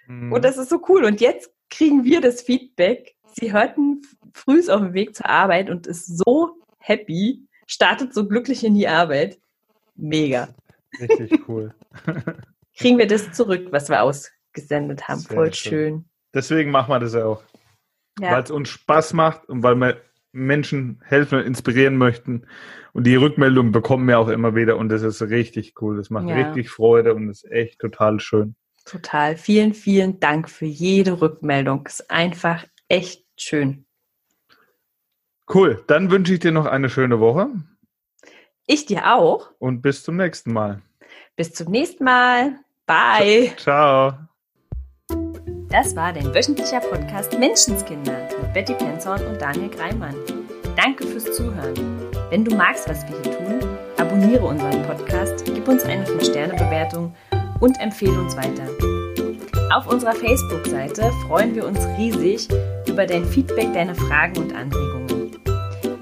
Mhm. 0.07 0.31
Und 0.31 0.43
das 0.45 0.57
ist 0.57 0.69
so 0.69 0.81
cool. 0.89 1.05
Und 1.05 1.21
jetzt 1.21 1.51
kriegen 1.69 2.03
wir 2.03 2.21
das 2.21 2.41
Feedback. 2.41 3.15
Sie 3.33 3.53
hörten 3.53 4.01
früh 4.33 4.59
auf 4.69 4.81
dem 4.81 4.93
Weg 4.93 5.15
zur 5.15 5.27
Arbeit 5.27 5.69
und 5.69 5.87
ist 5.87 6.05
so 6.17 6.57
happy, 6.79 7.47
startet 7.69 8.13
so 8.13 8.27
glücklich 8.27 8.63
in 8.63 8.73
die 8.73 8.87
Arbeit. 8.87 9.39
Mega. 9.95 10.49
Richtig 10.99 11.47
cool. 11.47 11.73
Kriegen 12.77 12.97
wir 12.97 13.07
das 13.07 13.31
zurück, 13.31 13.67
was 13.71 13.89
wir 13.89 14.01
ausgesendet 14.01 15.07
haben. 15.07 15.19
Sehr 15.19 15.35
Voll 15.35 15.53
schön. 15.53 15.69
schön. 15.71 16.05
Deswegen 16.33 16.71
machen 16.71 16.89
wir 16.89 16.99
das 16.99 17.13
ja 17.13 17.25
auch. 17.25 17.43
Ja. 18.19 18.31
Weil 18.31 18.43
es 18.43 18.51
uns 18.51 18.69
Spaß 18.69 19.13
macht 19.13 19.47
und 19.47 19.61
weil 19.63 19.75
wir 19.75 20.01
Menschen 20.31 21.01
helfen 21.05 21.39
und 21.39 21.45
inspirieren 21.45 21.97
möchten. 21.97 22.47
Und 22.93 23.05
die 23.05 23.15
Rückmeldungen 23.15 23.71
bekommen 23.71 24.07
wir 24.07 24.19
auch 24.19 24.29
immer 24.29 24.55
wieder 24.55 24.77
und 24.77 24.89
das 24.89 25.03
ist 25.03 25.21
richtig 25.21 25.79
cool. 25.81 25.97
Das 25.97 26.09
macht 26.09 26.27
ja. 26.27 26.35
richtig 26.35 26.69
Freude 26.69 27.13
und 27.13 27.29
ist 27.29 27.49
echt 27.51 27.79
total 27.79 28.19
schön. 28.19 28.55
Total. 28.85 29.37
Vielen, 29.37 29.73
vielen 29.73 30.19
Dank 30.19 30.49
für 30.49 30.65
jede 30.65 31.21
Rückmeldung. 31.21 31.85
Ist 31.85 32.09
einfach 32.09 32.65
echt 32.87 33.25
schön. 33.37 33.85
Cool. 35.53 35.83
Dann 35.87 36.11
wünsche 36.11 36.33
ich 36.33 36.39
dir 36.39 36.51
noch 36.51 36.65
eine 36.65 36.89
schöne 36.89 37.19
Woche. 37.19 37.47
Ich 38.67 38.85
dir 38.85 39.15
auch. 39.15 39.49
Und 39.57 39.81
bis 39.81 40.03
zum 40.03 40.15
nächsten 40.15 40.53
Mal. 40.53 40.81
Bis 41.35 41.53
zum 41.53 41.71
nächsten 41.71 42.03
Mal. 42.03 42.59
Bye. 42.85 43.51
Ciao. 43.57 44.13
Das 45.69 45.95
war 45.95 46.13
dein 46.13 46.33
wöchentlicher 46.33 46.79
Podcast 46.79 47.37
Menschenskinder 47.37 48.29
mit 48.41 48.53
Betty 48.53 48.73
Penzorn 48.73 49.25
und 49.25 49.41
Daniel 49.41 49.69
Greimann. 49.69 50.15
Danke 50.75 51.05
fürs 51.05 51.25
Zuhören. 51.35 51.75
Wenn 52.29 52.45
du 52.45 52.55
magst, 52.55 52.87
was 52.87 53.07
wir 53.07 53.21
hier 53.21 53.37
tun, 53.37 53.59
abonniere 53.97 54.45
unseren 54.45 54.83
Podcast, 54.83 55.45
gib 55.45 55.67
uns 55.67 55.83
eine 55.83 56.05
5-Sterne-Bewertung 56.05 57.15
und 57.59 57.79
empfehle 57.79 58.19
uns 58.19 58.37
weiter. 58.37 58.67
Auf 59.71 59.87
unserer 59.87 60.13
Facebook-Seite 60.13 61.11
freuen 61.27 61.53
wir 61.55 61.65
uns 61.65 61.79
riesig 61.97 62.47
über 62.87 63.05
dein 63.05 63.25
Feedback, 63.25 63.73
deine 63.73 63.95
Fragen 63.95 64.37
und 64.37 64.53
Anregungen. 64.55 64.98